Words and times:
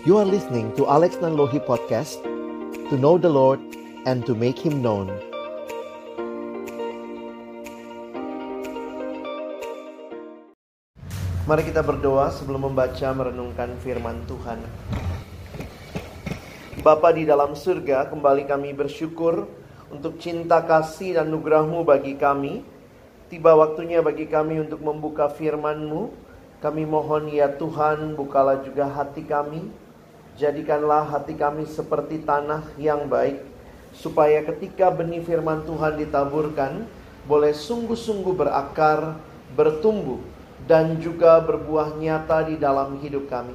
You 0.00 0.16
are 0.16 0.24
listening 0.24 0.72
to 0.80 0.88
Alex 0.88 1.20
Nanlohi 1.20 1.60
Podcast 1.60 2.24
To 2.88 2.96
know 2.96 3.20
the 3.20 3.28
Lord 3.28 3.60
and 4.08 4.24
to 4.24 4.32
make 4.32 4.56
Him 4.56 4.80
known 4.80 5.12
Mari 11.44 11.68
kita 11.68 11.84
berdoa 11.84 12.32
sebelum 12.32 12.72
membaca 12.72 13.12
merenungkan 13.12 13.76
firman 13.84 14.24
Tuhan 14.24 14.64
Bapa 16.80 17.12
di 17.12 17.28
dalam 17.28 17.52
surga, 17.52 18.08
kembali 18.08 18.48
kami 18.48 18.72
bersyukur 18.72 19.52
untuk 19.92 20.16
cinta 20.16 20.64
kasih 20.64 21.20
dan 21.20 21.28
nugerahmu 21.28 21.84
bagi 21.84 22.16
kami. 22.16 22.64
Tiba 23.28 23.52
waktunya 23.52 24.00
bagi 24.00 24.24
kami 24.24 24.64
untuk 24.64 24.80
membuka 24.80 25.28
firman-Mu. 25.28 26.08
Kami 26.64 26.88
mohon 26.88 27.28
ya 27.28 27.52
Tuhan, 27.52 28.16
bukalah 28.16 28.64
juga 28.64 28.88
hati 28.88 29.28
kami. 29.28 29.79
Jadikanlah 30.40 31.04
hati 31.04 31.36
kami 31.36 31.68
seperti 31.68 32.24
tanah 32.24 32.64
yang 32.80 33.12
baik. 33.12 33.44
Supaya 33.92 34.40
ketika 34.48 34.88
benih 34.88 35.20
firman 35.20 35.68
Tuhan 35.68 36.00
ditaburkan, 36.00 36.88
boleh 37.28 37.52
sungguh-sungguh 37.52 38.32
berakar, 38.32 39.20
bertumbuh, 39.52 40.16
dan 40.64 40.96
juga 40.96 41.44
berbuah 41.44 41.92
nyata 42.00 42.48
di 42.48 42.56
dalam 42.56 42.96
hidup 43.04 43.28
kami. 43.28 43.52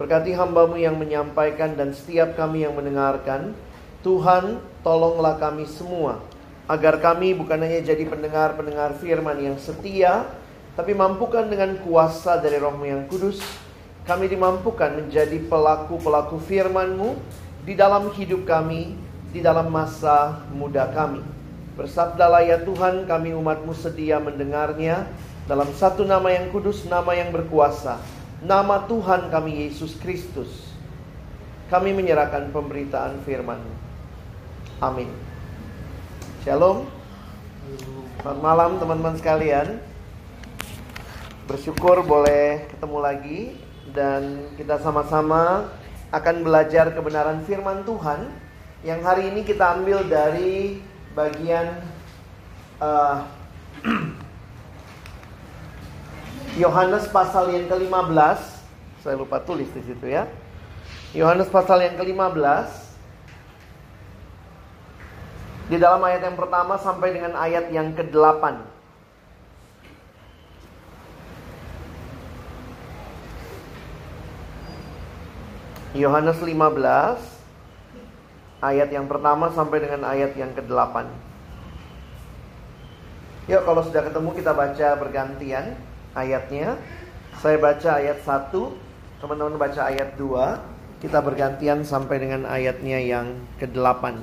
Berkati 0.00 0.32
hambamu 0.32 0.80
yang 0.80 0.96
menyampaikan 0.96 1.76
dan 1.76 1.92
setiap 1.92 2.32
kami 2.40 2.64
yang 2.64 2.72
mendengarkan. 2.72 3.52
Tuhan, 4.00 4.64
tolonglah 4.80 5.36
kami 5.36 5.68
semua 5.68 6.24
agar 6.64 6.96
kami 6.96 7.36
bukan 7.36 7.60
hanya 7.60 7.84
jadi 7.84 8.08
pendengar-pendengar 8.08 8.96
firman 8.96 9.36
yang 9.36 9.56
setia, 9.60 10.24
tapi 10.72 10.96
mampukan 10.96 11.44
dengan 11.44 11.76
kuasa 11.84 12.40
dari 12.40 12.56
rohmu 12.56 12.88
yang 12.88 13.04
kudus, 13.04 13.44
kami 14.04 14.28
dimampukan 14.28 15.00
menjadi 15.00 15.40
pelaku-pelaku 15.48 16.36
firman-Mu 16.44 17.16
di 17.64 17.72
dalam 17.72 18.12
hidup 18.12 18.44
kami, 18.44 19.00
di 19.32 19.40
dalam 19.40 19.72
masa 19.72 20.44
muda 20.52 20.92
kami. 20.92 21.24
Bersabdalah 21.74 22.44
ya 22.44 22.60
Tuhan, 22.60 23.08
kami 23.08 23.32
umatmu 23.32 23.72
sedia 23.72 24.20
mendengarnya 24.20 25.08
dalam 25.48 25.72
satu 25.72 26.04
nama 26.04 26.28
yang 26.30 26.52
kudus, 26.52 26.84
nama 26.84 27.16
yang 27.16 27.32
berkuasa, 27.32 27.96
nama 28.44 28.84
Tuhan 28.84 29.32
kami 29.32 29.66
Yesus 29.66 29.96
Kristus. 29.96 30.68
Kami 31.72 31.96
menyerahkan 31.96 32.52
pemberitaan 32.52 33.24
firman-Mu. 33.24 33.72
Amin. 34.84 35.08
Shalom. 36.44 36.84
Selamat 38.20 38.40
malam 38.44 38.70
teman-teman 38.76 39.16
sekalian. 39.16 39.80
Bersyukur 41.48 42.04
boleh 42.04 42.68
ketemu 42.68 42.98
lagi 43.00 43.40
dan 43.94 44.50
kita 44.58 44.82
sama-sama 44.82 45.70
akan 46.10 46.42
belajar 46.42 46.90
kebenaran 46.90 47.46
firman 47.46 47.86
Tuhan 47.86 48.26
yang 48.82 49.00
hari 49.06 49.30
ini 49.30 49.46
kita 49.46 49.80
ambil 49.80 50.02
dari 50.04 50.82
bagian 51.14 51.78
uh, 52.82 53.22
Yohanes 56.62 57.06
pasal 57.08 57.54
yang 57.54 57.70
ke-15. 57.70 58.38
Saya 59.00 59.14
lupa 59.14 59.38
tulis 59.40 59.70
di 59.70 59.82
situ 59.86 60.06
ya. 60.10 60.26
Yohanes 61.14 61.46
pasal 61.48 61.80
yang 61.86 61.94
ke-15 61.94 62.66
di 65.70 65.80
dalam 65.80 66.02
ayat 66.04 66.28
yang 66.28 66.36
pertama 66.36 66.76
sampai 66.76 67.14
dengan 67.14 67.38
ayat 67.38 67.70
yang 67.70 67.94
ke-8. 67.94 68.73
Yohanes 75.94 76.42
15 76.42 76.58
ayat 78.58 78.88
yang 78.90 79.06
pertama 79.06 79.46
sampai 79.54 79.78
dengan 79.78 80.10
ayat 80.10 80.34
yang 80.34 80.50
ke-8. 80.50 81.06
Yuk 83.46 83.62
kalau 83.62 83.78
sudah 83.86 84.02
ketemu 84.02 84.30
kita 84.34 84.50
baca 84.50 84.88
bergantian 84.98 85.78
ayatnya. 86.18 86.74
Saya 87.38 87.62
baca 87.62 87.90
ayat 88.02 88.26
1, 88.26 88.50
teman-teman 89.22 89.54
baca 89.54 89.80
ayat 89.86 90.18
2. 90.18 90.98
Kita 90.98 91.22
bergantian 91.22 91.86
sampai 91.86 92.16
dengan 92.18 92.42
ayatnya 92.48 92.98
yang 92.98 93.38
ke-8. 93.62 94.18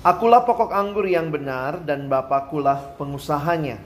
Akulah 0.00 0.48
pokok 0.48 0.72
anggur 0.72 1.04
yang 1.04 1.28
benar 1.28 1.82
dan 1.84 2.08
Bapakulah 2.08 2.96
pengusahanya. 2.96 3.76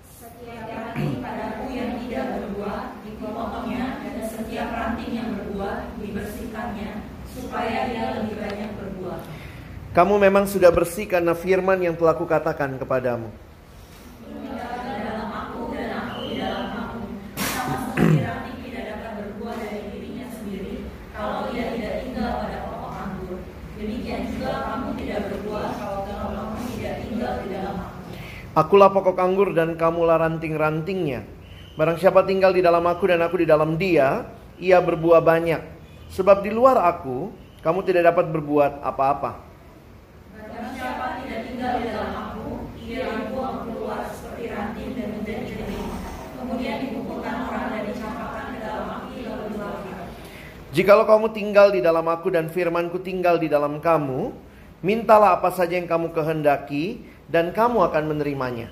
Setiap 0.00 0.64
ranting 0.64 1.20
padaku 1.20 1.68
yang 1.76 2.00
tidak 2.00 2.40
berbuah 2.40 2.96
dipotongnya 3.04 4.00
dan 4.00 4.16
setiap 4.24 4.68
ranting 4.72 5.12
yang 5.12 5.28
berbuah 5.36 5.92
dibersihkannya 5.98 6.90
supaya 7.26 7.78
ia 7.90 8.04
lebih 8.22 8.38
banyak 8.38 8.70
berbuah. 8.78 9.20
Kamu 9.92 10.16
memang 10.16 10.48
sudah 10.48 10.72
bersih 10.72 11.04
karena 11.04 11.36
firman 11.36 11.76
yang 11.76 11.92
telah 11.92 12.16
kukatakan 12.16 12.80
kepadamu. 12.80 13.28
Akulah 28.56 28.88
pokok 28.88 29.20
anggur 29.20 29.52
dan 29.52 29.76
kamulah 29.76 30.16
ranting-rantingnya. 30.24 31.24
Barang 31.76 32.00
siapa 32.00 32.24
tinggal 32.24 32.56
di 32.56 32.64
dalam 32.64 32.84
aku 32.88 33.12
dan 33.12 33.20
aku 33.20 33.44
di 33.44 33.48
dalam 33.48 33.76
dia, 33.76 34.24
ia 34.56 34.80
berbuah 34.80 35.20
banyak. 35.20 35.60
Sebab 36.16 36.40
di 36.40 36.48
luar 36.48 36.80
aku, 36.80 37.28
kamu 37.60 37.80
tidak 37.84 38.12
dapat 38.12 38.32
berbuat 38.32 38.80
apa-apa. 38.80 39.51
Siapa 40.82 41.22
tidak 41.22 41.46
tinggal 41.46 41.78
di 41.78 41.94
dalam 41.94 42.10
aku, 42.10 42.66
ia 42.82 43.06
dibuang 43.06 43.70
keluar 43.70 44.02
seperti 44.10 44.50
ranting 44.50 44.98
dan 44.98 45.14
menjadi 45.14 45.46
kering. 45.54 45.90
Kemudian 46.42 46.76
dikumpulkan 46.82 47.36
orang 47.46 47.66
dan 47.70 47.82
dicampakkan 47.86 48.44
ke 48.50 48.58
dalam 48.58 48.86
api 48.90 49.14
lalu 49.22 49.44
dibakar. 49.54 50.10
Jikalau 50.74 51.06
kamu 51.06 51.26
tinggal 51.30 51.70
di 51.70 51.78
dalam 51.86 52.02
aku 52.10 52.34
dan 52.34 52.50
firmanku 52.50 52.98
tinggal 52.98 53.38
di 53.38 53.46
dalam 53.46 53.78
kamu, 53.78 54.34
mintalah 54.82 55.38
apa 55.38 55.54
saja 55.54 55.78
yang 55.78 55.86
kamu 55.86 56.10
kehendaki 56.10 57.06
dan 57.30 57.54
kamu 57.54 57.86
akan 57.86 58.18
menerimanya. 58.18 58.66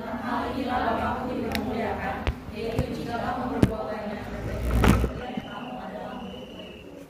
Dalam 0.00 0.16
hal 0.24 0.56
inilah 0.56 0.80
Bapakku 0.96 1.28
dipermuliakan, 1.36 2.16
yaitu 2.56 3.04
jika 3.04 3.20
kamu 3.20 3.60
berbuat 3.60 3.84
banyak 3.92 4.20
dan 5.12 5.34
kamu 5.44 5.72
adalah 5.76 6.24
muridku. 6.24 7.04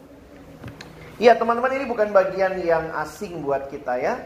Ya 1.16 1.32
teman-teman 1.32 1.72
ini 1.72 1.88
bukan 1.88 2.12
bagian 2.12 2.60
yang 2.60 2.93
asing 3.00 3.41
buat 3.41 3.72
kita 3.72 3.97
ya. 3.97 4.21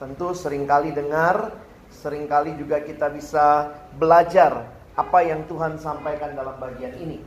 Tentu 0.00 0.32
sering 0.32 0.64
kali 0.64 0.88
dengar, 0.88 1.52
sering 1.92 2.24
kali 2.24 2.56
juga 2.56 2.80
kita 2.80 3.12
bisa 3.12 3.68
belajar 4.00 4.64
apa 4.96 5.18
yang 5.28 5.44
Tuhan 5.44 5.76
sampaikan 5.76 6.32
dalam 6.32 6.56
bagian 6.56 6.96
ini. 6.96 7.20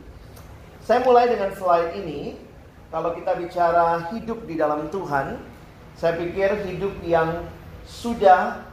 Saya 0.81 1.05
mulai 1.05 1.29
dengan 1.29 1.53
slide 1.53 1.93
ini. 2.01 2.33
Kalau 2.89 3.13
kita 3.13 3.37
bicara 3.37 4.09
hidup 4.09 4.41
di 4.49 4.57
dalam 4.57 4.89
Tuhan, 4.89 5.37
saya 5.93 6.17
pikir 6.17 6.65
hidup 6.65 6.97
yang 7.05 7.45
sudah 7.85 8.65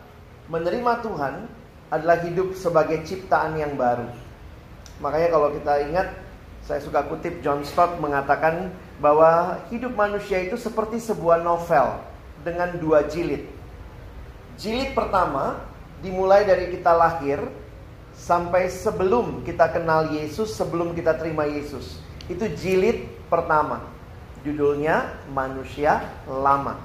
menerima 0.49 0.93
Tuhan 1.04 1.44
adalah 1.93 2.25
hidup 2.25 2.56
sebagai 2.56 3.04
ciptaan 3.04 3.60
yang 3.60 3.76
baru. 3.76 4.09
Makanya 5.04 5.28
kalau 5.28 5.49
kita 5.53 5.72
ingat, 5.93 6.09
saya 6.64 6.81
suka 6.81 7.04
kutip 7.04 7.44
John 7.44 7.66
Stott 7.69 8.00
mengatakan 8.00 8.72
bahwa 9.02 9.58
hidup 9.74 9.98
manusia 9.98 10.38
itu 10.46 10.54
seperti 10.54 11.02
sebuah 11.02 11.42
novel 11.42 11.98
dengan 12.46 12.70
dua 12.78 13.02
jilid. 13.10 13.50
Jilid 14.54 14.94
pertama 14.94 15.58
dimulai 15.98 16.46
dari 16.46 16.70
kita 16.70 16.94
lahir 16.94 17.42
sampai 18.14 18.70
sebelum 18.70 19.43
kita 19.43 19.75
kenal 19.75 20.14
Yesus, 20.14 20.54
sebelum 20.54 20.94
kita 20.94 21.19
terima 21.19 21.50
Yesus. 21.50 21.99
Itu 22.31 22.46
jilid 22.46 23.10
pertama. 23.26 23.82
Judulnya 24.46 25.19
Manusia 25.34 26.06
Lama. 26.31 26.78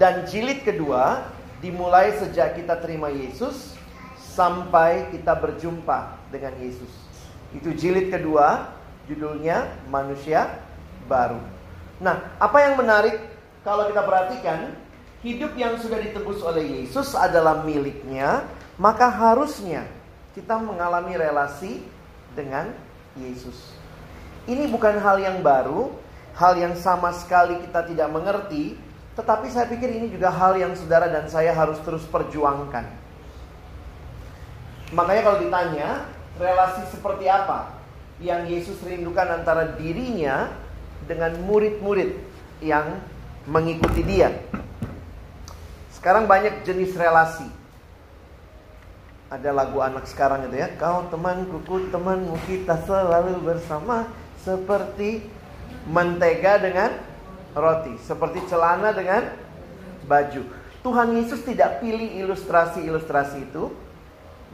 Dan 0.00 0.24
jilid 0.24 0.64
kedua 0.64 1.28
dimulai 1.60 2.16
sejak 2.16 2.56
kita 2.56 2.80
terima 2.80 3.12
Yesus 3.12 3.76
sampai 4.16 5.08
kita 5.12 5.36
berjumpa 5.36 6.16
dengan 6.28 6.52
Yesus. 6.60 6.92
Itu 7.56 7.72
jilid 7.72 8.12
kedua, 8.12 8.72
judulnya 9.08 9.68
Manusia 9.88 10.65
Baru. 11.06 11.38
Nah, 12.02 12.34
apa 12.36 12.58
yang 12.60 12.76
menarik 12.76 13.16
kalau 13.66 13.88
kita 13.88 14.02
perhatikan, 14.04 14.74
hidup 15.26 15.56
yang 15.58 15.74
sudah 15.80 15.98
ditebus 15.98 16.38
oleh 16.44 16.82
Yesus 16.82 17.16
adalah 17.18 17.66
miliknya, 17.66 18.46
maka 18.78 19.10
harusnya 19.10 19.88
kita 20.36 20.60
mengalami 20.60 21.16
relasi 21.16 21.80
dengan 22.36 22.70
Yesus. 23.16 23.74
Ini 24.46 24.70
bukan 24.70 25.00
hal 25.00 25.18
yang 25.18 25.42
baru, 25.42 25.90
hal 26.36 26.54
yang 26.60 26.76
sama 26.78 27.10
sekali 27.16 27.58
kita 27.66 27.88
tidak 27.88 28.08
mengerti, 28.12 28.78
tetapi 29.16 29.48
saya 29.48 29.66
pikir 29.66 29.88
ini 29.90 30.12
juga 30.12 30.28
hal 30.28 30.54
yang 30.60 30.76
saudara 30.76 31.08
dan 31.08 31.26
saya 31.26 31.50
harus 31.50 31.80
terus 31.82 32.04
perjuangkan. 32.06 32.84
Makanya 34.94 35.22
kalau 35.26 35.38
ditanya 35.42 35.88
relasi 36.38 36.86
seperti 36.92 37.26
apa 37.26 37.74
yang 38.22 38.46
Yesus 38.46 38.78
rindukan 38.84 39.42
antara 39.42 39.74
dirinya 39.74 40.52
dengan 41.06 41.34
murid-murid 41.42 42.14
yang 42.62 42.98
mengikuti 43.46 44.02
dia. 44.02 44.34
Sekarang 45.94 46.26
banyak 46.26 46.66
jenis 46.66 46.94
relasi. 46.94 47.46
Ada 49.26 49.50
lagu 49.50 49.82
anak 49.82 50.06
sekarang 50.06 50.46
itu 50.46 50.62
ya, 50.62 50.70
kau 50.78 51.10
temanku, 51.10 51.58
ku 51.66 51.82
temanmu, 51.90 52.38
kita 52.46 52.78
selalu 52.86 53.42
bersama 53.42 54.06
seperti 54.38 55.26
mentega 55.90 56.62
dengan 56.62 56.94
roti, 57.50 57.98
seperti 58.06 58.46
celana 58.46 58.94
dengan 58.94 59.26
baju. 60.06 60.46
Tuhan 60.86 61.18
Yesus 61.18 61.42
tidak 61.42 61.82
pilih 61.82 62.22
ilustrasi-ilustrasi 62.22 63.50
itu, 63.50 63.74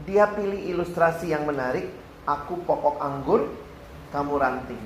dia 0.09 0.25
pilih 0.33 0.57
ilustrasi 0.57 1.37
yang 1.37 1.45
menarik, 1.45 1.93
aku 2.25 2.57
pokok 2.65 2.97
anggur, 2.97 3.53
kamu 4.09 4.41
ranting. 4.41 4.81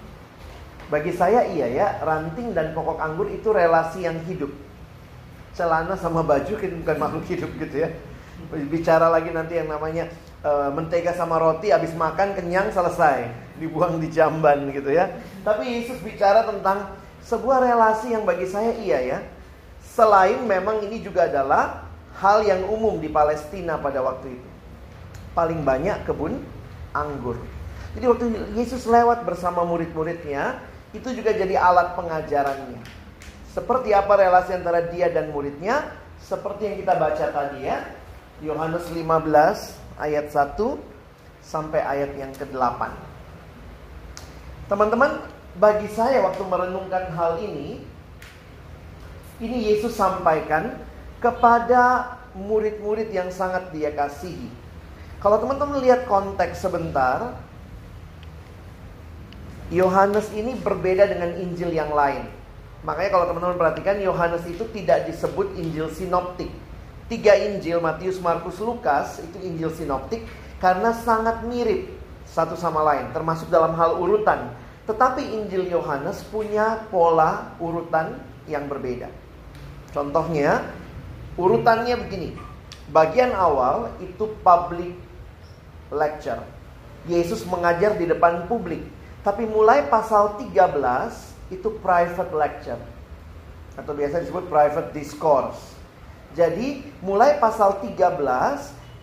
Bagi 0.86 1.10
saya 1.10 1.42
iya 1.50 1.66
ya, 1.66 1.86
ranting 1.98 2.54
dan 2.54 2.70
pokok 2.70 3.02
anggur 3.02 3.26
itu 3.26 3.50
relasi 3.50 4.06
yang 4.06 4.22
hidup. 4.22 4.54
Celana 5.50 5.98
sama 5.98 6.22
baju 6.22 6.54
kan 6.54 6.72
bukan 6.84 6.96
makhluk 7.00 7.26
hidup 7.26 7.50
gitu 7.58 7.76
ya. 7.82 7.90
Bicara 8.70 9.10
lagi 9.10 9.34
nanti 9.34 9.58
yang 9.58 9.66
namanya 9.66 10.06
e, 10.44 10.50
mentega 10.70 11.10
sama 11.16 11.42
roti 11.42 11.74
habis 11.74 11.90
makan 11.96 12.38
kenyang 12.38 12.70
selesai, 12.70 13.26
dibuang 13.58 13.98
di 13.98 14.12
jamban 14.14 14.70
gitu 14.70 14.94
ya. 14.94 15.10
Tapi 15.42 15.82
Yesus 15.82 15.98
bicara 16.04 16.46
tentang 16.46 16.94
sebuah 17.26 17.66
relasi 17.66 18.14
yang 18.14 18.22
bagi 18.22 18.46
saya 18.46 18.70
iya 18.78 18.98
ya. 19.02 19.18
Selain 19.82 20.38
memang 20.44 20.84
ini 20.86 21.02
juga 21.02 21.26
adalah 21.26 21.88
hal 22.20 22.46
yang 22.46 22.62
umum 22.70 23.02
di 23.02 23.10
Palestina 23.10 23.74
pada 23.80 24.04
waktu 24.06 24.38
itu. 24.38 24.48
Paling 25.34 25.66
banyak 25.66 26.06
kebun 26.06 26.38
anggur. 26.94 27.40
Jadi 27.96 28.04
waktu 28.06 28.26
Yesus 28.54 28.84
lewat 28.84 29.24
bersama 29.24 29.64
murid-muridnya, 29.64 30.60
itu 30.94 31.08
juga 31.16 31.34
jadi 31.34 31.58
alat 31.58 31.98
pengajarannya. 31.98 32.82
Seperti 33.50 33.96
apa 33.96 34.12
relasi 34.20 34.52
antara 34.52 34.84
dia 34.86 35.08
dan 35.08 35.32
muridnya? 35.32 35.96
Seperti 36.20 36.68
yang 36.68 36.76
kita 36.84 36.94
baca 37.00 37.24
tadi 37.32 37.64
ya. 37.64 37.82
Yohanes 38.44 38.84
15 38.92 39.00
ayat 39.96 40.26
1 40.28 40.60
sampai 41.40 41.80
ayat 41.80 42.12
yang 42.20 42.32
ke-8. 42.36 42.92
Teman-teman, 44.68 45.24
bagi 45.56 45.88
saya 45.88 46.20
waktu 46.20 46.42
merenungkan 46.44 47.08
hal 47.16 47.40
ini, 47.40 47.80
ini 49.40 49.72
Yesus 49.72 49.96
sampaikan 49.96 50.76
kepada 51.22 52.16
murid-murid 52.36 53.08
yang 53.08 53.32
sangat 53.32 53.72
dia 53.72 53.88
kasihi. 53.94 54.52
Kalau 55.22 55.40
teman-teman 55.40 55.80
lihat 55.80 56.04
konteks 56.04 56.60
sebentar, 56.60 57.32
Yohanes 59.74 60.30
ini 60.30 60.54
berbeda 60.54 61.10
dengan 61.10 61.34
Injil 61.42 61.74
yang 61.74 61.90
lain. 61.90 62.30
Makanya 62.86 63.10
kalau 63.10 63.26
teman-teman 63.26 63.58
perhatikan 63.58 63.98
Yohanes 63.98 64.46
itu 64.46 64.62
tidak 64.70 65.10
disebut 65.10 65.58
Injil 65.58 65.90
sinoptik. 65.90 66.50
Tiga 67.10 67.34
Injil, 67.34 67.82
Matius, 67.82 68.22
Markus, 68.22 68.62
Lukas, 68.62 69.18
itu 69.18 69.38
Injil 69.42 69.74
sinoptik 69.74 70.22
karena 70.62 70.94
sangat 70.94 71.42
mirip 71.46 71.90
satu 72.26 72.54
sama 72.58 72.82
lain, 72.82 73.10
termasuk 73.10 73.50
dalam 73.50 73.74
hal 73.74 73.98
urutan. 73.98 74.54
Tetapi 74.86 75.34
Injil 75.34 75.66
Yohanes 75.66 76.22
punya 76.30 76.86
pola 76.90 77.54
urutan 77.58 78.22
yang 78.46 78.70
berbeda. 78.70 79.10
Contohnya, 79.90 80.62
urutannya 81.34 81.94
begini. 82.06 82.38
Bagian 82.94 83.34
awal 83.34 83.90
itu 83.98 84.30
public 84.46 84.94
lecture. 85.90 86.38
Yesus 87.10 87.42
mengajar 87.46 87.98
di 87.98 88.06
depan 88.06 88.46
publik. 88.46 88.82
Tapi 89.26 89.42
mulai 89.42 89.90
pasal 89.90 90.38
13 90.38 90.54
itu 91.50 91.66
private 91.82 92.30
lecture. 92.30 92.78
Atau 93.74 93.90
biasa 93.98 94.22
disebut 94.22 94.46
private 94.46 94.94
discourse. 94.94 95.74
Jadi 96.38 96.86
mulai 97.02 97.42
pasal 97.42 97.82
13 97.82 98.06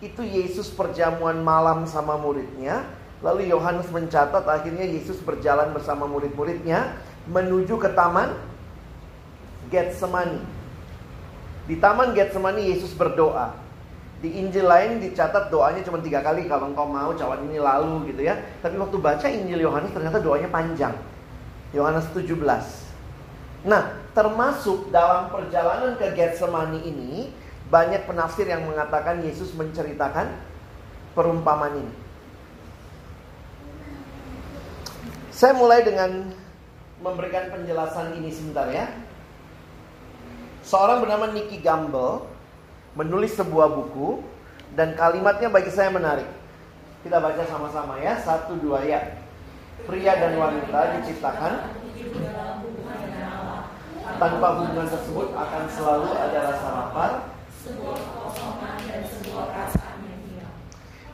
itu 0.00 0.24
Yesus 0.24 0.72
perjamuan 0.72 1.44
malam 1.44 1.84
sama 1.84 2.16
muridnya. 2.16 2.88
Lalu 3.20 3.52
Yohanes 3.52 3.84
mencatat 3.92 4.48
akhirnya 4.48 4.88
Yesus 4.88 5.20
berjalan 5.20 5.76
bersama 5.76 6.08
murid-muridnya 6.08 6.96
menuju 7.28 7.76
ke 7.76 7.92
taman 7.92 8.32
Getsemani. 9.68 10.40
Di 11.68 11.76
taman 11.76 12.16
Getsemani 12.16 12.72
Yesus 12.72 12.96
berdoa. 12.96 13.63
Di 14.22 14.30
Injil 14.40 14.64
lain 14.64 15.02
dicatat 15.02 15.52
doanya 15.52 15.84
cuma 15.84 16.00
tiga 16.00 16.24
kali 16.24 16.48
kalau 16.48 16.72
engkau 16.72 16.88
mau 16.88 17.12
cawan 17.12 17.44
ini 17.46 17.60
lalu 17.60 18.14
gitu 18.14 18.24
ya. 18.24 18.38
Tapi 18.62 18.78
waktu 18.80 18.96
baca 18.98 19.26
Injil 19.28 19.64
Yohanes 19.64 19.92
ternyata 19.92 20.18
doanya 20.22 20.48
panjang. 20.48 20.94
Yohanes 21.74 22.06
17. 22.14 22.38
Nah, 23.64 23.96
termasuk 24.12 24.92
dalam 24.92 25.32
perjalanan 25.32 25.96
ke 25.96 26.12
Getsemani 26.14 26.84
ini 26.84 27.32
banyak 27.72 28.04
penafsir 28.04 28.44
yang 28.46 28.64
mengatakan 28.68 29.24
Yesus 29.24 29.56
menceritakan 29.56 30.30
perumpamaan 31.16 31.80
ini. 31.80 31.94
Saya 35.34 35.56
mulai 35.58 35.82
dengan 35.82 36.30
memberikan 37.02 37.50
penjelasan 37.50 38.14
ini 38.20 38.30
sebentar 38.30 38.70
ya. 38.70 38.86
Seorang 40.62 41.02
bernama 41.02 41.28
Nicky 41.34 41.58
Gamble 41.60 42.33
menulis 42.94 43.34
sebuah 43.34 43.70
buku 43.74 44.22
dan 44.78 44.94
kalimatnya 44.94 45.50
bagi 45.50 45.70
saya 45.70 45.90
menarik. 45.90 46.26
Kita 47.02 47.20
baca 47.20 47.42
sama-sama 47.44 48.00
ya, 48.00 48.16
satu 48.22 48.56
dua 48.58 48.82
ya. 48.86 49.20
Pria 49.84 50.16
dan 50.16 50.38
wanita 50.40 50.98
diciptakan 50.98 51.52
tanpa 54.16 54.46
hubungan 54.56 54.88
tersebut 54.88 55.28
akan 55.34 55.62
selalu 55.68 56.10
ada 56.14 56.38
rasa 56.48 56.68
lapar, 56.70 57.10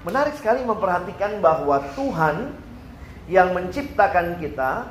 Menarik 0.00 0.34
sekali 0.40 0.64
memperhatikan 0.64 1.44
bahwa 1.44 1.76
Tuhan 1.92 2.56
yang 3.28 3.52
menciptakan 3.52 4.40
kita 4.40 4.88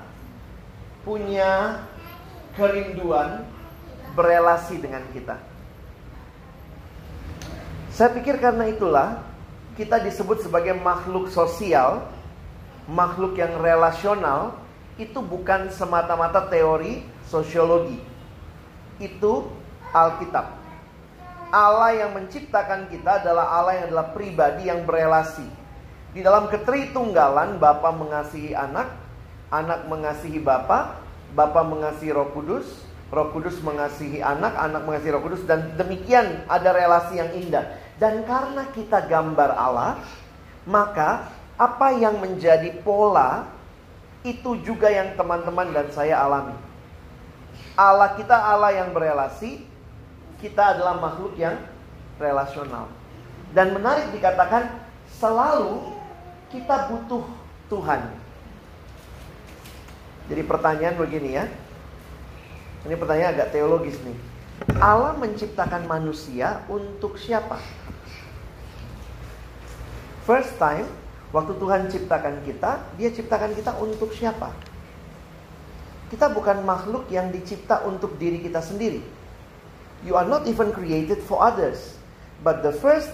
punya 1.02 1.84
kerinduan 2.54 3.44
berelasi 4.14 4.78
dengan 4.78 5.02
kita. 5.10 5.49
Saya 8.00 8.16
pikir 8.16 8.40
karena 8.40 8.64
itulah 8.72 9.20
kita 9.76 10.00
disebut 10.00 10.40
sebagai 10.40 10.72
makhluk 10.72 11.28
sosial, 11.28 12.08
makhluk 12.88 13.36
yang 13.36 13.60
relasional, 13.60 14.56
itu 14.96 15.20
bukan 15.20 15.68
semata-mata 15.68 16.48
teori 16.48 17.04
sosiologi. 17.28 18.00
Itu 19.04 19.52
Alkitab. 19.92 20.48
Allah 21.52 22.08
yang 22.08 22.16
menciptakan 22.16 22.88
kita 22.88 23.20
adalah 23.20 23.52
Allah 23.60 23.84
yang 23.84 23.92
adalah 23.92 24.16
pribadi 24.16 24.72
yang 24.72 24.88
berelasi. 24.88 25.44
Di 26.16 26.24
dalam 26.24 26.48
ketritunggalan 26.48 27.60
Bapa 27.60 27.92
mengasihi 27.92 28.56
anak, 28.56 28.96
anak 29.52 29.92
mengasihi 29.92 30.40
Bapa, 30.40 31.04
Bapa 31.36 31.68
mengasihi 31.68 32.16
Roh 32.16 32.32
Kudus, 32.32 32.64
Roh 33.12 33.28
Kudus 33.36 33.60
mengasihi 33.60 34.24
anak, 34.24 34.56
anak 34.56 34.88
mengasihi 34.88 35.12
Roh 35.12 35.20
Kudus 35.20 35.44
dan 35.44 35.76
demikian 35.76 36.48
ada 36.48 36.72
relasi 36.72 37.20
yang 37.20 37.36
indah. 37.36 37.89
Dan 38.00 38.24
karena 38.24 38.64
kita 38.72 39.04
gambar 39.12 39.52
Allah, 39.60 40.00
maka 40.64 41.28
apa 41.60 41.92
yang 41.92 42.24
menjadi 42.24 42.72
pola 42.80 43.44
itu 44.24 44.56
juga 44.64 44.88
yang 44.88 45.20
teman-teman 45.20 45.76
dan 45.76 45.88
saya 45.92 46.16
alami. 46.24 46.56
Allah 47.76 48.16
kita 48.16 48.36
Allah 48.36 48.72
yang 48.72 48.96
berelasi, 48.96 49.68
kita 50.40 50.80
adalah 50.80 50.96
makhluk 50.96 51.36
yang 51.36 51.60
relasional. 52.16 52.88
Dan 53.52 53.76
menarik 53.76 54.12
dikatakan 54.16 54.72
selalu 55.20 55.92
kita 56.52 56.92
butuh 56.92 57.24
Tuhan. 57.68 58.02
Jadi 60.30 60.42
pertanyaan 60.46 60.96
begini 60.96 61.30
ya. 61.36 61.46
Ini 62.86 62.96
pertanyaan 62.96 63.36
agak 63.36 63.52
teologis 63.52 64.00
nih. 64.06 64.29
Allah 64.80 65.16
menciptakan 65.16 65.88
manusia 65.88 66.64
untuk 66.68 67.16
siapa? 67.16 67.60
First 70.28 70.56
time, 70.62 70.86
waktu 71.32 71.58
Tuhan 71.58 71.90
ciptakan 71.90 72.44
kita, 72.44 72.84
dia 73.00 73.10
ciptakan 73.10 73.56
kita 73.56 73.76
untuk 73.80 74.12
siapa? 74.14 74.52
Kita 76.10 76.32
bukan 76.34 76.66
makhluk 76.66 77.08
yang 77.14 77.30
dicipta 77.30 77.86
untuk 77.86 78.18
diri 78.18 78.42
kita 78.42 78.60
sendiri. 78.64 79.02
You 80.06 80.16
are 80.16 80.26
not 80.26 80.48
even 80.48 80.72
created 80.72 81.22
for 81.24 81.44
others. 81.44 82.00
But 82.40 82.64
the 82.64 82.72
first 82.72 83.12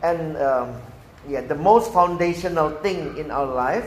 and 0.00 0.38
um, 0.38 0.78
yeah, 1.26 1.42
the 1.42 1.58
most 1.58 1.90
foundational 1.90 2.70
thing 2.80 3.18
in 3.18 3.34
our 3.34 3.50
life, 3.50 3.84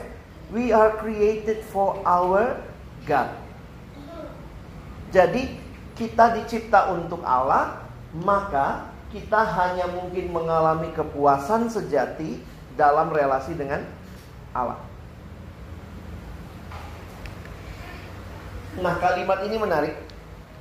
we 0.52 0.76
are 0.76 0.92
created 1.00 1.64
for 1.72 1.98
our 2.04 2.60
God. 3.08 3.32
Jadi 5.14 5.63
kita 5.94 6.42
dicipta 6.42 6.90
untuk 6.90 7.22
Allah, 7.22 7.86
maka 8.18 8.90
kita 9.14 9.46
hanya 9.46 9.86
mungkin 9.94 10.34
mengalami 10.34 10.90
kepuasan 10.94 11.70
sejati 11.70 12.42
dalam 12.74 13.14
relasi 13.14 13.54
dengan 13.54 13.86
Allah. 14.54 14.82
Nah, 18.82 18.98
kalimat 18.98 19.46
ini 19.46 19.56
menarik. 19.62 19.94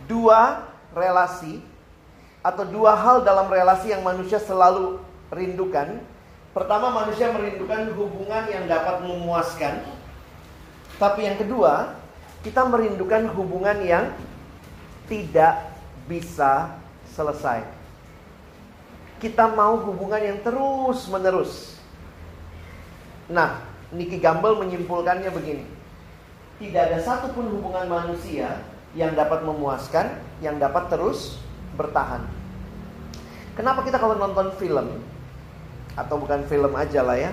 Dua 0.05 0.69
relasi 0.93 1.65
atau 2.45 2.69
dua 2.69 2.93
hal 2.93 3.25
dalam 3.25 3.49
relasi 3.49 3.89
yang 3.89 4.05
manusia 4.05 4.37
selalu 4.37 5.01
rindukan. 5.33 6.05
Pertama, 6.53 6.93
manusia 6.93 7.33
merindukan 7.33 7.89
hubungan 7.97 8.45
yang 8.53 8.69
dapat 8.69 9.01
memuaskan. 9.01 9.81
Tapi 11.01 11.25
yang 11.25 11.41
kedua, 11.41 11.97
kita 12.45 12.69
merindukan 12.69 13.33
hubungan 13.33 13.81
yang 13.81 14.13
tidak 15.13 15.77
bisa 16.09 16.73
selesai. 17.13 17.61
Kita 19.21 19.53
mau 19.53 19.77
hubungan 19.85 20.25
yang 20.25 20.41
terus-menerus. 20.41 21.77
Nah, 23.29 23.61
Nicky 23.93 24.17
Gamble 24.17 24.57
menyimpulkannya 24.57 25.29
begini. 25.29 25.69
Tidak 26.57 26.81
ada 26.81 26.99
satupun 27.05 27.45
hubungan 27.53 27.93
manusia 27.93 28.65
yang 28.97 29.13
dapat 29.13 29.45
memuaskan, 29.45 30.17
yang 30.41 30.57
dapat 30.57 30.89
terus 30.89 31.37
bertahan. 31.77 32.25
Kenapa 33.53 33.85
kita 33.85 34.01
kalau 34.01 34.17
nonton 34.17 34.49
film 34.57 34.97
atau 35.93 36.17
bukan 36.17 36.49
film 36.49 36.73
aja 36.73 37.05
lah 37.05 37.21
ya, 37.21 37.31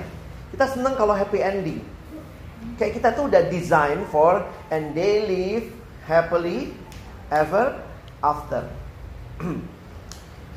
kita 0.51 0.67
senang 0.67 0.99
kalau 0.99 1.15
happy 1.15 1.39
ending. 1.39 1.79
Kayak 2.75 2.99
kita 2.99 3.09
tuh 3.15 3.31
udah 3.31 3.47
design 3.47 4.03
for 4.11 4.43
and 4.67 4.91
they 4.91 5.23
live 5.23 5.71
happily 6.03 6.75
ever 7.31 7.77
after. 8.21 8.67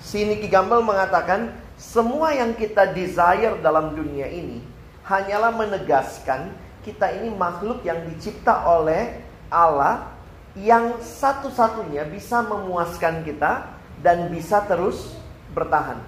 si 0.02 0.26
Nicky 0.26 0.50
Gamble 0.50 0.82
mengatakan 0.82 1.54
semua 1.78 2.34
yang 2.34 2.52
kita 2.58 2.90
desire 2.90 3.56
dalam 3.62 3.94
dunia 3.94 4.26
ini 4.26 4.60
hanyalah 5.06 5.54
menegaskan 5.54 6.50
kita 6.82 7.14
ini 7.14 7.30
makhluk 7.30 7.86
yang 7.86 8.02
dicipta 8.10 8.66
oleh 8.66 9.22
Allah 9.46 10.10
yang 10.58 11.00
satu-satunya 11.00 12.04
bisa 12.10 12.44
memuaskan 12.44 13.24
kita 13.24 13.72
dan 14.02 14.28
bisa 14.28 14.60
terus 14.66 15.14
bertahan. 15.54 16.02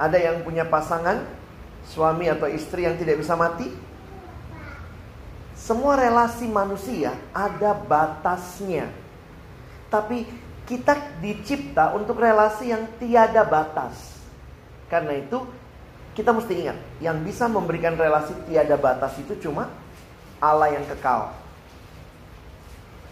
Ada 0.00 0.18
yang 0.18 0.36
punya 0.42 0.66
pasangan, 0.66 1.22
suami 1.86 2.26
atau 2.26 2.50
istri 2.50 2.88
yang 2.88 2.98
tidak 2.98 3.22
bisa 3.22 3.38
mati? 3.38 3.70
Semua 5.62 5.94
relasi 5.94 6.50
manusia 6.50 7.14
ada 7.30 7.70
batasnya. 7.70 8.90
Tapi 9.86 10.26
kita 10.66 11.22
dicipta 11.22 11.94
untuk 11.94 12.18
relasi 12.18 12.74
yang 12.74 12.90
tiada 12.98 13.46
batas. 13.46 13.94
Karena 14.90 15.22
itu 15.22 15.38
kita 16.18 16.34
mesti 16.34 16.66
ingat, 16.66 16.78
yang 16.98 17.22
bisa 17.22 17.46
memberikan 17.46 17.94
relasi 17.94 18.34
tiada 18.50 18.74
batas 18.74 19.14
itu 19.22 19.38
cuma 19.38 19.70
Allah 20.42 20.74
yang 20.74 20.82
kekal. 20.82 21.30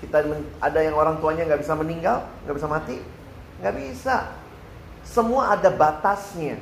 Kita 0.03 0.19
ada 0.59 0.81
yang 0.83 0.99
orang 0.99 1.23
tuanya 1.23 1.47
nggak 1.47 1.63
bisa 1.63 1.79
meninggal, 1.79 2.27
nggak 2.43 2.57
bisa 2.59 2.67
mati, 2.69 2.97
nggak 3.63 3.75
bisa. 3.79 4.27
Semua 5.07 5.55
ada 5.55 5.71
batasnya. 5.71 6.59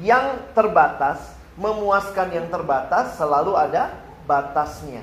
Yang 0.00 0.48
terbatas 0.56 1.36
memuaskan 1.60 2.32
yang 2.32 2.48
terbatas 2.48 3.20
selalu 3.20 3.52
ada 3.52 4.05
batasnya. 4.26 5.02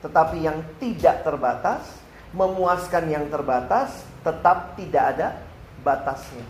Tetapi 0.00 0.46
yang 0.46 0.62
tidak 0.78 1.26
terbatas 1.26 1.84
memuaskan 2.32 3.08
yang 3.08 3.26
terbatas 3.28 4.04
tetap 4.22 4.78
tidak 4.78 5.04
ada 5.16 5.28
batasnya. 5.82 6.44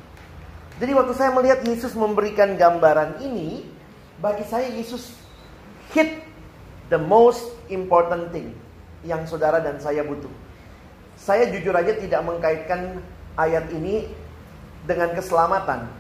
Jadi 0.79 0.93
waktu 0.95 1.13
saya 1.15 1.35
melihat 1.35 1.61
Yesus 1.67 1.91
memberikan 1.99 2.55
gambaran 2.55 3.19
ini, 3.19 3.67
bagi 4.23 4.47
saya 4.47 4.71
Yesus 4.71 5.11
hit 5.91 6.23
the 6.87 6.99
most 6.99 7.51
important 7.67 8.31
thing 8.31 8.55
yang 9.03 9.27
saudara 9.27 9.59
dan 9.59 9.79
saya 9.83 10.07
butuh. 10.07 10.31
Saya 11.19 11.51
jujur 11.51 11.75
aja 11.75 11.99
tidak 11.99 12.23
mengkaitkan 12.23 13.03
ayat 13.35 13.67
ini 13.75 14.07
dengan 14.87 15.15
keselamatan. 15.15 15.91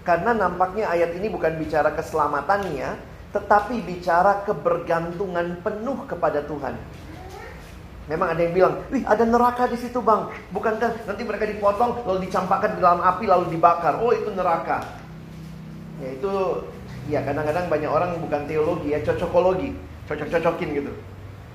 Karena 0.00 0.32
nampaknya 0.32 0.88
ayat 0.88 1.12
ini 1.16 1.28
bukan 1.28 1.60
bicara 1.60 1.92
keselamatannya, 1.92 2.96
tetapi 3.30 3.78
bicara 3.86 4.42
kebergantungan 4.42 5.62
penuh 5.62 5.98
kepada 6.10 6.42
Tuhan. 6.46 6.74
Memang 8.10 8.34
ada 8.34 8.42
yang 8.42 8.54
bilang, 8.54 8.74
wih 8.90 9.06
ada 9.06 9.22
neraka 9.22 9.70
di 9.70 9.78
situ 9.78 10.02
bang. 10.02 10.26
Bukankah 10.50 11.06
nanti 11.06 11.22
mereka 11.22 11.46
dipotong 11.46 12.02
lalu 12.02 12.26
dicampakkan 12.26 12.74
di 12.74 12.82
dalam 12.82 12.98
api 12.98 13.24
lalu 13.30 13.54
dibakar. 13.54 14.02
Oh 14.02 14.10
itu 14.10 14.34
neraka. 14.34 14.82
Ya 16.02 16.18
itu, 16.18 16.32
ya 17.06 17.22
kadang-kadang 17.22 17.70
banyak 17.70 17.86
orang 17.86 18.18
bukan 18.18 18.50
teologi 18.50 18.90
ya, 18.90 18.98
cocokologi. 19.06 19.78
Cocok-cocokin 20.10 20.68
gitu. 20.74 20.92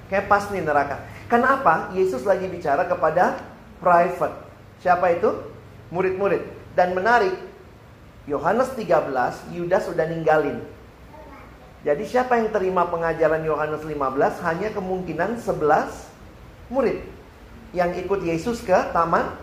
Kayak 0.07 0.31
pas 0.31 0.47
nih 0.47 0.63
neraka. 0.63 1.03
Kenapa? 1.27 1.91
Yesus 1.91 2.23
lagi 2.23 2.47
bicara 2.47 2.87
kepada 2.87 3.43
private. 3.83 4.47
Siapa 4.79 5.11
itu? 5.11 5.51
Murid-murid. 5.91 6.39
Dan 6.71 6.95
menarik, 6.95 7.35
Yohanes 8.31 8.71
13, 8.79 9.51
Yudas 9.51 9.91
sudah 9.91 10.07
ninggalin. 10.07 10.63
Jadi 11.85 12.03
siapa 12.09 12.41
yang 12.41 12.49
terima 12.49 12.89
pengajaran 12.89 13.45
Yohanes 13.45 13.85
15 13.85 14.41
hanya 14.41 14.73
kemungkinan 14.73 15.37
11 15.37 16.73
murid 16.73 16.97
yang 17.77 17.93
ikut 17.93 18.25
Yesus 18.25 18.65
ke 18.65 18.73
taman 18.89 19.37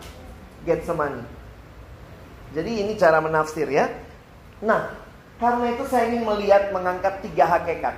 Getsemani. 0.66 1.22
Jadi 2.50 2.82
ini 2.82 2.98
cara 2.98 3.22
menafsir 3.22 3.70
ya. 3.70 3.86
Nah, 4.58 4.90
karena 5.38 5.70
itu 5.70 5.86
saya 5.86 6.10
ingin 6.10 6.26
melihat 6.26 6.74
mengangkat 6.74 7.22
tiga 7.22 7.46
hakikat 7.46 7.94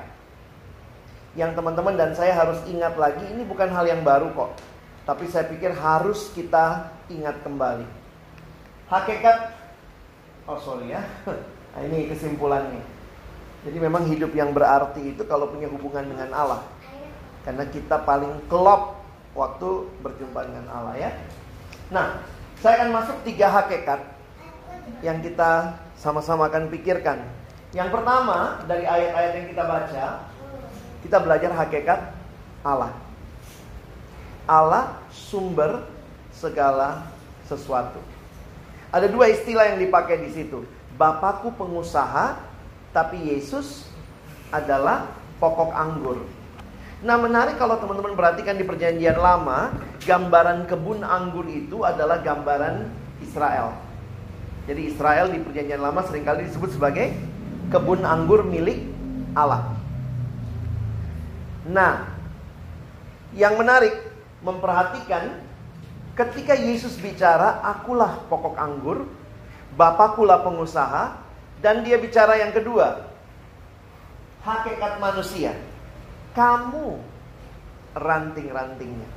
yang 1.35 1.57
teman-teman 1.57 1.97
dan 1.97 2.13
saya 2.13 2.37
harus 2.37 2.61
ingat 2.69 2.95
lagi 3.01 3.25
ini 3.25 3.49
bukan 3.49 3.73
hal 3.73 3.89
yang 3.89 4.05
baru 4.05 4.29
kok. 4.37 4.61
Tapi 5.09 5.25
saya 5.33 5.49
pikir 5.49 5.73
harus 5.73 6.29
kita 6.37 6.93
ingat 7.09 7.41
kembali. 7.41 7.89
Hakikat 8.93 9.65
Oh 10.45 10.61
sorry 10.61 10.93
ya. 10.93 11.01
Nah, 11.25 11.81
ini 11.89 12.13
kesimpulannya. 12.13 12.94
Jadi 13.65 13.79
memang 13.81 14.05
hidup 14.05 14.31
yang 14.37 14.53
berarti 14.53 15.17
itu 15.17 15.23
kalau 15.25 15.49
punya 15.49 15.67
hubungan 15.73 16.05
dengan 16.05 16.29
Allah. 16.37 16.61
Karena 17.45 17.65
kita 17.69 18.05
paling 18.05 18.45
kelop 18.49 19.01
waktu 19.33 19.89
berjumpa 20.05 20.41
dengan 20.49 20.69
Allah 20.69 20.95
ya. 20.97 21.11
Nah, 21.89 22.21
saya 22.61 22.81
akan 22.81 22.91
masuk 22.97 23.17
tiga 23.25 23.49
hakikat 23.49 24.01
yang 25.01 25.21
kita 25.25 25.81
sama-sama 25.97 26.49
akan 26.49 26.69
pikirkan. 26.69 27.25
Yang 27.73 27.91
pertama 27.91 28.63
dari 28.69 28.85
ayat-ayat 28.87 29.33
yang 29.35 29.47
kita 29.51 29.65
baca, 29.67 30.05
kita 31.03 31.17
belajar 31.21 31.51
hakikat 31.53 32.01
Allah. 32.65 32.93
Allah 34.45 35.01
sumber 35.09 35.89
segala 36.33 37.09
sesuatu. 37.49 38.01
Ada 38.95 39.11
dua 39.11 39.33
istilah 39.33 39.75
yang 39.75 39.83
dipakai 39.83 40.23
di 40.23 40.31
situ. 40.31 40.63
Bapakku 40.95 41.51
pengusaha, 41.59 42.39
tapi 42.95 43.19
Yesus 43.27 43.91
adalah 44.55 45.11
pokok 45.43 45.75
anggur. 45.75 46.23
Nah 47.03 47.19
menarik 47.19 47.59
kalau 47.59 47.77
teman-teman 47.83 48.15
perhatikan 48.15 48.55
di 48.55 48.65
perjanjian 48.65 49.19
lama, 49.19 49.75
gambaran 50.07 50.71
kebun 50.71 51.03
anggur 51.03 51.45
itu 51.51 51.83
adalah 51.83 52.23
gambaran 52.23 52.89
Israel. 53.21 53.75
Jadi 54.65 54.89
Israel 54.89 55.29
di 55.29 55.43
perjanjian 55.43 55.83
lama 55.83 56.01
sering 56.07 56.25
kali 56.25 56.49
disebut 56.49 56.79
sebagai 56.79 57.13
kebun 57.69 58.07
anggur 58.07 58.47
milik 58.47 58.81
Allah. 59.37 59.75
Nah, 61.69 62.09
yang 63.35 63.59
menarik 63.59 63.93
memperhatikan 64.41 65.43
ketika 66.15 66.55
Yesus 66.55 66.97
bicara, 66.97 67.61
"Akulah 67.61 68.23
pokok 68.31 68.55
anggur, 68.57 69.11
Bapakulah 69.75 70.47
pengusaha," 70.47 71.24
dan 71.61 71.85
dia 71.87 72.01
bicara 72.01 72.39
yang 72.39 72.51
kedua, 72.51 73.07
hakikat 74.43 74.99
manusia. 74.99 75.55
Kamu 76.35 76.99
ranting-rantingnya. 77.95 79.09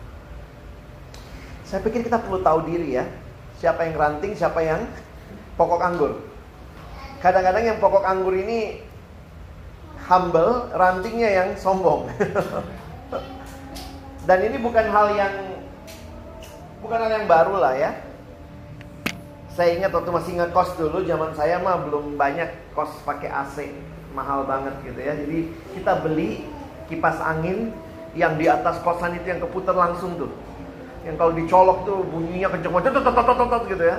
Saya 1.67 1.83
pikir 1.83 2.05
kita 2.05 2.21
perlu 2.21 2.39
tahu 2.45 2.63
diri 2.69 2.95
ya, 2.95 3.05
siapa 3.59 3.89
yang 3.89 3.97
ranting, 3.97 4.37
siapa 4.37 4.61
yang 4.63 4.85
pokok 5.59 5.81
anggur. 5.81 6.11
Kadang-kadang 7.19 7.63
yang 7.65 7.77
pokok 7.81 8.05
anggur 8.05 8.37
ini 8.37 8.85
humble, 10.07 10.71
rantingnya 10.71 11.29
yang 11.43 11.49
sombong. 11.57 12.07
Dan 14.27 14.39
ini 14.43 14.57
bukan 14.59 14.85
hal 14.87 15.07
yang 15.15 15.33
bukan 16.79 16.99
hal 16.99 17.11
yang 17.19 17.27
baru 17.27 17.55
lah 17.59 17.73
ya. 17.75 17.91
Saya 19.57 19.73
ingat 19.73 19.89
waktu 19.89 20.13
masih 20.13 20.37
ngekos 20.37 20.77
dulu, 20.77 21.01
zaman 21.01 21.33
saya 21.33 21.57
mah 21.57 21.81
belum 21.81 22.13
banyak 22.13 22.45
kos 22.77 22.93
pakai 23.01 23.25
AC, 23.25 23.73
mahal 24.13 24.45
banget 24.45 24.77
gitu 24.85 25.01
ya. 25.01 25.17
Jadi 25.17 25.49
kita 25.73 25.97
beli 26.05 26.45
kipas 26.85 27.17
angin 27.17 27.73
yang 28.13 28.37
di 28.37 28.45
atas 28.45 28.77
kosan 28.85 29.17
itu 29.17 29.25
yang 29.25 29.41
keputar 29.41 29.73
langsung 29.73 30.13
tuh. 30.13 30.29
Yang 31.01 31.17
kalau 31.17 31.33
dicolok 31.33 31.89
tuh 31.89 32.05
bunyinya 32.05 32.53
kenceng 32.53 32.69
banget 32.69 33.01
gitu 33.65 33.81
ya. 33.81 33.97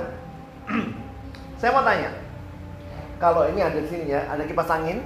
saya 1.59 1.75
mau 1.75 1.83
tanya, 1.83 2.15
kalau 3.19 3.43
ini 3.51 3.59
ada 3.59 3.83
sini 3.83 4.15
ya, 4.15 4.31
ada 4.31 4.47
kipas 4.47 4.71
angin, 4.71 5.03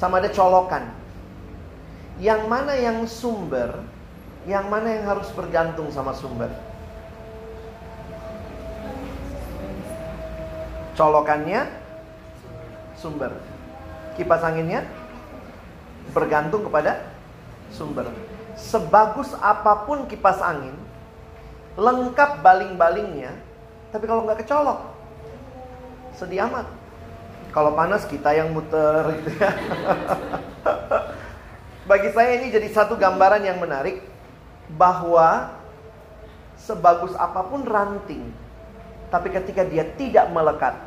sama 0.00 0.24
ada 0.24 0.32
colokan. 0.32 0.88
Yang 2.16 2.48
mana 2.48 2.72
yang 2.80 3.04
sumber, 3.04 3.76
yang 4.48 4.72
mana 4.72 4.88
yang 4.88 5.04
harus 5.04 5.28
bergantung 5.36 5.92
sama 5.92 6.16
sumber? 6.16 6.48
Colokannya 10.94 11.66
sumber. 12.98 13.32
Kipas 14.18 14.42
anginnya 14.44 14.84
bergantung 16.12 16.66
kepada 16.66 17.00
sumber. 17.72 18.10
Sebagus 18.58 19.32
apa 19.40 19.88
pun 19.88 20.04
kipas 20.04 20.42
angin, 20.42 20.74
lengkap 21.78 22.44
baling-balingnya, 22.44 23.32
tapi 23.94 24.04
kalau 24.04 24.26
nggak 24.26 24.44
kecolok, 24.44 24.84
sedih 26.18 26.44
amat. 26.50 26.66
Kalau 27.50 27.74
panas 27.74 28.06
kita 28.06 28.30
yang 28.30 28.54
muter 28.54 29.10
gitu 29.18 29.30
ya. 29.40 29.50
Bagi 31.90 32.14
saya 32.14 32.38
ini 32.38 32.54
jadi 32.54 32.70
satu 32.70 32.94
gambaran 32.94 33.42
yang 33.42 33.58
menarik 33.58 33.98
bahwa 34.70 35.50
sebagus 36.54 37.10
apa 37.18 37.42
pun 37.42 37.66
ranting, 37.66 38.30
tapi 39.10 39.28
ketika 39.34 39.66
dia 39.66 39.84
tidak 39.98 40.30
melekat. 40.30 40.78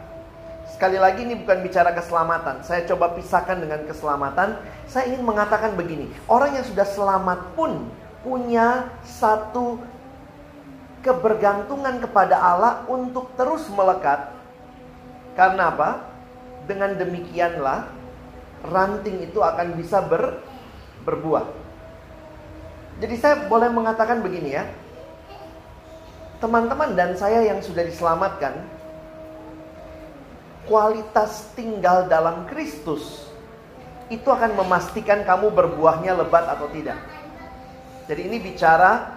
Sekali 0.74 0.98
lagi 0.98 1.28
ini 1.28 1.38
bukan 1.38 1.60
bicara 1.62 1.92
keselamatan. 1.94 2.64
Saya 2.64 2.88
coba 2.88 3.14
pisahkan 3.14 3.60
dengan 3.60 3.84
keselamatan. 3.86 4.58
Saya 4.90 5.12
ingin 5.12 5.22
mengatakan 5.22 5.76
begini, 5.76 6.10
orang 6.26 6.56
yang 6.58 6.66
sudah 6.66 6.88
selamat 6.88 7.54
pun 7.54 7.92
punya 8.24 8.90
satu 9.04 9.78
kebergantungan 11.04 12.00
kepada 12.00 12.40
Allah 12.40 12.88
untuk 12.88 13.36
terus 13.36 13.68
melekat. 13.70 14.32
Karena 15.36 15.70
apa? 15.70 16.08
Dengan 16.64 16.96
demikianlah 16.96 17.92
ranting 18.64 19.28
itu 19.28 19.44
akan 19.44 19.76
bisa 19.76 20.00
ber, 20.00 20.40
berbuah. 21.04 21.44
Jadi 23.04 23.16
saya 23.20 23.36
boleh 23.52 23.68
mengatakan 23.68 24.24
begini 24.24 24.56
ya. 24.56 24.64
Teman-teman 26.44 26.92
dan 26.92 27.16
saya 27.16 27.40
yang 27.48 27.64
sudah 27.64 27.88
diselamatkan, 27.88 28.52
kualitas 30.68 31.48
tinggal 31.56 32.12
dalam 32.12 32.44
Kristus 32.52 33.32
itu 34.12 34.28
akan 34.28 34.60
memastikan 34.60 35.24
kamu 35.24 35.56
berbuahnya 35.56 36.20
lebat 36.20 36.44
atau 36.52 36.68
tidak. 36.76 37.00
Jadi 38.12 38.28
ini 38.28 38.44
bicara 38.44 39.16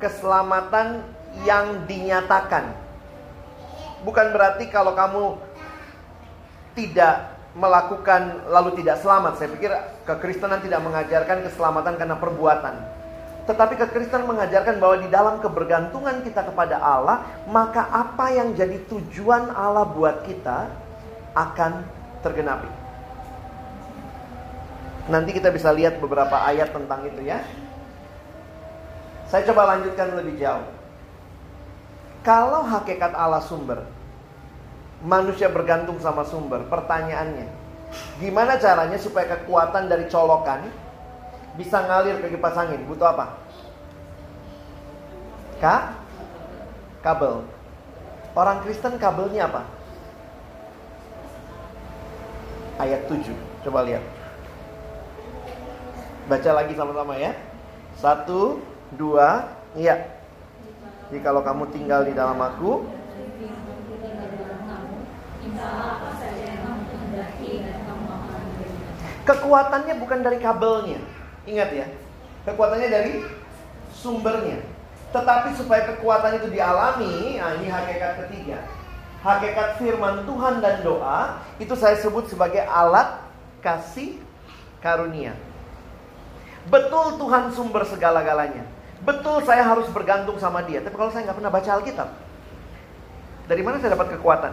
keselamatan 0.00 1.04
yang 1.44 1.84
dinyatakan. 1.84 2.72
Bukan 4.00 4.32
berarti 4.32 4.72
kalau 4.72 4.96
kamu 4.96 5.36
tidak 6.72 7.36
melakukan 7.52 8.48
lalu 8.48 8.80
tidak 8.80 9.04
selamat. 9.04 9.36
Saya 9.36 9.52
pikir 9.52 9.76
kekristenan 10.08 10.64
tidak 10.64 10.80
mengajarkan 10.80 11.44
keselamatan 11.44 12.00
karena 12.00 12.16
perbuatan. 12.16 12.95
Tetapi 13.46 13.78
kekristenan 13.78 14.26
mengajarkan 14.26 14.82
bahwa 14.82 14.96
di 14.98 15.08
dalam 15.08 15.38
kebergantungan 15.38 16.26
kita 16.26 16.42
kepada 16.50 16.82
Allah, 16.82 17.22
maka 17.46 17.86
apa 17.94 18.34
yang 18.34 18.58
jadi 18.58 18.82
tujuan 18.90 19.54
Allah 19.54 19.86
buat 19.86 20.26
kita 20.26 20.66
akan 21.38 21.86
tergenapi. 22.26 22.66
Nanti 25.06 25.30
kita 25.30 25.54
bisa 25.54 25.70
lihat 25.70 26.02
beberapa 26.02 26.42
ayat 26.42 26.74
tentang 26.74 27.06
itu 27.06 27.22
ya. 27.22 27.38
Saya 29.30 29.46
coba 29.46 29.78
lanjutkan 29.78 30.18
lebih 30.18 30.42
jauh. 30.42 30.66
Kalau 32.26 32.66
hakikat 32.66 33.14
Allah 33.14 33.38
sumber, 33.46 33.86
manusia 35.06 35.46
bergantung 35.46 36.02
sama 36.02 36.26
sumber. 36.26 36.66
Pertanyaannya, 36.66 37.46
gimana 38.18 38.58
caranya 38.58 38.98
supaya 38.98 39.38
kekuatan 39.38 39.86
dari 39.86 40.10
colokan 40.10 40.66
bisa 41.56 41.80
ngalir 41.82 42.20
ke 42.20 42.36
kipas 42.36 42.56
angin? 42.60 42.84
Butuh 42.84 43.08
apa? 43.16 43.26
Ka? 45.56 45.96
Kabel. 47.00 47.42
Orang 48.36 48.60
Kristen 48.60 49.00
kabelnya 49.00 49.48
apa? 49.48 49.64
Ayat 52.76 53.08
7. 53.08 53.32
Coba 53.64 53.88
lihat. 53.88 54.04
Baca 56.28 56.50
lagi 56.52 56.76
sama-sama 56.76 57.16
ya. 57.16 57.32
Satu, 57.96 58.60
dua, 58.92 59.48
iya. 59.72 60.12
Jadi 61.08 61.24
kalau 61.24 61.40
kamu 61.40 61.72
tinggal 61.72 62.04
di 62.04 62.12
dalam 62.12 62.36
aku, 62.36 62.84
kekuatannya 69.24 69.94
bukan 69.96 70.20
dari 70.20 70.38
kabelnya. 70.38 71.15
Ingat 71.46 71.70
ya, 71.72 71.86
kekuatannya 72.44 72.88
dari 72.90 73.12
sumbernya. 73.94 74.58
Tetapi 75.14 75.54
supaya 75.54 75.94
kekuatan 75.94 76.42
itu 76.42 76.50
dialami, 76.50 77.38
nah 77.38 77.54
ini 77.56 77.70
hakikat 77.70 78.26
ketiga. 78.26 78.58
Hakikat 79.22 79.78
firman 79.78 80.26
Tuhan 80.26 80.60
dan 80.60 80.82
doa 80.82 81.40
itu 81.58 81.72
saya 81.78 81.96
sebut 81.98 82.28
sebagai 82.30 82.62
alat 82.66 83.22
kasih 83.62 84.18
karunia. 84.82 85.34
Betul 86.66 87.18
Tuhan 87.18 87.54
sumber 87.54 87.86
segala-galanya. 87.86 88.66
Betul 89.06 89.42
saya 89.46 89.62
harus 89.62 89.86
bergantung 89.94 90.38
sama 90.42 90.66
dia. 90.66 90.82
Tapi 90.82 90.94
kalau 90.98 91.10
saya 91.14 91.30
nggak 91.30 91.38
pernah 91.38 91.52
baca 91.54 91.70
Alkitab, 91.78 92.08
dari 93.46 93.62
mana 93.62 93.78
saya 93.78 93.94
dapat 93.94 94.18
kekuatan? 94.18 94.52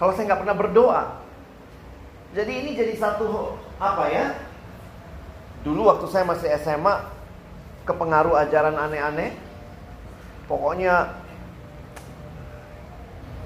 Kalau 0.00 0.12
saya 0.16 0.24
nggak 0.32 0.40
pernah 0.44 0.56
berdoa. 0.56 1.02
Jadi 2.32 2.52
ini 2.52 2.70
jadi 2.76 2.96
satu 2.96 3.56
apa 3.80 4.04
ya? 4.12 4.36
Dulu 5.62 5.88
waktu 5.88 6.06
saya 6.10 6.24
masih 6.26 6.50
SMA, 6.60 7.06
kepengaruh 7.86 8.34
ajaran 8.36 8.76
aneh-aneh. 8.76 9.32
Pokoknya 10.50 11.16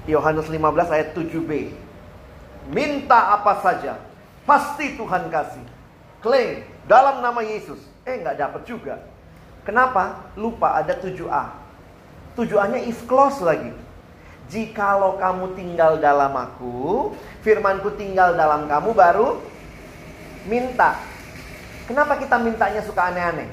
Yohanes 0.09 0.49
15 0.49 0.93
ayat 0.93 1.09
7b. 1.13 1.73
Minta 2.73 3.37
apa 3.37 3.61
saja, 3.61 3.97
pasti 4.45 4.97
Tuhan 4.97 5.29
kasih. 5.29 5.65
Klaim 6.21 6.65
dalam 6.85 7.25
nama 7.25 7.41
Yesus. 7.41 7.81
Eh 8.05 8.21
nggak 8.21 8.37
dapat 8.37 8.61
juga. 8.65 8.95
Kenapa? 9.61 10.33
Lupa 10.37 10.77
ada 10.77 10.97
7A. 10.97 11.53
7A-nya 12.33 12.81
if 12.85 13.05
close 13.05 13.41
lagi. 13.41 13.73
Jikalau 14.49 15.15
kamu 15.15 15.55
tinggal 15.55 16.01
dalam 16.01 16.33
aku, 16.35 17.13
firmanku 17.45 17.93
tinggal 17.95 18.35
dalam 18.35 18.67
kamu 18.67 18.89
baru 18.91 19.39
minta. 20.49 20.97
Kenapa 21.89 22.17
kita 22.21 22.37
mintanya 22.37 22.81
suka 22.85 23.09
aneh-aneh? 23.09 23.49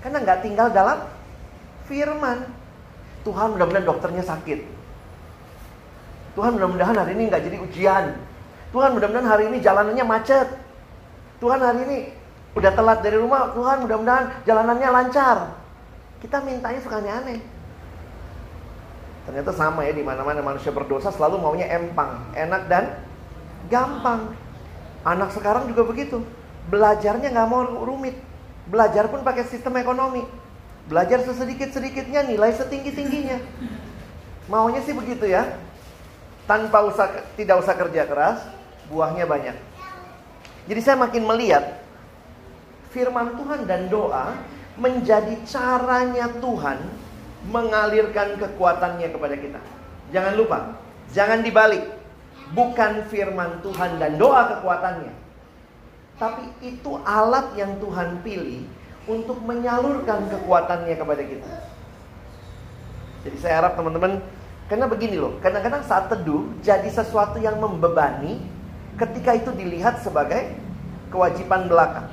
Karena 0.00 0.18
nggak 0.24 0.40
tinggal 0.42 0.68
dalam 0.72 1.06
firman. 1.86 2.48
Tuhan 3.20 3.52
mudah-mudahan 3.52 3.84
dokternya 3.84 4.24
sakit. 4.24 4.64
Tuhan 6.38 6.56
mudah-mudahan 6.56 6.96
hari 6.96 7.12
ini 7.18 7.28
nggak 7.28 7.42
jadi 7.44 7.56
ujian. 7.60 8.04
Tuhan 8.72 8.96
mudah-mudahan 8.96 9.28
hari 9.28 9.44
ini 9.52 9.60
jalanannya 9.60 10.04
macet. 10.06 10.48
Tuhan 11.42 11.60
hari 11.60 11.80
ini 11.84 11.98
udah 12.56 12.72
telat 12.72 13.04
dari 13.04 13.20
rumah. 13.20 13.52
Tuhan 13.52 13.84
mudah-mudahan 13.84 14.46
jalanannya 14.48 14.88
lancar. 14.88 15.36
Kita 16.24 16.40
mintanya 16.40 16.80
suka 16.80 17.00
aneh-aneh. 17.02 17.40
Ternyata 19.28 19.52
sama 19.52 19.84
ya 19.84 19.92
di 19.92 20.02
mana-mana 20.02 20.40
manusia 20.40 20.72
berdosa 20.72 21.12
selalu 21.12 21.38
maunya 21.38 21.68
empang, 21.68 22.24
enak 22.34 22.62
dan 22.72 22.84
gampang. 23.68 24.32
Anak 25.04 25.32
sekarang 25.36 25.68
juga 25.68 25.84
begitu. 25.84 26.24
Belajarnya 26.70 27.34
nggak 27.34 27.48
mau 27.50 27.66
rumit. 27.82 28.14
Belajar 28.70 29.10
pun 29.10 29.26
pakai 29.26 29.44
sistem 29.50 29.74
ekonomi. 29.82 30.22
Belajar 30.86 31.26
sesedikit-sedikitnya, 31.26 32.30
nilai 32.30 32.54
setinggi-tingginya. 32.54 33.42
Maunya 34.46 34.80
sih 34.86 34.94
begitu 34.94 35.26
ya. 35.26 35.58
Tanpa 36.46 36.86
usah 36.86 37.10
tidak 37.34 37.62
usah 37.62 37.74
kerja 37.74 38.06
keras, 38.06 38.38
buahnya 38.90 39.26
banyak. 39.26 39.54
Jadi 40.70 40.80
saya 40.82 40.98
makin 40.98 41.26
melihat 41.26 41.82
firman 42.94 43.34
Tuhan 43.38 43.66
dan 43.66 43.90
doa 43.90 44.34
menjadi 44.78 45.34
caranya 45.46 46.30
Tuhan 46.38 46.78
mengalirkan 47.50 48.38
kekuatannya 48.38 49.08
kepada 49.10 49.34
kita. 49.38 49.60
Jangan 50.10 50.34
lupa, 50.34 50.58
jangan 51.10 51.42
dibalik. 51.42 51.86
Bukan 52.50 53.06
firman 53.06 53.62
Tuhan 53.62 54.02
dan 54.02 54.18
doa 54.18 54.58
kekuatannya. 54.58 55.19
Tapi 56.20 56.52
itu 56.60 57.00
alat 57.00 57.56
yang 57.56 57.80
Tuhan 57.80 58.20
pilih 58.20 58.68
untuk 59.08 59.40
menyalurkan 59.40 60.28
kekuatannya 60.28 60.92
kepada 60.92 61.22
kita. 61.24 61.50
Jadi 63.24 63.36
saya 63.40 63.64
harap 63.64 63.80
teman-teman, 63.80 64.20
karena 64.68 64.84
begini 64.84 65.16
loh, 65.16 65.40
kadang-kadang 65.40 65.80
saat 65.80 66.12
teduh 66.12 66.44
jadi 66.60 66.84
sesuatu 66.92 67.40
yang 67.40 67.56
membebani 67.56 68.36
ketika 69.00 69.32
itu 69.32 69.48
dilihat 69.56 70.04
sebagai 70.04 70.52
kewajiban 71.08 71.72
belaka. 71.72 72.12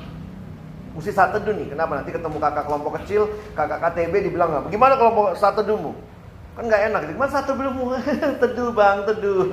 Mesti 0.95 1.11
saat 1.11 1.35
teduh 1.35 1.51
nih. 1.51 1.75
Kenapa? 1.75 1.99
Nanti 1.99 2.15
ketemu 2.15 2.39
kakak 2.39 2.63
kelompok 2.63 3.03
kecil, 3.03 3.27
kakak 3.59 3.83
KTB 3.91 4.31
dibilang 4.31 4.49
nggak. 4.55 4.63
Bagaimana 4.71 4.93
kelompok 4.95 5.35
saat 5.35 5.59
teduhmu? 5.59 5.91
Kan 6.55 6.63
nggak 6.65 6.81
enak. 6.89 7.01
Gimana 7.11 7.29
saat 7.29 7.45
teduhmu? 7.45 7.85
teduh 8.41 8.71
bang, 8.71 8.97
teduh. 9.03 9.51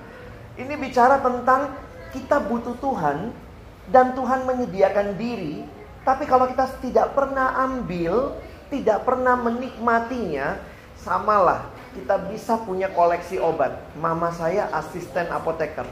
Ini 0.62 0.74
bicara 0.80 1.20
tentang 1.20 1.74
kita 2.14 2.40
butuh 2.46 2.72
Tuhan 2.80 3.47
dan 3.88 4.12
Tuhan 4.12 4.44
menyediakan 4.44 5.16
diri, 5.16 5.64
tapi 6.04 6.28
kalau 6.28 6.48
kita 6.48 6.68
tidak 6.84 7.16
pernah 7.16 7.56
ambil, 7.68 8.36
tidak 8.68 9.04
pernah 9.08 9.36
menikmatinya, 9.36 10.60
samalah 11.00 11.72
kita 11.96 12.28
bisa 12.28 12.60
punya 12.62 12.92
koleksi 12.92 13.40
obat. 13.40 13.74
Mama 13.96 14.28
saya 14.30 14.68
asisten 14.76 15.26
apoteker. 15.32 15.88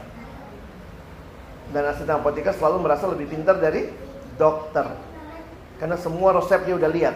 Dan 1.73 1.83
asisten 1.89 2.15
apoteker 2.15 2.53
selalu 2.53 2.85
merasa 2.85 3.09
lebih 3.09 3.27
pintar 3.27 3.57
dari 3.57 3.89
dokter. 4.37 4.87
Karena 5.81 5.97
semua 5.97 6.37
resep 6.37 6.63
dia 6.63 6.77
udah 6.77 6.89
lihat. 6.89 7.15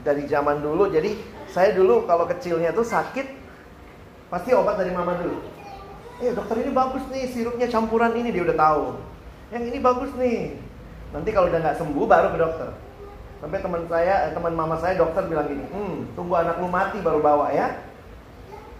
Dari 0.00 0.24
zaman 0.30 0.64
dulu, 0.64 0.88
jadi 0.88 1.12
saya 1.52 1.76
dulu 1.76 2.08
kalau 2.08 2.24
kecilnya 2.24 2.72
tuh 2.72 2.88
sakit, 2.88 3.26
pasti 4.32 4.56
obat 4.56 4.80
dari 4.80 4.94
mama 4.94 5.12
dulu. 5.18 5.49
Eh 6.20 6.36
dokter 6.36 6.56
ini 6.60 6.70
bagus 6.76 7.04
nih, 7.08 7.24
sirupnya 7.32 7.64
campuran 7.72 8.12
ini 8.12 8.28
dia 8.28 8.44
udah 8.44 8.56
tahu. 8.56 8.84
Yang 9.56 9.64
ini 9.72 9.78
bagus 9.80 10.12
nih. 10.20 10.52
Nanti 11.16 11.28
kalau 11.32 11.48
udah 11.48 11.60
nggak 11.64 11.78
sembuh 11.80 12.04
baru 12.04 12.28
ke 12.36 12.38
dokter. 12.38 12.68
Sampai 13.40 13.64
teman 13.64 13.88
saya, 13.88 14.28
eh, 14.28 14.32
teman 14.36 14.52
mama 14.52 14.76
saya 14.76 15.00
dokter 15.00 15.24
bilang 15.24 15.48
gini, 15.48 15.64
hmm, 15.64 16.12
tunggu 16.12 16.36
anak 16.36 16.60
lu 16.60 16.68
mati 16.68 17.00
baru 17.00 17.24
bawa 17.24 17.48
ya. 17.56 17.72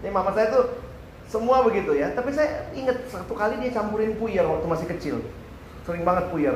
Ini 0.05 0.13
mama 0.13 0.29
saya 0.37 0.53
tuh 0.53 0.85
semua 1.25 1.65
begitu 1.65 1.97
ya. 1.97 2.13
Tapi 2.13 2.29
saya 2.29 2.69
ingat 2.77 3.09
satu 3.09 3.33
kali 3.33 3.57
dia 3.57 3.73
campurin 3.73 4.13
puyer 4.21 4.45
waktu 4.45 4.65
masih 4.69 4.85
kecil. 4.85 5.25
Sering 5.81 6.05
banget 6.05 6.29
puyer. 6.29 6.53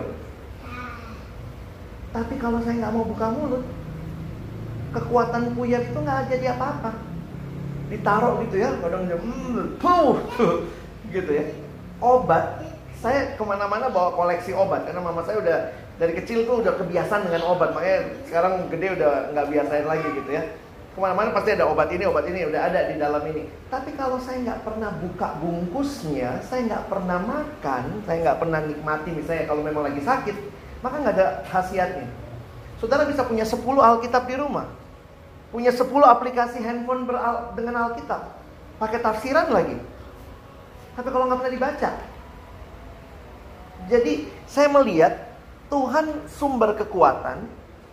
Tapi 2.13 2.38
kalau 2.38 2.62
saya 2.62 2.78
nggak 2.78 2.93
mau 2.93 3.10
buka 3.10 3.28
mulut, 3.34 3.65
kekuatan 4.93 5.58
puyer 5.58 5.82
itu 5.82 5.98
nggak 5.98 6.30
jadi 6.30 6.54
apa-apa. 6.54 7.14
Ditaruh 7.86 8.41
gitu 8.48 8.56
ya, 8.60 8.69
kadang 8.82 9.06
dia, 9.06 9.17
hmm, 9.19 9.78
puh, 9.78 10.17
gitu 11.15 11.32
ya. 11.32 11.45
Obat, 12.02 12.65
saya 13.06 13.38
ke 13.38 13.43
mana-mana 13.45 13.86
bawa 13.91 14.17
koleksi 14.17 14.52
obat 14.58 14.89
karena 14.89 14.98
mama 15.04 15.21
saya 15.21 15.38
udah 15.38 15.58
dari 16.02 16.17
kecil 16.17 16.43
tuh 16.50 16.65
udah 16.65 16.74
kebiasaan 16.76 17.30
dengan 17.30 17.45
obat 17.54 17.71
makanya 17.71 18.00
sekarang 18.26 18.67
gede 18.67 18.98
udah 18.98 19.32
nggak 19.32 19.48
biasain 19.54 19.86
lagi 19.86 20.08
gitu 20.17 20.32
ya. 20.34 20.43
Ke 20.95 21.00
mana-mana 21.04 21.36
pasti 21.36 21.54
ada 21.54 21.67
obat 21.67 21.91
ini 21.91 22.04
obat 22.08 22.26
ini 22.26 22.48
udah 22.50 22.62
ada 22.65 22.89
di 22.89 22.95
dalam 22.98 23.21
ini. 23.30 23.45
Tapi 23.69 23.93
kalau 23.93 24.17
saya 24.17 24.41
nggak 24.41 24.63
pernah 24.65 24.89
buka 24.98 25.28
bungkusnya 25.38 26.41
saya 26.50 26.65
nggak 26.65 26.86
pernah 26.89 27.19
makan 27.21 27.84
saya 28.10 28.17
nggak 28.26 28.39
pernah 28.41 28.60
nikmati 28.63 29.10
misalnya 29.13 29.43
kalau 29.45 29.62
memang 29.62 29.84
lagi 29.86 30.02
sakit 30.02 30.36
maka 30.82 30.95
nggak 31.06 31.15
ada 31.19 31.28
khasiatnya. 31.52 32.08
Saudara 32.82 33.08
bisa 33.08 33.24
punya 33.24 33.45
10 33.48 33.62
Alkitab 33.62 34.24
di 34.28 34.36
rumah 34.36 34.67
punya 35.50 35.74
10 35.74 35.86
aplikasi 35.88 36.62
handphone 36.62 37.06
beral 37.10 37.54
dengan 37.58 37.90
Alkitab 37.90 38.22
pakai 38.82 39.00
tafsiran 39.02 39.50
lagi 39.52 39.78
tapi 40.96 41.08
kalau 41.12 41.28
nggak 41.28 41.40
pernah 41.44 41.54
dibaca 41.54 41.90
jadi 43.86 44.26
saya 44.50 44.68
melihat 44.74 45.14
Tuhan 45.70 46.30
sumber 46.30 46.78
kekuatan, 46.78 47.46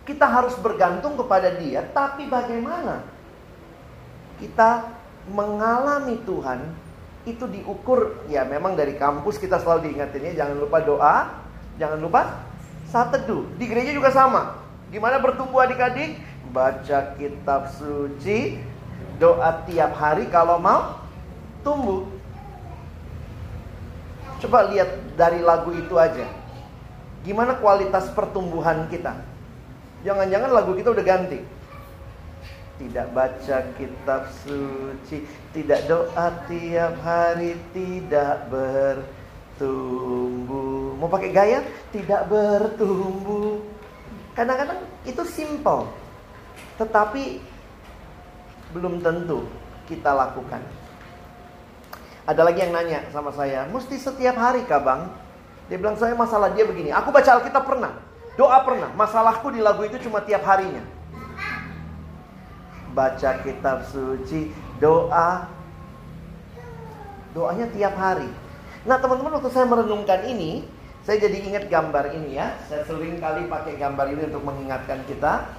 kita 0.05 0.25
harus 0.25 0.53
bergantung 0.57 1.17
kepada 1.17 1.53
Dia, 1.57 1.85
tapi 1.93 2.25
bagaimana 2.29 3.05
kita 4.41 4.89
mengalami 5.29 6.19
Tuhan 6.25 6.59
itu 7.23 7.47
diukur 7.47 8.27
ya 8.27 8.43
memang 8.43 8.75
dari 8.75 8.99
kampus 8.99 9.39
kita 9.39 9.55
selalu 9.63 9.87
diingatin 9.87 10.27
ya 10.27 10.43
jangan 10.43 10.57
lupa 10.59 10.77
doa, 10.83 11.17
jangan 11.79 11.99
lupa 12.01 12.21
saat 12.91 13.15
teduh. 13.15 13.47
Di 13.55 13.65
gereja 13.69 13.95
juga 13.95 14.11
sama. 14.11 14.59
Gimana 14.91 15.17
bertumbuh 15.17 15.63
adik-adik? 15.63 16.19
Baca 16.53 17.17
kitab 17.17 17.65
suci, 17.73 18.61
doa 19.17 19.65
tiap 19.65 19.97
hari 19.97 20.29
kalau 20.29 20.61
mau 20.61 21.01
tumbuh. 21.65 22.05
Coba 24.37 24.69
lihat 24.69 25.17
dari 25.17 25.41
lagu 25.41 25.73
itu 25.73 25.97
aja. 25.97 26.29
Gimana 27.25 27.57
kualitas 27.57 28.11
pertumbuhan 28.13 28.85
kita? 28.91 29.17
Jangan-jangan 30.05 30.53
lagu 30.53 30.77
kita 30.77 30.93
udah 30.93 31.01
ganti. 31.01 31.41
Tidak 32.77 33.07
baca 33.15 33.57
kitab 33.79 34.27
suci, 34.45 35.25
tidak 35.57 35.89
doa 35.89 36.27
tiap 36.45 36.99
hari, 37.01 37.57
tidak 37.73 38.45
bertumbuh. 39.57 39.81
Mau 41.01 41.09
pakai 41.09 41.31
gaya? 41.31 41.65
Tidak 41.89 42.29
bertumbuh. 42.29 43.57
Kadang-kadang 44.35 44.83
itu 45.07 45.23
simple. 45.25 46.02
Tetapi 46.81 47.23
belum 48.73 48.99
tentu 49.05 49.45
kita 49.85 50.11
lakukan. 50.11 50.61
Ada 52.23 52.41
lagi 52.41 52.63
yang 52.63 52.71
nanya 52.71 53.03
sama 53.11 53.35
saya, 53.35 53.67
mesti 53.67 53.99
setiap 53.99 54.39
hari 54.39 54.63
kah 54.63 54.79
bang? 54.79 55.11
Dia 55.67 55.75
bilang 55.75 55.99
saya 55.99 56.15
masalah 56.15 56.55
dia 56.55 56.63
begini. 56.63 56.89
Aku 56.95 57.11
baca 57.11 57.39
Alkitab 57.39 57.67
pernah, 57.67 57.99
doa 58.39 58.63
pernah. 58.63 58.89
Masalahku 58.95 59.51
di 59.51 59.59
lagu 59.59 59.83
itu 59.83 59.99
cuma 60.07 60.23
tiap 60.23 60.43
harinya. 60.47 60.83
Baca 62.95 63.29
kitab 63.43 63.83
suci, 63.91 64.55
doa. 64.79 65.51
Doanya 67.33 67.65
tiap 67.73 67.97
hari. 67.97 68.29
Nah 68.85 69.01
teman-teman 69.01 69.41
waktu 69.41 69.49
saya 69.51 69.65
merenungkan 69.65 70.23
ini, 70.29 70.63
saya 71.03 71.19
jadi 71.19 71.43
ingat 71.43 71.67
gambar 71.67 72.15
ini 72.15 72.39
ya. 72.39 72.55
Saya 72.71 72.87
sering 72.87 73.19
kali 73.19 73.51
pakai 73.51 73.75
gambar 73.75 74.07
ini 74.15 74.31
untuk 74.31 74.43
mengingatkan 74.47 75.03
kita. 75.09 75.51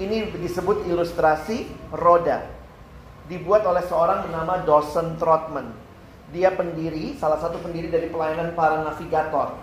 Ini 0.00 0.32
disebut 0.32 0.88
ilustrasi 0.88 1.68
roda. 1.92 2.48
Dibuat 3.28 3.68
oleh 3.68 3.84
seorang 3.84 4.26
bernama 4.26 4.64
Dawson 4.64 5.20
Trotman 5.20 5.90
dia 6.30 6.54
pendiri, 6.54 7.18
salah 7.18 7.42
satu 7.42 7.58
pendiri 7.58 7.90
dari 7.90 8.06
pelayanan 8.06 8.54
para 8.54 8.86
navigator. 8.86 9.58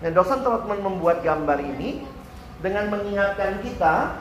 Nah, 0.00 0.10
dosen 0.12 0.40
Trotman 0.40 0.80
membuat 0.80 1.20
gambar 1.20 1.60
ini 1.60 2.04
dengan 2.64 2.88
mengingatkan 2.88 3.60
kita 3.60 4.16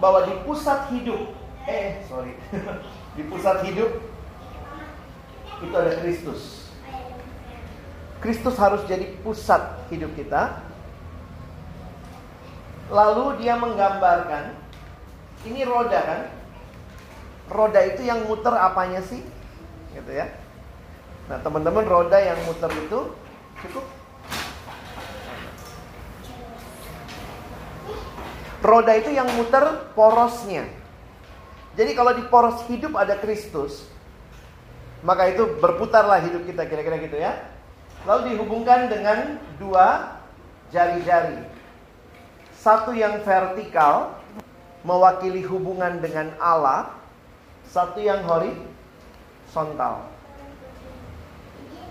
bahwa 0.00 0.24
di 0.24 0.34
pusat 0.48 0.88
hidup, 0.92 1.36
eh 1.68 2.00
sorry, 2.08 2.32
di 3.16 3.22
pusat 3.28 3.68
hidup 3.68 3.90
itu 5.60 5.74
ada 5.76 5.92
Kristus. 6.00 6.72
Kristus 8.24 8.56
harus 8.56 8.80
jadi 8.88 9.12
pusat 9.20 9.60
hidup 9.92 10.08
kita. 10.16 10.64
Lalu 12.88 13.44
dia 13.44 13.58
menggambarkan, 13.58 14.56
ini 15.46 15.62
roda 15.62 16.00
kan? 16.02 16.20
Roda 17.46 17.80
itu 17.86 18.02
yang 18.02 18.26
muter 18.26 18.54
apanya 18.54 19.00
sih? 19.06 19.22
Gitu 19.94 20.10
ya. 20.10 20.26
Nah 21.26 21.38
teman-teman 21.42 21.82
roda 21.86 22.18
yang 22.22 22.38
muter 22.46 22.70
itu 22.74 23.00
cukup 23.66 23.84
Roda 28.66 28.98
itu 28.98 29.14
yang 29.14 29.30
muter 29.38 29.62
porosnya 29.94 30.66
Jadi 31.78 31.92
kalau 31.94 32.18
di 32.18 32.26
poros 32.26 32.66
hidup 32.66 32.98
ada 32.98 33.14
Kristus 33.14 33.86
Maka 35.06 35.30
itu 35.30 35.46
berputarlah 35.62 36.18
hidup 36.24 36.42
kita 36.50 36.66
kira-kira 36.66 36.98
gitu 36.98 37.14
ya 37.14 37.46
Lalu 38.08 38.34
dihubungkan 38.34 38.90
dengan 38.90 39.38
dua 39.62 40.18
jari-jari 40.74 41.46
Satu 42.58 42.90
yang 42.90 43.22
vertikal 43.22 44.18
Mewakili 44.86 45.42
hubungan 45.42 45.98
dengan 45.98 46.30
Allah 46.38 46.94
Satu 47.66 47.98
yang 47.98 48.22
horizontal 48.22 50.06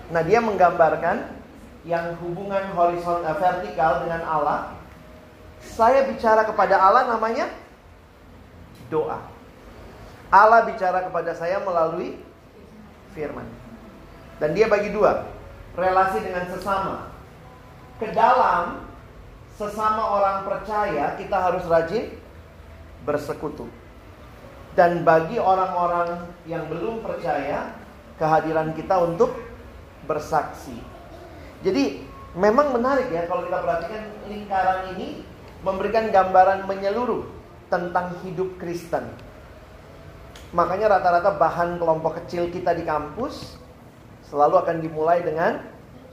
Nah, 0.05 0.21
dia 0.21 0.37
menggambarkan 0.37 1.33
yang 1.85 2.17
hubungan 2.21 2.61
horizontal 2.73 3.33
eh, 3.33 3.37
vertikal 3.37 4.05
dengan 4.05 4.21
Allah. 4.25 4.59
Saya 5.65 6.05
bicara 6.05 6.45
kepada 6.45 6.77
Allah 6.77 7.09
namanya 7.09 7.49
doa. 8.89 9.17
Allah 10.29 10.61
bicara 10.69 11.05
kepada 11.09 11.33
saya 11.33 11.57
melalui 11.61 12.21
firman. 13.17 13.49
Dan 14.37 14.53
dia 14.53 14.69
bagi 14.69 14.93
dua, 14.93 15.25
relasi 15.73 16.21
dengan 16.21 16.45
sesama. 16.53 17.09
Ke 17.97 18.11
dalam 18.11 18.85
sesama 19.55 20.03
orang 20.19 20.37
percaya 20.43 21.15
kita 21.15 21.37
harus 21.39 21.63
rajin 21.65 22.11
bersekutu. 23.05 23.69
Dan 24.75 25.07
bagi 25.07 25.39
orang-orang 25.39 26.27
yang 26.43 26.67
belum 26.67 26.99
percaya, 26.99 27.71
kehadiran 28.19 28.75
kita 28.75 28.99
untuk 28.99 29.31
bersaksi. 30.03 30.75
Jadi 31.63 32.03
memang 32.35 32.75
menarik 32.75 33.07
ya 33.09 33.23
kalau 33.25 33.47
kita 33.47 33.57
perhatikan 33.63 34.03
lingkaran 34.27 34.79
ini 34.97 35.23
memberikan 35.63 36.11
gambaran 36.11 36.67
menyeluruh 36.67 37.23
tentang 37.71 38.19
hidup 38.27 38.59
Kristen. 38.59 39.07
Makanya 40.53 40.99
rata-rata 40.99 41.35
bahan 41.35 41.81
kelompok 41.81 42.23
kecil 42.23 42.47
kita 42.51 42.75
di 42.75 42.85
kampus 42.85 43.57
selalu 44.29 44.61
akan 44.61 44.77
dimulai 44.83 45.23
dengan 45.25 45.63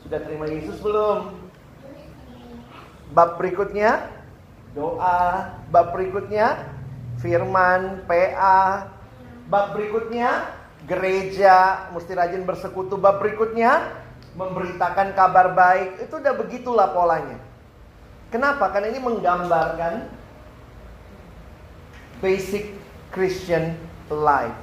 sudah 0.03 0.19
terima 0.25 0.49
Yesus 0.51 0.83
belum? 0.83 1.37
Bab 3.13 3.37
berikutnya 3.37 4.09
doa, 4.73 5.53
bab 5.69 5.93
berikutnya 5.93 6.65
firman, 7.23 8.03
PA, 8.05 8.91
bab 9.47 9.79
berikutnya 9.79 10.51
gereja, 10.85 11.89
mesti 11.95 12.13
rajin 12.13 12.43
bersekutu. 12.43 12.99
Bab 12.99 13.23
berikutnya, 13.23 13.95
memberitakan 14.35 15.15
kabar 15.15 15.55
baik, 15.55 16.03
itu 16.03 16.15
udah 16.19 16.35
begitulah 16.35 16.91
polanya. 16.91 17.39
Kenapa? 18.35 18.69
Karena 18.75 18.91
ini 18.91 19.01
menggambarkan 19.01 20.11
basic 22.19 22.75
Christian 23.15 23.77
life. 24.11 24.57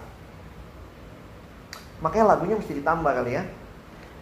Makanya 2.02 2.36
lagunya 2.36 2.56
mesti 2.58 2.80
ditambah 2.80 3.12
kali 3.12 3.38
ya. 3.40 3.44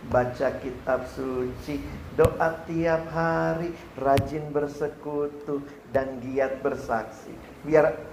Baca 0.08 0.48
kitab 0.62 1.10
suci, 1.14 1.84
doa 2.16 2.50
tiap 2.70 3.08
hari, 3.12 3.74
rajin 3.98 4.52
bersekutu, 4.54 5.64
dan 5.92 6.22
giat 6.22 6.64
bersaksi. 6.64 7.34
Biar 7.66 8.07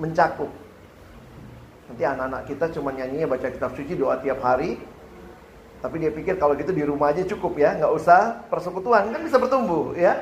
mencakup. 0.00 0.50
Nanti 1.90 2.02
anak-anak 2.02 2.42
kita 2.48 2.64
cuma 2.74 2.90
nyanyinya 2.90 3.28
baca 3.28 3.48
kitab 3.52 3.76
suci, 3.76 3.94
doa 3.94 4.18
tiap 4.18 4.40
hari. 4.40 4.80
Tapi 5.84 6.00
dia 6.00 6.08
pikir 6.08 6.40
kalau 6.40 6.56
gitu 6.56 6.72
di 6.72 6.80
rumah 6.80 7.12
aja 7.12 7.28
cukup 7.28 7.60
ya, 7.60 7.76
nggak 7.76 7.92
usah 7.92 8.48
persekutuan 8.48 9.12
kan 9.12 9.20
bisa 9.20 9.36
bertumbuh 9.36 9.92
ya. 9.92 10.16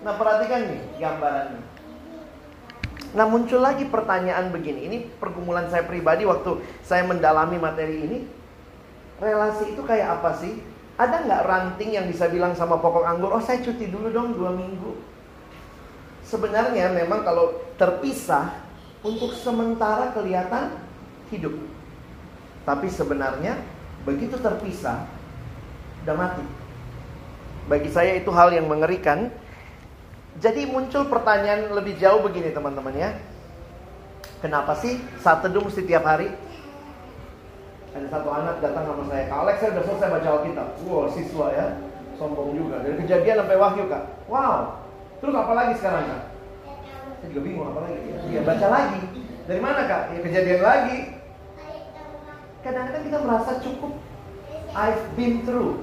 Nah 0.00 0.16
perhatikan 0.16 0.64
nih 0.64 0.80
gambarannya. 0.96 1.60
Nah 3.12 3.24
muncul 3.28 3.60
lagi 3.60 3.84
pertanyaan 3.84 4.48
begini, 4.48 4.80
ini 4.88 4.98
pergumulan 5.20 5.68
saya 5.68 5.84
pribadi 5.84 6.24
waktu 6.24 6.64
saya 6.80 7.04
mendalami 7.04 7.60
materi 7.60 7.96
ini. 8.00 8.18
Relasi 9.20 9.76
itu 9.76 9.82
kayak 9.84 10.20
apa 10.20 10.40
sih? 10.40 10.56
Ada 10.96 11.26
nggak 11.26 11.42
ranting 11.46 11.90
yang 11.94 12.06
bisa 12.08 12.26
bilang 12.32 12.56
sama 12.56 12.80
pokok 12.80 13.04
anggur, 13.04 13.30
oh 13.30 13.42
saya 13.44 13.60
cuti 13.60 13.92
dulu 13.92 14.08
dong 14.08 14.34
dua 14.34 14.56
minggu. 14.56 14.98
Sebenarnya 16.24 16.92
memang 16.92 17.24
kalau 17.24 17.60
terpisah 17.76 18.67
untuk 19.02 19.34
sementara 19.34 20.10
kelihatan 20.10 20.74
hidup. 21.30 21.54
Tapi 22.66 22.88
sebenarnya 22.90 23.58
begitu 24.04 24.36
terpisah 24.36 25.06
udah 26.04 26.16
mati. 26.16 26.44
Bagi 27.68 27.90
saya 27.92 28.16
itu 28.16 28.32
hal 28.32 28.52
yang 28.52 28.66
mengerikan. 28.66 29.28
Jadi 30.38 30.70
muncul 30.70 31.10
pertanyaan 31.10 31.74
lebih 31.74 31.98
jauh 31.98 32.22
begini 32.22 32.54
teman-teman 32.54 32.94
ya. 32.94 33.10
Kenapa 34.38 34.78
sih 34.78 35.02
saat 35.18 35.42
teduh 35.42 35.66
mesti 35.66 35.82
tiap 35.82 36.06
hari? 36.06 36.30
Ada 37.90 38.06
satu 38.06 38.28
anak 38.30 38.62
datang 38.62 38.86
sama 38.86 39.02
saya, 39.10 39.26
Kak 39.26 39.38
Alex 39.42 39.56
saya 39.58 39.70
udah 39.74 39.84
selesai 39.90 40.08
baca 40.14 40.28
Alkitab. 40.38 40.68
Wow 40.86 41.10
siswa 41.10 41.46
ya, 41.50 41.66
sombong 42.14 42.54
juga. 42.54 42.86
Dari 42.86 42.94
kejadian 43.02 43.42
sampai 43.42 43.58
wahyu 43.58 43.84
kak. 43.90 44.04
Wow. 44.30 44.78
Terus 45.18 45.34
apa 45.34 45.52
lagi 45.58 45.74
sekarang 45.82 46.06
kak? 46.06 46.22
Saya 47.18 47.28
juga 47.34 47.42
bingung 47.42 47.66
apa 47.74 47.90
lagi. 47.90 47.98
Ya 48.30 48.40
baca 48.46 48.66
lagi. 48.70 49.00
Dari 49.50 49.60
mana 49.60 49.80
kak? 49.90 50.02
Ya 50.14 50.18
kejadian 50.22 50.62
lagi. 50.62 50.98
Kadang-kadang 52.62 53.04
kita 53.10 53.18
merasa 53.26 53.50
cukup. 53.58 53.92
I've 54.76 55.04
been 55.18 55.42
through. 55.42 55.82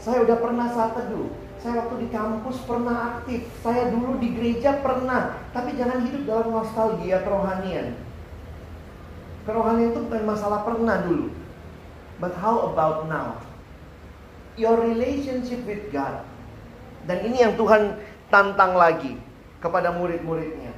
Saya 0.00 0.24
udah 0.24 0.38
pernah 0.40 0.72
saat 0.72 0.96
teduh. 0.96 1.28
Saya 1.58 1.84
waktu 1.84 2.06
di 2.06 2.08
kampus 2.08 2.56
pernah 2.64 2.96
aktif. 3.18 3.50
Saya 3.60 3.92
dulu 3.92 4.16
di 4.16 4.32
gereja 4.32 4.80
pernah. 4.80 5.36
Tapi 5.52 5.76
jangan 5.76 6.06
hidup 6.08 6.22
dalam 6.24 6.48
nostalgia 6.54 7.20
kerohanian. 7.20 7.98
Kerohanian 9.44 9.92
itu 9.92 10.00
bukan 10.08 10.24
masalah 10.24 10.64
pernah 10.64 11.04
dulu. 11.04 11.28
But 12.22 12.32
how 12.40 12.72
about 12.72 13.10
now? 13.12 13.42
Your 14.56 14.78
relationship 14.78 15.66
with 15.68 15.90
God. 15.92 16.24
Dan 17.04 17.28
ini 17.28 17.44
yang 17.44 17.58
Tuhan 17.58 17.98
tantang 18.30 18.78
lagi 18.78 19.27
kepada 19.58 19.94
murid-muridnya. 19.94 20.74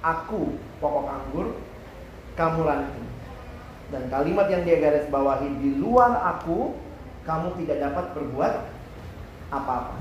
Aku 0.00 0.56
pokok 0.80 1.06
anggur, 1.06 1.46
kamu 2.34 2.60
ranting. 2.64 3.08
Dan 3.90 4.06
kalimat 4.06 4.46
yang 4.48 4.62
dia 4.62 4.78
garis 4.78 5.06
bawahi 5.10 5.50
di 5.58 5.76
luar 5.82 6.14
aku, 6.38 6.78
kamu 7.26 7.58
tidak 7.62 7.90
dapat 7.90 8.04
berbuat 8.16 8.54
apa-apa. 9.50 9.98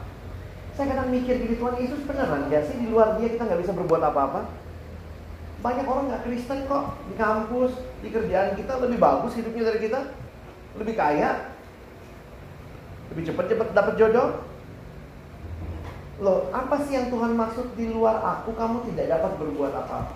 Saya 0.77 0.95
kadang 0.95 1.12
mikir 1.12 1.41
gini, 1.43 1.60
Tuhan 1.60 1.75
Yesus 1.75 2.08
beneran 2.08 2.47
gak 2.47 2.69
sih 2.71 2.77
di 2.79 2.88
luar 2.88 3.19
dia 3.19 3.27
kita 3.36 3.43
nggak 3.43 3.62
bisa 3.65 3.73
berbuat 3.75 3.99
apa-apa? 3.99 4.47
Banyak 5.60 5.84
orang 5.84 6.08
nggak 6.08 6.23
Kristen 6.23 6.63
kok 6.71 6.95
di 7.12 7.19
kampus, 7.19 7.75
di 7.99 8.08
kerjaan 8.08 8.55
kita 8.55 8.79
lebih 8.79 8.95
bagus 8.95 9.36
hidupnya 9.36 9.67
dari 9.67 9.79
kita, 9.84 9.99
lebih 10.79 10.95
kaya, 10.95 11.51
lebih 13.12 13.27
cepat-cepat 13.27 13.75
dapat 13.75 13.93
jodoh. 13.99 14.49
Loh, 16.19 16.51
apa 16.51 16.84
sih 16.84 16.99
yang 16.99 17.08
Tuhan 17.08 17.39
maksud 17.39 17.79
di 17.79 17.88
luar 17.88 18.19
aku 18.19 18.51
kamu 18.51 18.91
tidak 18.91 19.15
dapat 19.15 19.39
berbuat 19.39 19.71
apa-apa? 19.71 20.15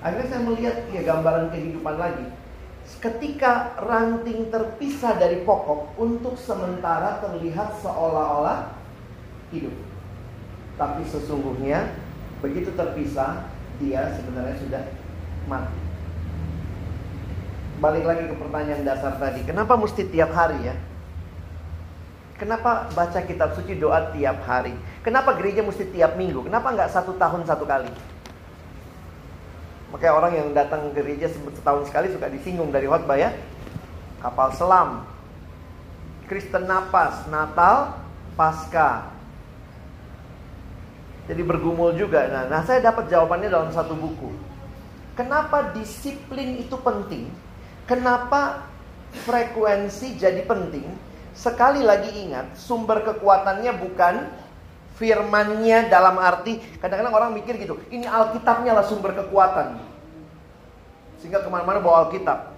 Akhirnya 0.00 0.26
saya 0.30 0.42
melihat 0.46 0.76
ya 0.94 1.02
gambaran 1.02 1.50
kehidupan 1.50 1.98
lagi. 1.98 2.26
Ketika 3.02 3.76
ranting 3.82 4.48
terpisah 4.50 5.18
dari 5.18 5.42
pokok 5.42 5.98
untuk 5.98 6.38
sementara 6.38 7.18
terlihat 7.18 7.82
seolah-olah 7.82 8.78
hidup. 9.50 9.74
Tapi 10.78 11.02
sesungguhnya 11.04 11.92
begitu 12.40 12.72
terpisah 12.72 13.50
dia 13.82 14.16
sebenarnya 14.16 14.56
sudah 14.56 14.82
mati. 15.50 15.78
Balik 17.80 18.04
lagi 18.04 18.24
ke 18.28 18.36
pertanyaan 18.36 18.84
dasar 18.84 19.16
tadi, 19.16 19.40
kenapa 19.44 19.76
mesti 19.76 20.04
tiap 20.08 20.32
hari 20.36 20.68
ya? 20.68 20.76
Kenapa 22.40 22.88
baca 22.96 23.20
kitab 23.20 23.52
suci 23.52 23.76
doa 23.76 24.16
tiap 24.16 24.40
hari? 24.48 24.72
Kenapa 25.04 25.36
gereja 25.36 25.60
mesti 25.60 25.84
tiap 25.92 26.16
minggu? 26.16 26.48
Kenapa 26.48 26.72
nggak 26.72 26.88
satu 26.88 27.12
tahun 27.20 27.44
satu 27.44 27.68
kali? 27.68 27.92
Makanya 29.92 30.14
orang 30.16 30.32
yang 30.32 30.48
datang 30.56 30.88
ke 30.88 31.04
gereja 31.04 31.28
setahun 31.28 31.92
sekali 31.92 32.08
suka 32.08 32.32
disinggung 32.32 32.72
dari 32.72 32.88
khotbah 32.88 33.20
ya. 33.20 33.36
Kapal 34.24 34.56
selam, 34.56 35.04
Kristen 36.32 36.64
napas, 36.64 37.28
Natal, 37.28 38.00
Pasca. 38.40 39.12
Jadi 41.28 41.44
bergumul 41.44 41.92
juga. 41.92 42.24
Nah, 42.32 42.48
nah 42.48 42.64
saya 42.64 42.80
dapat 42.80 43.12
jawabannya 43.12 43.52
dalam 43.52 43.68
satu 43.68 43.92
buku. 43.92 44.32
Kenapa 45.12 45.76
disiplin 45.76 46.56
itu 46.56 46.72
penting? 46.80 47.28
Kenapa 47.84 48.64
frekuensi 49.28 50.16
jadi 50.16 50.40
penting? 50.48 51.09
Sekali 51.32 51.80
lagi 51.86 52.10
ingat, 52.26 52.58
sumber 52.58 53.02
kekuatannya 53.06 53.72
bukan 53.78 54.14
firmannya 55.00 55.88
dalam 55.88 56.20
arti 56.20 56.60
kadang-kadang 56.76 57.14
orang 57.16 57.30
mikir 57.32 57.56
gitu, 57.56 57.80
ini 57.88 58.04
Alkitabnya 58.04 58.76
lah 58.76 58.84
sumber 58.84 59.16
kekuatan. 59.16 59.80
Sehingga 61.22 61.40
ke 61.40 61.48
mana-mana 61.48 61.80
bawa 61.80 62.08
Alkitab. 62.08 62.52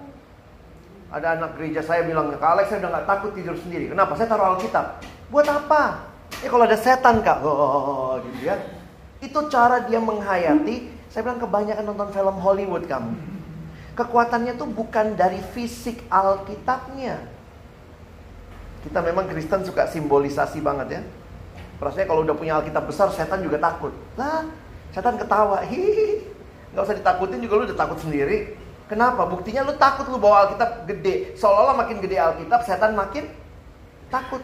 Ada 1.12 1.36
anak 1.36 1.60
gereja 1.60 1.84
saya 1.84 2.08
bilang, 2.08 2.32
Kak 2.32 2.56
Alex 2.56 2.72
saya 2.72 2.80
udah 2.82 2.90
gak 3.02 3.06
takut 3.06 3.30
tidur 3.36 3.52
sendiri. 3.60 3.92
Kenapa? 3.92 4.16
Saya 4.16 4.32
taruh 4.32 4.56
Alkitab. 4.56 5.04
Buat 5.28 5.46
apa? 5.50 6.08
Ya 6.40 6.48
kalau 6.48 6.64
ada 6.64 6.78
setan 6.80 7.20
kak, 7.20 7.44
oh, 7.44 8.16
gitu 8.24 8.48
ya. 8.48 8.56
Itu 9.20 9.46
cara 9.52 9.84
dia 9.84 10.00
menghayati. 10.00 10.88
Saya 11.12 11.28
bilang 11.28 11.44
kebanyakan 11.44 11.84
nonton 11.84 12.08
film 12.10 12.36
Hollywood 12.40 12.88
kamu. 12.88 13.12
Kekuatannya 13.92 14.56
tuh 14.56 14.72
bukan 14.72 15.12
dari 15.12 15.38
fisik 15.52 16.00
Alkitabnya. 16.08 17.20
Kita 18.82 18.98
memang 18.98 19.30
Kristen 19.30 19.62
suka 19.62 19.86
simbolisasi 19.86 20.58
banget 20.58 20.98
ya. 20.98 21.02
Rasanya 21.78 22.06
kalau 22.06 22.22
udah 22.26 22.34
punya 22.34 22.58
Alkitab 22.58 22.86
besar, 22.86 23.10
setan 23.10 23.42
juga 23.42 23.58
takut. 23.58 23.94
Lah, 24.18 24.46
setan 24.94 25.18
ketawa. 25.18 25.62
Hihihi. 25.66 26.30
Gak 26.72 26.82
usah 26.88 26.96
ditakutin 26.96 27.42
juga 27.42 27.54
lu 27.58 27.64
udah 27.68 27.78
takut 27.78 27.98
sendiri. 28.00 28.58
Kenapa? 28.88 29.24
Buktinya 29.28 29.66
lu 29.66 29.74
takut 29.78 30.06
lu 30.10 30.18
bawa 30.18 30.46
Alkitab 30.46 30.88
gede. 30.88 31.34
Seolah-olah 31.38 31.76
makin 31.86 32.02
gede 32.02 32.16
Alkitab, 32.18 32.60
setan 32.66 32.92
makin 32.96 33.28
takut. 34.12 34.42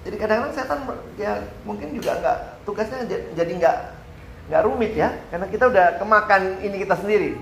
Jadi 0.00 0.16
kadang-kadang 0.16 0.56
setan 0.56 0.80
ya 1.20 1.44
mungkin 1.68 1.92
juga 1.92 2.16
nggak 2.16 2.64
tugasnya 2.64 3.04
jadi 3.36 3.52
nggak 3.52 3.76
nggak 4.48 4.62
rumit 4.64 4.96
ya, 4.96 5.12
karena 5.28 5.46
kita 5.52 5.68
udah 5.68 5.86
kemakan 6.00 6.42
ini 6.64 6.80
kita 6.80 6.96
sendiri. 6.96 7.36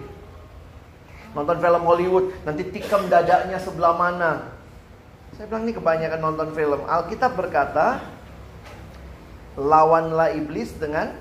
Nonton 1.38 1.62
film 1.62 1.82
Hollywood, 1.86 2.26
nanti 2.42 2.66
tikam 2.66 3.06
dadanya 3.06 3.62
sebelah 3.62 3.94
mana. 3.94 4.57
Saya 5.36 5.46
bilang 5.50 5.68
ini 5.68 5.74
kebanyakan 5.76 6.20
nonton 6.22 6.48
film. 6.56 6.80
Alkitab 6.86 7.36
berkata, 7.36 8.00
lawanlah 9.58 10.32
iblis 10.38 10.70
dengan 10.78 11.12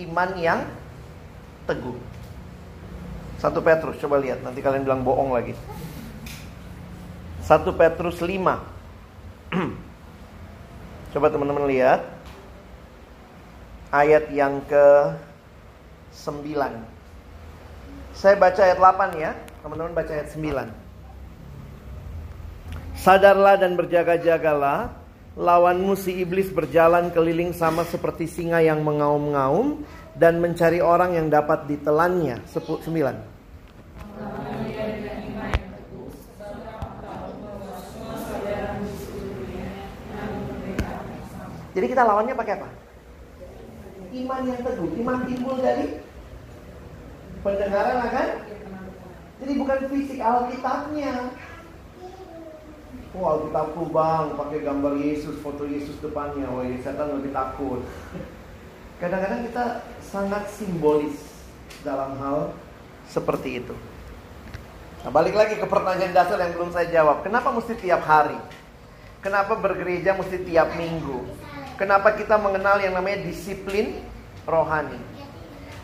iman 0.00 0.30
yang 0.40 0.64
teguh. 1.68 1.96
Satu 3.36 3.60
Petrus, 3.60 3.98
coba 4.00 4.22
lihat, 4.22 4.40
nanti 4.40 4.62
kalian 4.64 4.86
bilang 4.86 5.04
bohong 5.04 5.34
lagi. 5.34 5.52
Satu 7.42 7.74
Petrus 7.74 8.22
5. 8.22 8.38
coba 11.12 11.26
teman-teman 11.28 11.66
lihat. 11.66 12.06
Ayat 13.92 14.32
yang 14.32 14.64
ke 14.64 14.86
9. 16.16 16.48
Saya 18.16 18.34
baca 18.38 18.60
ayat 18.62 18.78
8 18.78 19.20
ya. 19.20 19.36
Teman-teman 19.60 19.92
baca 19.92 20.12
ayat 20.14 20.30
9. 20.32 20.81
Sadarlah 23.02 23.58
dan 23.58 23.74
berjaga-jagalah, 23.74 24.94
lawanmu 25.34 25.98
si 25.98 26.22
iblis 26.22 26.54
berjalan 26.54 27.10
keliling 27.10 27.50
sama 27.50 27.82
seperti 27.82 28.30
singa 28.30 28.62
yang 28.62 28.86
mengaum-ngaum 28.86 29.82
dan 30.14 30.38
mencari 30.38 30.78
orang 30.78 31.18
yang 31.18 31.26
dapat 31.26 31.66
ditelannya. 31.66 32.38
Sepuluh 32.46 32.78
sembilan. 32.78 33.16
Jadi 41.74 41.86
kita 41.90 42.06
lawannya 42.06 42.38
pakai 42.38 42.54
apa? 42.54 42.68
Iman 44.14 44.40
yang 44.46 44.62
teguh. 44.62 44.90
Iman 45.02 45.18
timbul 45.26 45.58
dari 45.58 45.98
pendengaran 47.42 47.98
akan. 47.98 48.28
Jadi 49.42 49.52
bukan 49.58 49.78
fisik 49.90 50.22
Alkitabnya, 50.22 51.34
Oh 53.12 53.28
Alkitabku 53.28 53.92
bang, 53.92 54.32
pakai 54.40 54.64
gambar 54.64 54.96
Yesus, 54.96 55.36
foto 55.44 55.68
Yesus 55.68 56.00
depannya. 56.00 56.48
Oh 56.48 56.64
setan 56.80 57.12
lebih 57.12 57.28
takut. 57.36 57.84
Kadang-kadang 58.96 59.44
kita 59.44 59.64
sangat 60.00 60.48
simbolis 60.48 61.20
dalam 61.84 62.16
hal 62.16 62.56
seperti 63.04 63.60
itu. 63.60 63.76
Nah, 65.02 65.10
balik 65.10 65.34
lagi 65.34 65.58
ke 65.58 65.66
pertanyaan 65.66 66.14
dasar 66.14 66.38
yang 66.40 66.56
belum 66.56 66.70
saya 66.72 66.88
jawab. 66.88 67.20
Kenapa 67.20 67.52
mesti 67.52 67.74
tiap 67.76 68.00
hari? 68.06 68.38
Kenapa 69.20 69.58
bergereja 69.58 70.14
mesti 70.16 70.40
tiap 70.46 70.72
minggu? 70.78 71.26
Kenapa 71.76 72.14
kita 72.14 72.38
mengenal 72.38 72.78
yang 72.80 72.94
namanya 72.94 73.26
disiplin 73.26 74.00
rohani? 74.46 74.96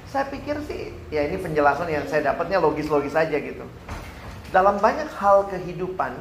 Saya 0.08 0.30
pikir 0.32 0.62
sih, 0.64 0.96
ya 1.12 1.26
ini 1.28 1.36
penjelasan 1.36 1.90
yang 1.90 2.06
saya 2.08 2.32
dapatnya 2.32 2.62
logis-logis 2.62 3.12
aja 3.12 3.36
gitu. 3.36 3.66
Dalam 4.54 4.80
banyak 4.80 5.10
hal 5.18 5.50
kehidupan, 5.52 6.16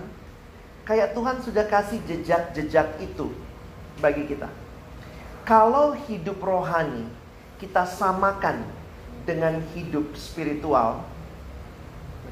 kayak 0.87 1.11
Tuhan 1.11 1.43
sudah 1.43 1.67
kasih 1.67 1.99
jejak-jejak 2.07 3.03
itu 3.03 3.27
bagi 3.99 4.23
kita. 4.23 4.47
Kalau 5.43 5.91
hidup 6.07 6.39
rohani 6.39 7.11
kita 7.59 7.83
samakan 7.83 8.63
dengan 9.27 9.59
hidup 9.75 10.15
spiritual, 10.15 11.03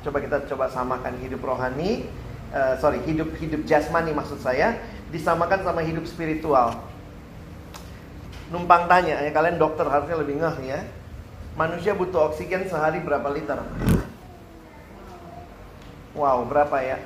coba 0.08 0.18
kita 0.24 0.48
coba 0.48 0.72
samakan 0.72 1.20
hidup 1.20 1.44
rohani, 1.44 2.08
uh, 2.56 2.80
sorry 2.80 3.04
hidup 3.04 3.36
hidup 3.36 3.68
jasmani 3.68 4.16
maksud 4.16 4.40
saya 4.40 4.80
disamakan 5.12 5.68
sama 5.68 5.84
hidup 5.84 6.08
spiritual. 6.08 6.80
Numpang 8.54 8.88
tanya, 8.88 9.20
ya 9.20 9.32
kalian 9.36 9.60
dokter 9.60 9.84
harusnya 9.84 10.16
lebih 10.16 10.40
ngeh 10.40 10.58
ya. 10.64 10.80
Manusia 11.60 11.96
butuh 11.96 12.32
oksigen 12.32 12.68
sehari 12.68 13.00
berapa 13.04 13.26
liter? 13.32 13.60
Wow, 16.16 16.48
berapa 16.48 16.78
ya? 16.84 17.00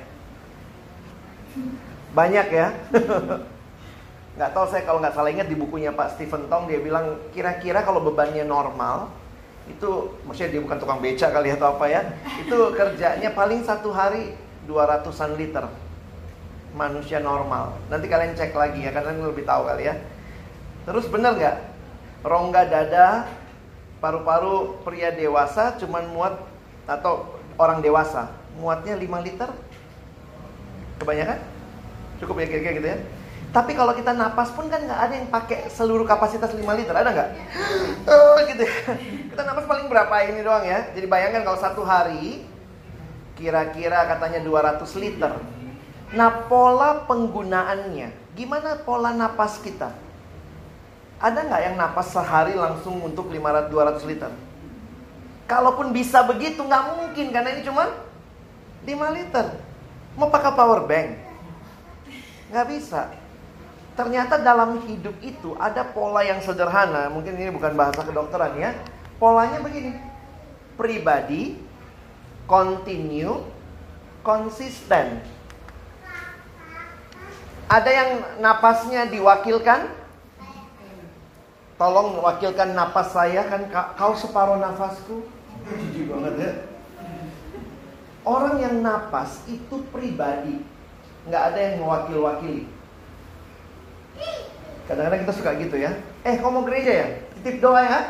Banyak 2.14 2.46
ya. 2.50 2.68
nggak 4.40 4.56
tahu 4.56 4.66
saya 4.72 4.86
kalau 4.88 5.02
nggak 5.02 5.12
salah 5.12 5.30
ingat 5.34 5.50
di 5.50 5.58
bukunya 5.58 5.92
Pak 5.92 6.16
Stephen 6.16 6.48
Tong 6.48 6.70
dia 6.70 6.80
bilang 6.80 7.18
kira-kira 7.34 7.84
kalau 7.84 8.00
bebannya 8.00 8.46
normal 8.46 9.12
itu 9.68 10.16
maksudnya 10.24 10.56
dia 10.56 10.62
bukan 10.64 10.78
tukang 10.80 11.02
beca 11.02 11.28
kali 11.28 11.52
atau 11.52 11.76
apa 11.76 11.84
ya 11.90 12.00
itu 12.40 12.56
kerjanya 12.72 13.30
paling 13.36 13.60
satu 13.66 13.92
hari 13.92 14.34
200an 14.70 15.34
liter. 15.34 15.66
Manusia 16.70 17.18
normal. 17.18 17.74
Nanti 17.90 18.06
kalian 18.06 18.38
cek 18.38 18.54
lagi 18.54 18.86
ya 18.86 18.94
karena 18.94 19.10
lebih 19.18 19.42
tahu 19.42 19.66
kali 19.66 19.90
ya. 19.90 19.98
Terus 20.86 21.10
benar 21.10 21.34
nggak? 21.34 21.56
Rongga 22.22 22.62
dada 22.70 23.26
paru-paru 23.98 24.80
pria 24.86 25.10
dewasa 25.10 25.76
cuman 25.76 26.06
muat 26.14 26.34
atau 26.86 27.36
orang 27.60 27.84
dewasa 27.84 28.32
muatnya 28.56 28.96
5 28.96 29.26
liter 29.26 29.50
kebanyakan 31.00 31.40
cukup 32.20 32.44
ya 32.44 32.46
kira-kira 32.52 32.74
gitu 32.76 32.88
ya 32.92 32.98
tapi 33.50 33.74
kalau 33.74 33.90
kita 33.98 34.14
napas 34.14 34.54
pun 34.54 34.70
kan 34.70 34.78
nggak 34.78 35.00
ada 35.10 35.14
yang 35.18 35.26
pakai 35.26 35.66
seluruh 35.66 36.06
kapasitas 36.06 36.54
5 36.54 36.62
liter, 36.62 36.94
ada 36.94 37.10
nggak? 37.10 37.30
Oh 38.06 38.38
gitu 38.46 38.62
ya. 38.62 38.94
Kita 39.26 39.42
napas 39.42 39.66
paling 39.66 39.90
berapa 39.90 40.14
ini 40.22 40.46
doang 40.46 40.62
ya. 40.62 40.86
Jadi 40.94 41.06
bayangkan 41.10 41.42
kalau 41.42 41.58
satu 41.58 41.82
hari 41.82 42.46
kira-kira 43.34 44.06
katanya 44.06 44.38
200 44.46 44.86
liter. 45.02 45.34
Nah 46.14 46.46
pola 46.46 47.02
penggunaannya, 47.10 48.38
gimana 48.38 48.78
pola 48.86 49.10
napas 49.10 49.58
kita? 49.58 49.90
Ada 51.18 51.50
nggak 51.50 51.62
yang 51.66 51.74
napas 51.74 52.14
sehari 52.14 52.54
langsung 52.54 53.02
untuk 53.02 53.34
500 53.34 53.66
200 53.66 54.10
liter? 54.14 54.30
Kalaupun 55.50 55.90
bisa 55.90 56.22
begitu 56.22 56.62
nggak 56.62 56.84
mungkin 56.94 57.34
karena 57.34 57.50
ini 57.50 57.66
cuma 57.66 57.90
5 58.86 59.16
liter. 59.18 59.69
Mau 60.18 60.30
pakai 60.30 60.52
power 60.54 60.86
bank? 60.86 61.08
Nggak 62.50 62.66
bisa. 62.66 63.14
Ternyata 63.94 64.40
dalam 64.40 64.80
hidup 64.88 65.14
itu 65.20 65.52
ada 65.60 65.84
pola 65.84 66.24
yang 66.24 66.40
sederhana, 66.40 67.12
mungkin 67.12 67.36
ini 67.36 67.52
bukan 67.52 67.76
bahasa 67.76 68.00
kedokteran 68.00 68.56
ya. 68.56 68.72
Polanya 69.20 69.60
begini. 69.60 69.92
Pribadi, 70.80 71.60
continue, 72.48 73.44
konsisten. 74.24 75.20
Ada 77.70 77.90
yang 77.92 78.10
napasnya 78.42 79.06
diwakilkan? 79.06 79.86
Tolong 81.78 82.18
wakilkan 82.20 82.76
napas 82.76 83.14
saya 83.14 83.46
kan 83.46 83.68
kau 83.96 84.12
separuh 84.16 84.58
nafasku. 84.58 85.24
Jijik 85.70 86.10
banget 86.10 86.34
ya. 86.40 86.52
Orang 88.20 88.60
yang 88.60 88.84
napas 88.84 89.40
itu 89.48 89.80
pribadi, 89.88 90.60
nggak 91.24 91.42
ada 91.52 91.58
yang 91.58 91.74
mewakil-wakili. 91.80 92.68
Kadang-kadang 94.84 95.20
kita 95.24 95.34
suka 95.36 95.50
gitu 95.56 95.76
ya. 95.80 95.96
Eh, 96.26 96.36
kau 96.36 96.52
mau 96.52 96.66
gereja 96.66 96.92
ya? 96.92 97.06
Titip 97.40 97.64
doa 97.64 97.80
ya. 97.80 98.00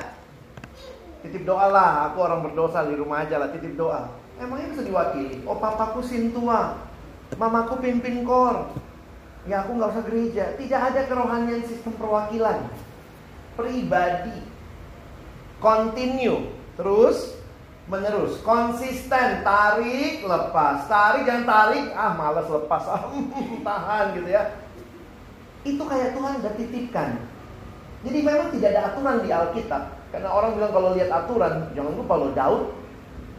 Titip 1.23 1.45
doa 1.47 1.71
lah, 1.71 2.11
aku 2.11 2.25
orang 2.25 2.43
berdosa 2.43 2.83
di 2.89 2.97
rumah 2.99 3.23
aja 3.23 3.39
lah, 3.39 3.53
titip 3.55 3.77
doa. 3.79 4.11
Emangnya 4.41 4.73
bisa 4.73 4.83
diwakili? 4.83 5.45
Oh, 5.45 5.61
papaku 5.61 6.01
sintua, 6.01 6.81
mamaku 7.37 7.79
pimpin 7.79 8.25
kor. 8.25 8.73
Ya 9.49 9.65
aku 9.65 9.77
nggak 9.77 9.93
usah 9.93 10.05
gereja. 10.05 10.45
Tidak 10.57 10.81
ada 10.81 11.01
kerohanian 11.09 11.65
sistem 11.65 11.97
perwakilan. 11.97 12.69
Pribadi. 13.57 14.41
Continue. 15.61 16.53
Terus 16.77 17.40
menerus. 17.91 18.39
Konsisten. 18.47 19.43
Tarik, 19.43 20.23
lepas. 20.23 20.87
Tarik, 20.87 21.27
jangan 21.27 21.45
tarik. 21.45 21.87
Ah, 21.99 22.15
malas 22.15 22.47
lepas. 22.47 22.87
Tahan 23.67 24.05
gitu 24.15 24.31
ya 24.31 24.71
itu 25.65 25.83
kayak 25.85 26.17
Tuhan 26.17 26.33
udah 26.41 26.53
titipkan. 26.57 27.09
Jadi 28.01 28.19
memang 28.25 28.49
tidak 28.57 28.69
ada 28.73 28.83
aturan 28.93 29.17
di 29.21 29.29
Alkitab. 29.29 29.83
Karena 30.11 30.29
orang 30.33 30.57
bilang 30.57 30.73
kalau 30.73 30.91
lihat 30.97 31.11
aturan, 31.13 31.69
jangan 31.77 31.93
lupa 31.95 32.15
lo 32.17 32.29
Daud 32.33 32.63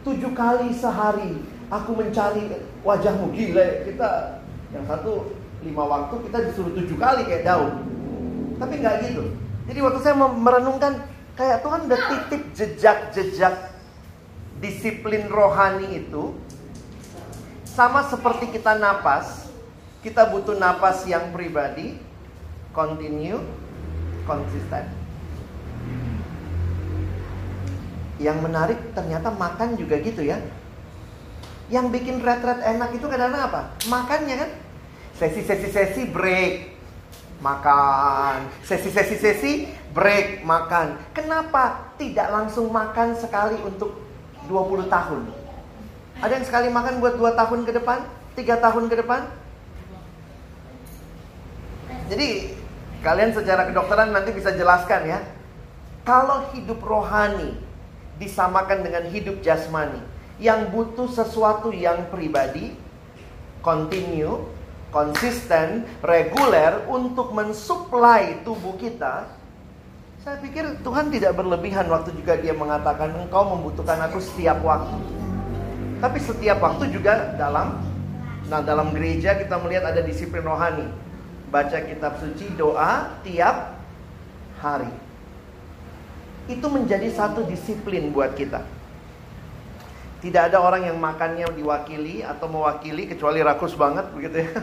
tujuh 0.02 0.34
kali 0.34 0.74
sehari 0.74 1.46
aku 1.70 1.98
mencari 1.98 2.50
wajahmu 2.86 3.34
gile. 3.34 3.86
Kita 3.90 4.42
yang 4.72 4.86
satu 4.86 5.34
lima 5.66 5.84
waktu 5.86 6.16
kita 6.30 6.38
disuruh 6.50 6.74
tujuh 6.78 6.98
kali 6.98 7.26
kayak 7.26 7.46
Daud. 7.46 7.74
Tapi 8.62 8.74
nggak 8.78 8.96
gitu. 9.10 9.24
Jadi 9.66 9.80
waktu 9.82 10.00
saya 10.06 10.16
merenungkan 10.18 10.94
kayak 11.34 11.66
Tuhan 11.66 11.90
udah 11.90 12.00
titip 12.06 12.42
jejak-jejak 12.54 13.54
disiplin 14.62 15.26
rohani 15.28 16.06
itu 16.06 16.38
sama 17.66 18.06
seperti 18.06 18.54
kita 18.54 18.78
napas, 18.78 19.50
kita 20.06 20.30
butuh 20.30 20.56
napas 20.56 21.04
yang 21.10 21.34
pribadi, 21.34 21.98
continue, 22.72 23.42
konsisten. 24.30 24.86
Yang 28.22 28.38
menarik 28.46 28.80
ternyata 28.94 29.34
makan 29.34 29.82
juga 29.82 29.98
gitu 29.98 30.22
ya. 30.22 30.38
Yang 31.74 31.86
bikin 31.98 32.22
retret 32.22 32.62
enak 32.62 32.94
itu 32.94 33.08
kadang-kadang 33.10 33.50
apa? 33.50 33.62
Makannya 33.90 34.36
kan. 34.46 34.52
Sesi-sesi-sesi 35.18 36.12
break. 36.12 36.76
Makan. 37.42 38.52
Sesi-sesi-sesi 38.68 39.72
break. 39.96 40.44
Makan. 40.46 41.00
Kenapa 41.16 41.96
tidak 41.96 42.30
langsung 42.30 42.70
makan 42.70 43.18
sekali 43.18 43.58
untuk 43.64 44.11
20 44.52 44.92
tahun? 44.92 45.32
Ada 46.20 46.32
yang 46.36 46.46
sekali 46.46 46.68
makan 46.68 47.00
buat 47.00 47.16
2 47.16 47.40
tahun 47.40 47.60
ke 47.64 47.72
depan? 47.80 48.04
3 48.36 48.60
tahun 48.60 48.84
ke 48.92 48.96
depan? 49.00 49.22
Jadi 52.12 52.30
Kalian 53.02 53.34
secara 53.34 53.66
kedokteran 53.66 54.14
nanti 54.14 54.30
bisa 54.30 54.54
jelaskan 54.54 55.10
ya. 55.10 55.20
Kalau 56.06 56.54
hidup 56.54 56.78
rohani 56.86 57.58
disamakan 58.22 58.86
dengan 58.86 59.10
hidup 59.10 59.42
jasmani 59.42 59.98
yang 60.38 60.70
butuh 60.70 61.10
sesuatu 61.10 61.74
yang 61.74 62.06
pribadi, 62.14 62.78
continue, 63.66 64.46
konsisten, 64.94 65.86
reguler 66.06 66.86
untuk 66.86 67.34
mensuplai 67.34 68.46
tubuh 68.46 68.78
kita, 68.78 69.26
saya 70.22 70.38
pikir 70.38 70.86
Tuhan 70.86 71.10
tidak 71.10 71.34
berlebihan 71.34 71.90
waktu 71.90 72.14
juga 72.14 72.38
dia 72.38 72.54
mengatakan 72.54 73.10
engkau 73.18 73.58
membutuhkan 73.58 73.98
aku 74.06 74.22
setiap 74.22 74.62
waktu. 74.62 74.94
Tapi 75.98 76.18
setiap 76.22 76.62
waktu 76.62 76.94
juga 76.94 77.34
dalam 77.38 77.82
nah 78.46 78.62
dalam 78.62 78.94
gereja 78.94 79.34
kita 79.38 79.58
melihat 79.64 79.90
ada 79.90 80.02
disiplin 80.06 80.46
rohani 80.46 80.86
baca 81.50 81.78
kitab 81.82 82.22
suci, 82.22 82.54
doa 82.54 83.18
tiap 83.26 83.74
hari. 84.62 84.94
Itu 86.46 86.70
menjadi 86.70 87.10
satu 87.10 87.42
disiplin 87.50 88.14
buat 88.14 88.38
kita. 88.38 88.62
Tidak 90.22 90.54
ada 90.54 90.62
orang 90.62 90.86
yang 90.86 91.02
makannya 91.02 91.50
diwakili 91.50 92.22
atau 92.22 92.46
mewakili 92.46 93.10
kecuali 93.10 93.42
rakus 93.42 93.74
banget 93.74 94.06
begitu 94.14 94.46
ya. 94.46 94.54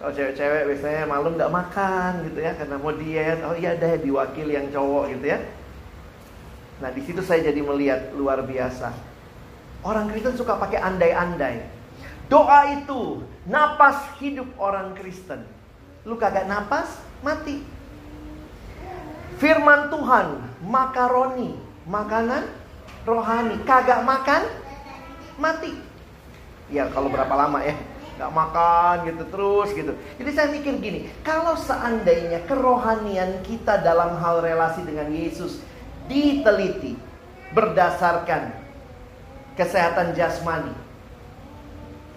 Kalau 0.00 0.16
cewek-cewek 0.16 0.64
biasanya 0.64 1.04
malam 1.04 1.36
nggak 1.36 1.52
makan 1.52 2.24
gitu 2.24 2.40
ya 2.40 2.56
karena 2.56 2.80
mau 2.80 2.88
diet. 2.96 3.44
Oh 3.44 3.52
iya 3.52 3.76
deh 3.76 4.00
diwakili 4.00 4.56
yang 4.56 4.72
cowok 4.72 5.12
gitu 5.12 5.36
ya. 5.36 5.38
Nah 6.80 6.88
di 6.88 7.04
situ 7.04 7.20
saya 7.20 7.44
jadi 7.44 7.60
melihat 7.60 8.16
luar 8.16 8.40
biasa. 8.40 8.96
Orang 9.84 10.08
Kristen 10.08 10.40
suka 10.40 10.56
pakai 10.56 10.80
andai-andai. 10.80 11.68
Doa 12.32 12.80
itu 12.80 13.20
napas 13.44 14.16
hidup 14.24 14.48
orang 14.56 14.96
Kristen. 14.96 15.44
Lu 16.08 16.16
kagak 16.16 16.48
napas, 16.48 16.96
mati. 17.20 17.60
Firman 19.36 19.92
Tuhan, 19.92 20.40
makaroni, 20.64 21.60
makanan 21.84 22.48
rohani. 23.04 23.60
Kagak 23.68 24.00
makan, 24.00 24.48
mati. 25.36 25.76
Ya 26.72 26.88
kalau 26.88 27.12
berapa 27.12 27.36
lama 27.36 27.60
ya? 27.60 27.76
Gak 28.20 28.36
makan 28.36 29.08
gitu 29.08 29.24
terus 29.32 29.68
gitu. 29.72 29.96
Jadi 30.20 30.30
saya 30.36 30.52
mikir 30.52 30.76
gini, 30.76 31.08
kalau 31.24 31.56
seandainya 31.56 32.44
kerohanian 32.44 33.40
kita 33.40 33.80
dalam 33.80 34.20
hal 34.20 34.44
relasi 34.44 34.84
dengan 34.84 35.08
Yesus 35.08 35.64
diteliti 36.04 37.00
berdasarkan 37.56 38.52
kesehatan 39.56 40.12
jasmani. 40.12 40.76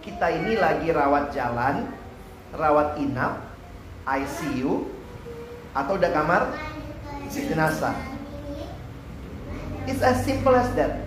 Kita 0.03 0.27
ini 0.27 0.59
lagi 0.59 0.91
rawat 0.91 1.31
jalan, 1.31 1.87
rawat 2.51 2.99
inap, 2.99 3.39
ICU, 4.03 4.83
atau 5.71 5.95
udah 5.95 6.11
kamar 6.11 6.51
jenazah. 7.31 7.95
It's 9.87 10.03
as 10.03 10.19
simple 10.27 10.51
as 10.51 10.67
that. 10.75 11.02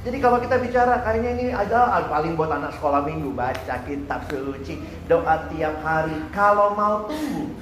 Jadi 0.00 0.16
kalau 0.16 0.40
kita 0.40 0.56
bicara 0.56 1.04
kayaknya 1.04 1.30
ini 1.36 1.46
ada 1.52 2.00
paling 2.08 2.32
buat 2.32 2.48
anak 2.48 2.72
sekolah 2.80 3.04
minggu 3.04 3.36
baca 3.36 3.84
kitab 3.84 4.24
suci, 4.32 4.80
doa 5.04 5.44
tiap 5.52 5.76
hari 5.84 6.16
kalau 6.32 6.72
mau 6.72 7.04
tumbuh. 7.04 7.52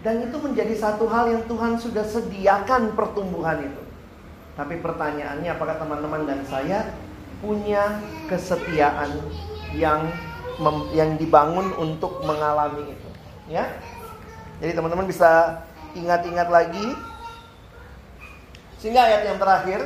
Dan 0.00 0.24
itu 0.24 0.36
menjadi 0.40 0.72
satu 0.72 1.04
hal 1.12 1.28
yang 1.28 1.44
Tuhan 1.44 1.76
sudah 1.76 2.08
sediakan 2.08 2.96
pertumbuhan 2.96 3.68
itu. 3.68 3.82
Tapi 4.56 4.80
pertanyaannya 4.80 5.50
apakah 5.52 5.76
teman-teman 5.76 6.24
dan 6.24 6.40
saya 6.48 6.88
punya 7.44 8.00
kesetiaan 8.32 9.12
yang 9.76 10.08
yang 10.96 11.20
dibangun 11.20 11.68
untuk 11.76 12.24
mengalami 12.24 12.96
itu, 12.96 13.10
ya? 13.52 13.76
Jadi 14.56 14.72
teman-teman 14.72 15.04
bisa 15.04 15.60
ingat-ingat 15.92 16.48
lagi. 16.48 16.96
Sehingga 18.80 19.04
ayat 19.04 19.28
yang 19.28 19.36
terakhir 19.36 19.84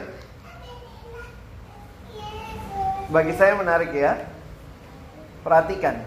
bagi 3.11 3.35
saya 3.35 3.59
menarik 3.59 3.91
ya. 3.93 4.25
Perhatikan. 5.43 6.01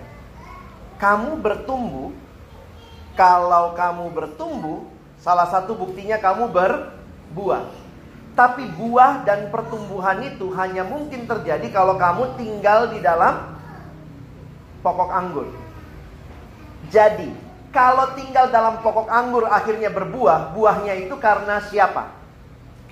Kamu 0.98 1.38
bertumbuh 1.44 2.16
kalau 3.14 3.78
kamu 3.78 4.10
bertumbuh, 4.10 4.90
salah 5.22 5.46
satu 5.46 5.78
buktinya 5.78 6.18
kamu 6.18 6.50
berbuah. 6.50 7.70
Tapi 8.34 8.66
buah 8.74 9.22
dan 9.22 9.54
pertumbuhan 9.54 10.26
itu 10.26 10.50
hanya 10.58 10.82
mungkin 10.82 11.30
terjadi 11.30 11.70
kalau 11.70 12.02
kamu 12.02 12.34
tinggal 12.34 12.90
di 12.90 12.98
dalam 12.98 13.54
pokok 14.82 15.12
anggur. 15.14 15.48
Jadi, 16.90 17.30
kalau 17.70 18.18
tinggal 18.18 18.50
dalam 18.50 18.82
pokok 18.82 19.06
anggur 19.06 19.46
akhirnya 19.46 19.94
berbuah, 19.94 20.58
buahnya 20.58 21.06
itu 21.06 21.14
karena 21.22 21.62
siapa? 21.70 22.10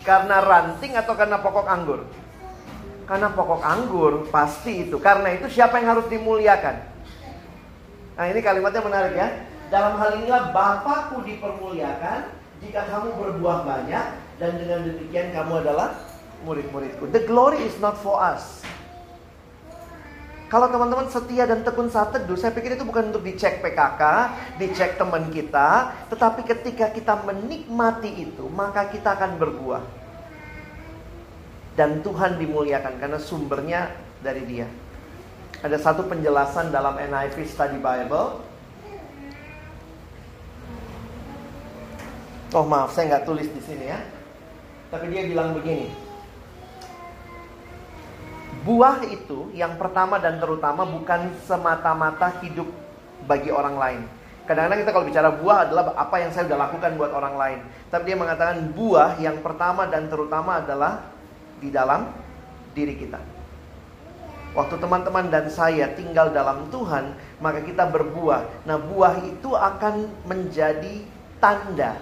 Karena 0.06 0.38
ranting 0.42 0.94
atau 0.94 1.18
karena 1.18 1.42
pokok 1.42 1.66
anggur? 1.66 2.06
Karena 3.12 3.28
pokok 3.28 3.60
anggur 3.60 4.32
pasti 4.32 4.88
itu. 4.88 4.96
Karena 4.96 5.36
itu 5.36 5.52
siapa 5.52 5.84
yang 5.84 6.00
harus 6.00 6.08
dimuliakan? 6.08 6.80
Nah 8.16 8.26
ini 8.32 8.40
kalimatnya 8.40 8.80
menarik 8.80 9.14
ya. 9.20 9.28
Dalam 9.68 10.00
hal 10.00 10.16
inilah 10.24 10.56
Bapakku 10.56 11.20
dipermuliakan 11.28 12.32
jika 12.64 12.88
kamu 12.88 13.12
berbuah 13.20 13.68
banyak 13.68 14.06
dan 14.40 14.52
dengan 14.56 14.88
demikian 14.88 15.36
kamu 15.36 15.60
adalah 15.60 16.00
murid-muridku. 16.48 17.12
The 17.12 17.28
glory 17.28 17.60
is 17.68 17.76
not 17.84 18.00
for 18.00 18.16
us. 18.16 18.64
Kalau 20.48 20.72
teman-teman 20.72 21.12
setia 21.12 21.44
dan 21.44 21.68
tekun 21.68 21.92
saat 21.92 22.16
teduh, 22.16 22.40
saya 22.40 22.56
pikir 22.56 22.80
itu 22.80 22.88
bukan 22.88 23.12
untuk 23.12 23.28
dicek 23.28 23.60
PKK, 23.60 24.04
dicek 24.56 24.96
teman 24.96 25.28
kita, 25.32 26.00
tetapi 26.08 26.48
ketika 26.48 26.92
kita 26.96 27.20
menikmati 27.28 28.24
itu, 28.24 28.48
maka 28.52 28.88
kita 28.88 29.20
akan 29.20 29.36
berbuah. 29.36 30.01
Dan 31.76 32.04
Tuhan 32.04 32.36
dimuliakan 32.36 33.00
karena 33.00 33.20
sumbernya 33.20 33.96
dari 34.20 34.44
Dia. 34.44 34.68
Ada 35.62 35.78
satu 35.78 36.08
penjelasan 36.10 36.74
dalam 36.74 36.98
NIV 36.98 37.38
Study 37.48 37.80
Bible. 37.80 38.44
Oh 42.52 42.68
maaf, 42.68 42.92
saya 42.92 43.16
nggak 43.16 43.26
tulis 43.30 43.48
di 43.48 43.62
sini 43.64 43.86
ya. 43.88 44.00
Tapi 44.92 45.08
dia 45.08 45.24
bilang 45.24 45.56
begini, 45.56 45.88
Buah 48.62 49.02
itu 49.10 49.50
yang 49.58 49.74
pertama 49.82 50.22
dan 50.22 50.38
terutama 50.38 50.86
bukan 50.86 51.34
semata-mata 51.50 52.30
hidup 52.46 52.70
bagi 53.26 53.50
orang 53.50 53.74
lain. 53.74 54.02
Kadang-kadang 54.46 54.86
kita 54.86 54.92
kalau 54.94 55.06
bicara 55.10 55.30
buah 55.34 55.58
adalah 55.66 55.98
apa 55.98 56.16
yang 56.22 56.30
saya 56.30 56.46
sudah 56.46 56.70
lakukan 56.70 56.94
buat 56.94 57.10
orang 57.10 57.36
lain. 57.42 57.60
Tapi 57.90 58.04
dia 58.06 58.18
mengatakan 58.18 58.70
buah 58.78 59.18
yang 59.18 59.42
pertama 59.42 59.90
dan 59.90 60.14
terutama 60.14 60.62
adalah 60.62 61.10
di 61.62 61.70
dalam 61.70 62.10
diri 62.74 62.98
kita. 62.98 63.22
Waktu 64.52 64.84
teman-teman 64.84 65.32
dan 65.32 65.48
saya 65.48 65.96
tinggal 65.96 66.36
dalam 66.36 66.68
Tuhan, 66.68 67.16
maka 67.40 67.64
kita 67.64 67.88
berbuah. 67.88 68.68
Nah, 68.68 68.76
buah 68.76 69.24
itu 69.24 69.56
akan 69.56 70.12
menjadi 70.28 71.08
tanda 71.40 71.96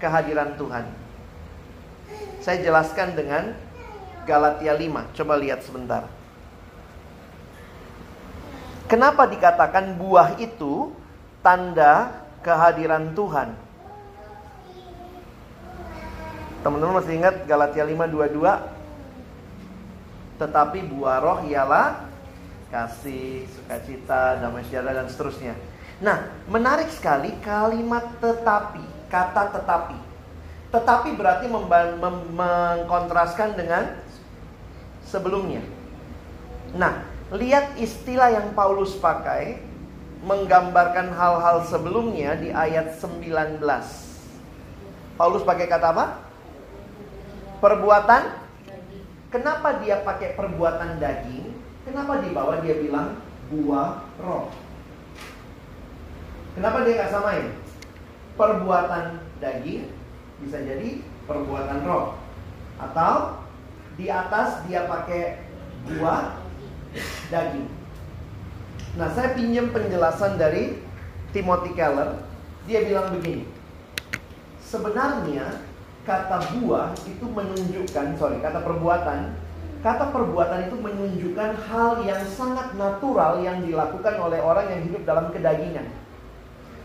kehadiran 0.00 0.56
Tuhan. 0.56 0.88
Saya 2.40 2.64
jelaskan 2.64 3.12
dengan 3.12 3.52
Galatia 4.24 4.72
5. 4.72 5.12
Coba 5.12 5.34
lihat 5.36 5.60
sebentar. 5.60 6.08
Kenapa 8.88 9.28
dikatakan 9.28 9.96
buah 10.00 10.40
itu 10.40 10.92
tanda 11.44 12.24
kehadiran 12.40 13.12
Tuhan? 13.12 13.63
Teman-teman 16.64 16.96
masih 16.96 17.20
ingat 17.20 17.44
Galatia 17.44 17.84
5:22? 17.84 18.40
Tetapi 20.40 20.80
buah 20.88 21.20
roh 21.20 21.44
ialah 21.44 22.08
kasih, 22.72 23.44
sukacita, 23.52 24.40
damai 24.40 24.64
sejahtera 24.64 25.04
dan 25.04 25.06
seterusnya. 25.12 25.52
Nah, 26.00 26.32
menarik 26.48 26.88
sekali 26.88 27.36
kalimat 27.44 28.16
tetapi, 28.18 28.80
kata 29.12 29.60
tetapi. 29.60 29.98
Tetapi 30.72 31.08
berarti 31.14 31.46
mengkontraskan 31.52 33.54
dengan 33.54 33.94
sebelumnya. 35.06 35.62
Nah, 36.74 37.06
lihat 37.30 37.78
istilah 37.78 38.34
yang 38.34 38.50
Paulus 38.56 38.98
pakai 38.98 39.62
menggambarkan 40.24 41.12
hal-hal 41.12 41.62
sebelumnya 41.68 42.34
di 42.40 42.50
ayat 42.50 42.98
19. 42.98 43.62
Paulus 45.14 45.46
pakai 45.46 45.70
kata 45.70 45.94
apa? 45.94 46.23
Perbuatan. 47.64 48.44
Kenapa 49.32 49.80
dia 49.80 50.04
pakai 50.04 50.36
perbuatan 50.36 51.00
daging? 51.00 51.56
Kenapa 51.88 52.20
di 52.20 52.28
bawah 52.36 52.60
dia 52.60 52.76
bilang 52.76 53.16
buah 53.48 54.04
roh? 54.20 54.52
Kenapa 56.52 56.84
dia 56.84 57.00
nggak 57.00 57.12
samain? 57.16 57.56
Perbuatan 58.36 59.16
daging 59.40 59.88
bisa 60.44 60.60
jadi 60.60 61.00
perbuatan 61.24 61.88
roh 61.88 62.20
atau 62.76 63.40
di 63.96 64.12
atas 64.12 64.60
dia 64.68 64.84
pakai 64.84 65.40
buah 65.88 66.36
daging. 67.32 67.68
Nah, 69.00 69.08
saya 69.16 69.32
pinjam 69.32 69.72
penjelasan 69.72 70.36
dari 70.36 70.84
Timothy 71.32 71.72
Keller. 71.72 72.28
Dia 72.68 72.84
bilang 72.84 73.08
begini. 73.16 73.48
Sebenarnya 74.60 75.64
kata 76.04 76.38
buah 76.56 76.92
itu 77.08 77.26
menunjukkan, 77.26 78.06
sorry, 78.20 78.38
kata 78.44 78.60
perbuatan. 78.60 79.34
Kata 79.84 80.08
perbuatan 80.12 80.72
itu 80.72 80.76
menunjukkan 80.80 81.50
hal 81.68 82.00
yang 82.08 82.24
sangat 82.24 82.72
natural 82.72 83.44
yang 83.44 83.60
dilakukan 83.60 84.16
oleh 84.16 84.40
orang 84.40 84.72
yang 84.72 84.80
hidup 84.88 85.04
dalam 85.04 85.28
kedagingan. 85.28 85.92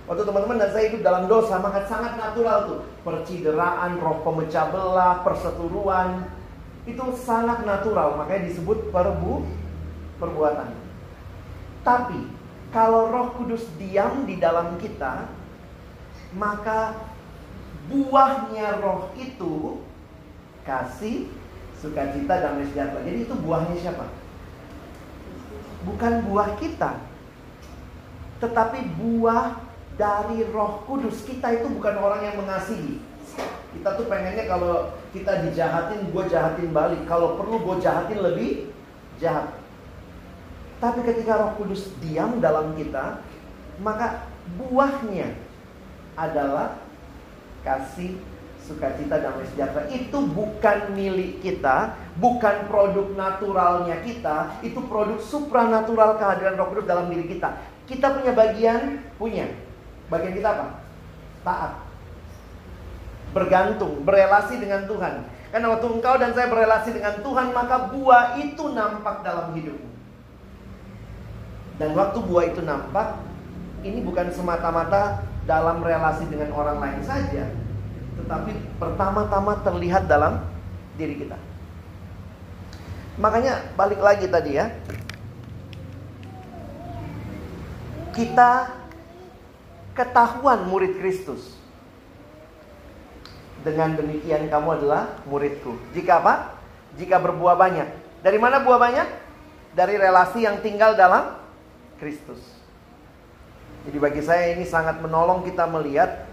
Waktu 0.04 0.26
teman-teman 0.26 0.58
dan 0.60 0.70
saya 0.74 0.90
hidup 0.92 1.02
dalam 1.06 1.24
dosa, 1.32 1.62
maka 1.64 1.86
sangat 1.88 2.20
natural 2.20 2.58
tuh. 2.68 2.80
Percideraan, 3.08 4.02
roh 4.04 4.20
pemecah 4.26 4.68
belah, 4.74 5.24
perseturuan, 5.24 6.28
itu 6.90 7.06
sangat 7.22 7.64
natural 7.64 8.18
makanya 8.18 8.50
disebut 8.50 8.90
perbu 8.90 9.46
perbuatan. 10.18 10.74
Tapi 11.86 12.20
kalau 12.70 13.10
Roh 13.10 13.28
Kudus 13.38 13.66
diam 13.78 14.26
di 14.26 14.38
dalam 14.38 14.78
kita, 14.78 15.30
maka 16.38 16.94
buahnya 17.90 18.80
Roh 18.80 19.10
itu 19.18 19.82
kasih, 20.64 21.28
sukacita, 21.82 22.40
damai 22.40 22.70
sejahtera. 22.70 23.02
Jadi 23.02 23.26
itu 23.26 23.34
buahnya 23.34 23.76
siapa? 23.82 24.06
Bukan 25.90 26.30
buah 26.30 26.60
kita, 26.62 27.02
tetapi 28.40 28.80
buah 29.00 29.58
dari 29.98 30.46
Roh 30.54 30.86
Kudus. 30.86 31.26
Kita 31.26 31.50
itu 31.52 31.68
bukan 31.74 31.98
orang 32.00 32.22
yang 32.24 32.36
mengasihi. 32.40 33.02
Kita 33.70 33.96
tuh 33.98 34.06
pengennya 34.10 34.50
kalau 34.50 34.94
kita 35.12 35.46
dijahatin, 35.46 36.10
gue 36.10 36.24
jahatin 36.30 36.70
balik. 36.72 37.06
Kalau 37.06 37.38
perlu 37.38 37.62
gue 37.62 37.76
jahatin 37.84 38.20
lebih 38.22 38.70
jahat. 39.18 39.52
Tapi 40.80 41.04
ketika 41.04 41.36
Roh 41.36 41.52
Kudus 41.60 41.92
diam 42.00 42.40
dalam 42.40 42.76
kita, 42.80 43.20
maka 43.84 44.28
buahnya 44.56 45.36
adalah 46.16 46.80
kasih, 47.66 48.18
sukacita, 48.70 49.18
damai 49.18 49.50
sejahtera. 49.50 49.90
Itu 49.90 50.30
bukan 50.30 50.94
milik 50.94 51.42
kita, 51.42 51.98
bukan 52.22 52.70
produk 52.70 53.08
naturalnya 53.18 53.98
kita, 54.06 54.62
itu 54.62 54.78
produk 54.86 55.18
supranatural 55.18 56.22
kehadiran 56.22 56.60
Roh 56.60 56.70
Kudus 56.70 56.86
dalam 56.86 57.10
diri 57.10 57.26
kita. 57.26 57.58
Kita 57.90 58.14
punya 58.14 58.38
bagian, 58.38 59.02
punya. 59.18 59.50
Bagian 60.14 60.38
kita 60.38 60.50
apa? 60.54 60.68
Taat. 61.42 61.74
Bergantung, 63.34 64.06
berelasi 64.06 64.62
dengan 64.62 64.86
Tuhan. 64.86 65.26
Karena 65.50 65.74
waktu 65.74 65.88
engkau 65.90 66.16
dan 66.22 66.32
saya 66.38 66.46
berelasi 66.46 66.94
dengan 66.94 67.26
Tuhan, 67.26 67.50
maka 67.50 67.90
buah 67.90 68.38
itu 68.38 68.64
nampak 68.70 69.26
dalam 69.26 69.50
hidupmu. 69.58 69.90
Dan 71.82 71.96
waktu 71.98 72.20
buah 72.22 72.46
itu 72.54 72.62
nampak, 72.62 73.18
ini 73.82 74.04
bukan 74.04 74.30
semata-mata 74.30 75.26
dalam 75.50 75.82
relasi 75.82 76.30
dengan 76.30 76.54
orang 76.54 76.78
lain 76.78 77.02
saja, 77.02 77.50
tetapi 78.22 78.54
pertama-tama 78.78 79.58
terlihat 79.66 80.06
dalam 80.06 80.46
diri 80.94 81.18
kita. 81.18 81.42
Makanya 83.18 83.74
balik 83.74 83.98
lagi 83.98 84.30
tadi 84.30 84.62
ya. 84.62 84.70
Kita 88.14 88.78
ketahuan 89.98 90.70
murid 90.70 91.02
Kristus. 91.02 91.58
Dengan 93.66 93.98
demikian 93.98 94.48
kamu 94.48 94.80
adalah 94.80 95.20
muridku. 95.28 95.76
Jika 95.98 96.22
apa? 96.24 96.56
Jika 96.96 97.20
berbuah 97.20 97.60
banyak. 97.60 97.90
Dari 98.24 98.38
mana 98.40 98.64
buah 98.64 98.80
banyak? 98.80 99.08
Dari 99.76 100.00
relasi 100.00 100.48
yang 100.48 100.64
tinggal 100.64 100.96
dalam 100.96 101.36
Kristus. 102.00 102.59
Jadi 103.88 103.98
bagi 104.00 104.22
saya 104.24 104.56
ini 104.58 104.68
sangat 104.68 105.00
menolong 105.00 105.48
kita 105.48 105.64
melihat 105.70 106.28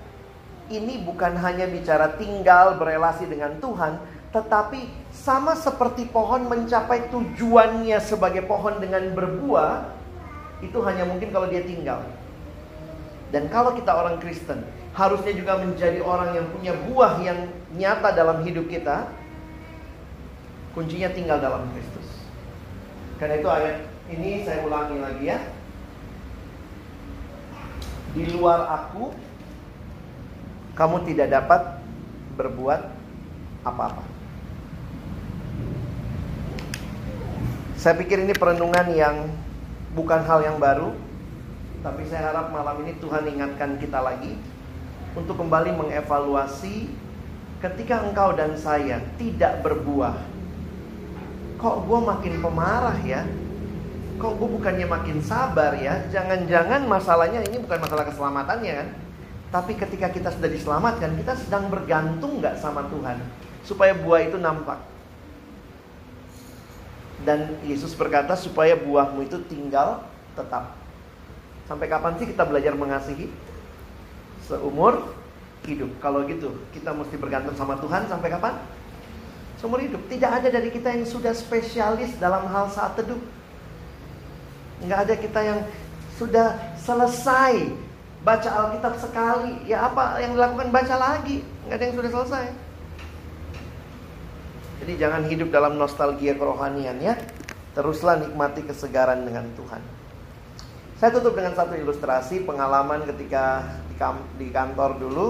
ini 0.67 0.99
bukan 1.07 1.39
hanya 1.39 1.71
bicara 1.71 2.19
tinggal 2.19 2.75
berelasi 2.75 3.31
dengan 3.31 3.55
Tuhan, 3.63 4.03
tetapi 4.35 4.91
sama 5.15 5.55
seperti 5.55 6.11
pohon 6.11 6.51
mencapai 6.51 7.07
tujuannya 7.15 7.99
sebagai 8.03 8.43
pohon 8.45 8.83
dengan 8.83 9.15
berbuah, 9.15 9.95
itu 10.59 10.79
hanya 10.83 11.07
mungkin 11.07 11.31
kalau 11.31 11.47
dia 11.47 11.63
tinggal. 11.63 12.03
Dan 13.31 13.47
kalau 13.51 13.75
kita 13.75 13.95
orang 13.95 14.19
Kristen, 14.19 14.67
harusnya 14.95 15.35
juga 15.35 15.59
menjadi 15.61 16.01
orang 16.03 16.35
yang 16.35 16.47
punya 16.51 16.73
buah 16.89 17.13
yang 17.23 17.39
nyata 17.75 18.15
dalam 18.15 18.43
hidup 18.43 18.67
kita. 18.67 19.11
Kuncinya 20.73 21.09
tinggal 21.13 21.41
dalam 21.41 21.69
Kristus. 21.73 22.09
Karena 23.17 23.41
itu 23.41 23.49
ayat 23.49 23.77
ini 24.13 24.45
saya 24.45 24.61
ulangi 24.65 25.01
lagi 25.01 25.25
ya. 25.25 25.39
Di 28.17 28.25
luar 28.33 28.65
aku, 28.65 29.13
kamu 30.73 31.05
tidak 31.05 31.37
dapat 31.37 31.85
berbuat 32.41 32.81
apa-apa. 33.61 34.05
Saya 37.77 37.93
pikir 38.01 38.25
ini 38.25 38.33
perenungan 38.33 38.89
yang 38.97 39.29
bukan 39.93 40.25
hal 40.25 40.41
yang 40.41 40.57
baru, 40.57 40.97
tapi 41.85 42.09
saya 42.09 42.33
harap 42.33 42.49
malam 42.57 42.89
ini 42.89 42.97
Tuhan 42.97 43.29
ingatkan 43.29 43.77
kita 43.77 44.01
lagi 44.01 44.33
untuk 45.13 45.37
kembali 45.37 45.77
mengevaluasi 45.77 46.89
ketika 47.61 48.01
engkau 48.01 48.33
dan 48.33 48.57
saya 48.57 49.05
tidak 49.21 49.61
berbuah. 49.61 50.17
Kok 51.61 51.77
gue 51.85 51.99
makin 52.01 52.35
pemarah 52.41 52.97
ya? 53.05 53.29
Kok 54.17 54.33
gue 54.41 54.49
bukannya 54.49 54.87
makin 54.89 55.21
sabar 55.21 55.77
ya? 55.77 56.09
Jangan-jangan 56.09 56.89
masalahnya 56.89 57.45
ini 57.45 57.61
bukan 57.61 57.79
masalah 57.85 58.09
keselamatannya 58.09 58.73
kan? 58.73 58.89
Tapi 59.53 59.73
ketika 59.77 60.09
kita 60.11 60.33
sudah 60.33 60.51
diselamatkan, 60.51 61.15
kita 61.21 61.37
sedang 61.37 61.69
bergantung 61.69 62.41
nggak 62.41 62.59
sama 62.59 62.89
Tuhan 62.89 63.21
supaya 63.63 63.93
buah 63.93 64.25
itu 64.25 64.41
nampak. 64.41 64.81
Dan 67.25 67.61
Yesus 67.65 67.93
berkata 67.97 68.37
supaya 68.37 68.77
buahmu 68.77 69.25
itu 69.25 69.41
tinggal 69.49 70.05
tetap. 70.37 70.77
Sampai 71.67 71.91
kapan 71.91 72.15
sih 72.21 72.29
kita 72.31 72.47
belajar 72.47 72.77
mengasihi? 72.79 73.27
Seumur 74.47 75.13
hidup. 75.67 75.91
Kalau 75.99 76.23
gitu, 76.31 76.55
kita 76.71 76.95
mesti 76.95 77.19
bergantung 77.19 77.59
sama 77.59 77.75
Tuhan 77.83 78.07
sampai 78.07 78.29
kapan? 78.31 78.55
Seumur 79.59 79.83
hidup. 79.83 79.99
Tidak 80.07 80.31
ada 80.31 80.47
dari 80.47 80.71
kita 80.71 80.95
yang 80.95 81.09
sudah 81.09 81.35
spesialis 81.35 82.15
dalam 82.23 82.47
hal 82.47 82.71
saat 82.71 82.95
teduh. 82.95 83.19
Nggak 84.85 84.99
ada 85.09 85.15
kita 85.17 85.41
yang 85.41 85.61
sudah 86.21 86.57
selesai 86.81 87.73
baca 88.27 88.51
Alkitab 88.51 88.95
sekali. 89.01 89.65
Ya 89.65 89.89
apa 89.89 90.21
yang 90.21 90.37
dilakukan 90.37 90.69
baca 90.75 90.97
lagi. 90.99 91.41
Nggak 91.65 91.77
ada 91.79 91.85
yang 91.85 91.97
sudah 91.97 92.13
selesai. 92.13 92.47
Jadi 94.85 94.93
jangan 95.01 95.23
hidup 95.27 95.49
dalam 95.49 95.81
nostalgia 95.81 96.37
kerohanian 96.37 97.01
ya. 97.01 97.17
Teruslah 97.73 98.21
nikmati 98.21 98.65
kesegaran 98.65 99.25
dengan 99.25 99.49
Tuhan. 99.57 99.83
Saya 100.97 101.13
tutup 101.13 101.37
dengan 101.37 101.53
satu 101.53 101.77
ilustrasi 101.77 102.49
pengalaman 102.49 103.05
ketika 103.05 103.69
di, 104.41 104.49
kantor 104.49 104.97
dulu. 104.97 105.27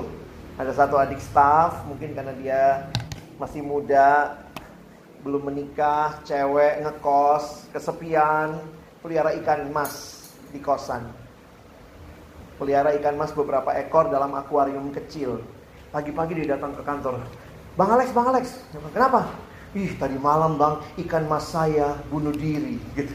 Ada 0.54 0.72
satu 0.72 0.94
adik 0.94 1.18
staff, 1.18 1.82
mungkin 1.90 2.14
karena 2.14 2.32
dia 2.38 2.62
masih 3.36 3.66
muda, 3.66 4.40
belum 5.26 5.50
menikah, 5.50 6.22
cewek 6.22 6.86
ngekos, 6.86 7.66
kesepian, 7.74 8.62
pelihara 9.06 9.30
ikan 9.38 9.70
emas 9.70 10.18
di 10.50 10.58
kosan. 10.58 11.06
Pelihara 12.58 12.90
ikan 12.98 13.14
emas 13.14 13.30
beberapa 13.30 13.70
ekor 13.78 14.10
dalam 14.10 14.34
akuarium 14.34 14.90
kecil. 14.90 15.46
Pagi-pagi 15.94 16.42
dia 16.42 16.58
datang 16.58 16.74
ke 16.74 16.82
kantor. 16.82 17.22
Bang 17.78 17.94
Alex, 17.94 18.10
Bang 18.10 18.26
Alex, 18.34 18.58
kenapa? 18.90 19.30
Ih, 19.78 19.94
tadi 19.94 20.18
malam 20.18 20.58
bang, 20.58 20.82
ikan 21.06 21.22
mas 21.30 21.46
saya 21.46 21.94
bunuh 22.10 22.34
diri. 22.34 22.82
Gitu. 22.98 23.14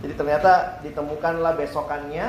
Jadi 0.00 0.12
ternyata 0.16 0.82
ditemukanlah 0.84 1.56
besokannya 1.56 2.28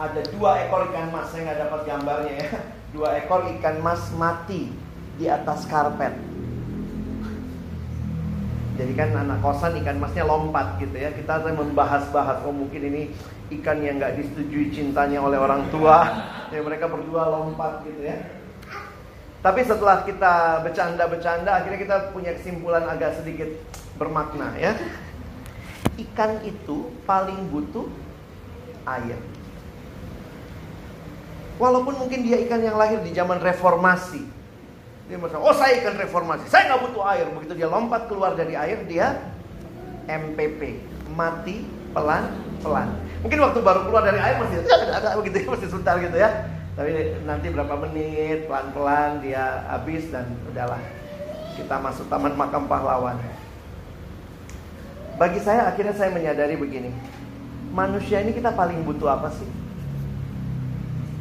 ada 0.00 0.20
dua 0.32 0.64
ekor 0.64 0.88
ikan 0.88 1.12
mas, 1.12 1.28
saya 1.28 1.44
nggak 1.44 1.60
dapat 1.68 1.80
gambarnya 1.84 2.34
ya. 2.40 2.48
Dua 2.96 3.08
ekor 3.20 3.44
ikan 3.58 3.84
mas 3.84 4.08
mati 4.16 4.72
di 5.20 5.28
atas 5.28 5.68
karpet. 5.68 6.29
Jadi 8.80 8.92
kan 8.96 9.12
anak 9.12 9.44
kosan 9.44 9.76
ikan 9.84 10.00
masnya 10.00 10.24
lompat 10.24 10.80
gitu 10.80 10.96
ya. 10.96 11.12
Kita 11.12 11.44
membahas-bahas 11.44 12.48
oh 12.48 12.54
mungkin 12.56 12.80
ini 12.88 13.12
ikan 13.60 13.84
yang 13.84 14.00
nggak 14.00 14.16
disetujui 14.16 14.72
cintanya 14.72 15.20
oleh 15.20 15.36
orang 15.36 15.68
tua. 15.68 16.00
Ya 16.50 16.66
mereka 16.66 16.90
berdua 16.90 17.30
lompat 17.30 17.86
gitu 17.86 18.02
ya. 18.02 18.26
Tapi 19.38 19.62
setelah 19.62 20.02
kita 20.02 20.66
bercanda-bercanda 20.66 21.62
akhirnya 21.62 21.78
kita 21.78 21.96
punya 22.10 22.34
kesimpulan 22.34 22.90
agak 22.90 23.22
sedikit 23.22 23.46
bermakna 23.94 24.58
ya 24.58 24.74
ikan 26.00 26.40
itu 26.44 26.92
paling 27.04 27.50
butuh 27.52 27.86
air. 28.88 29.18
Walaupun 31.60 31.94
mungkin 32.00 32.24
dia 32.24 32.40
ikan 32.48 32.64
yang 32.64 32.80
lahir 32.80 33.04
di 33.04 33.12
zaman 33.12 33.36
reformasi. 33.36 34.24
Dia 35.10 35.18
merasa, 35.18 35.42
oh 35.42 35.50
saya 35.50 35.82
ikan 35.82 35.98
reformasi, 35.98 36.46
saya 36.46 36.70
nggak 36.70 36.86
butuh 36.86 37.02
air. 37.10 37.26
Begitu 37.34 37.58
dia 37.58 37.66
lompat 37.66 38.06
keluar 38.06 38.38
dari 38.38 38.54
air, 38.54 38.86
dia 38.86 39.18
MPP, 40.06 40.78
mati 41.10 41.66
pelan-pelan. 41.90 42.94
Mungkin 43.26 43.38
waktu 43.42 43.58
baru 43.58 43.90
keluar 43.90 44.06
dari 44.06 44.22
air 44.22 44.38
masih 44.38 44.62
ada 45.02 45.18
begitu 45.18 45.42
ya, 45.42 45.46
masih 45.50 45.66
sebentar 45.66 45.98
gitu 45.98 46.14
ya. 46.14 46.46
Tapi 46.78 47.18
nanti 47.26 47.50
berapa 47.50 47.74
menit, 47.90 48.46
pelan-pelan 48.46 49.18
dia 49.18 49.66
habis 49.66 50.06
dan 50.14 50.30
udahlah. 50.46 50.78
Kita 51.58 51.82
masuk 51.82 52.06
taman 52.06 52.38
makam 52.38 52.70
pahlawan. 52.70 53.18
Bagi 55.18 55.42
saya 55.42 55.68
akhirnya 55.74 55.92
saya 55.92 56.14
menyadari 56.14 56.54
begini. 56.54 56.94
Manusia 57.74 58.22
ini 58.22 58.30
kita 58.30 58.54
paling 58.54 58.86
butuh 58.86 59.10
apa 59.10 59.34
sih? 59.34 59.59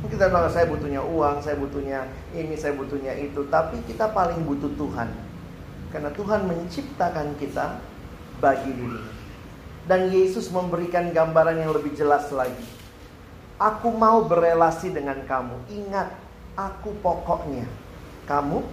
Kita 0.08 0.32
bilang 0.32 0.48
saya 0.48 0.64
butuhnya 0.72 1.04
uang, 1.04 1.44
saya 1.44 1.60
butuhnya 1.60 2.08
ini, 2.32 2.56
saya 2.56 2.72
butuhnya 2.80 3.12
itu. 3.20 3.44
Tapi 3.52 3.84
kita 3.84 4.16
paling 4.16 4.48
butuh 4.48 4.72
Tuhan. 4.80 5.12
Karena 5.92 6.10
Tuhan 6.16 6.48
menciptakan 6.48 7.36
kita 7.36 7.84
bagi 8.40 8.72
diri. 8.72 9.04
Dan 9.90 10.08
Yesus 10.08 10.48
memberikan 10.54 11.12
gambaran 11.12 11.60
yang 11.60 11.76
lebih 11.76 11.98
jelas 11.98 12.32
lagi. 12.32 12.64
Aku 13.60 13.92
mau 13.92 14.24
berelasi 14.24 14.96
dengan 14.96 15.20
kamu. 15.28 15.68
Ingat, 15.68 16.16
aku 16.56 16.96
pokoknya. 17.04 17.68
Kamu 18.24 18.64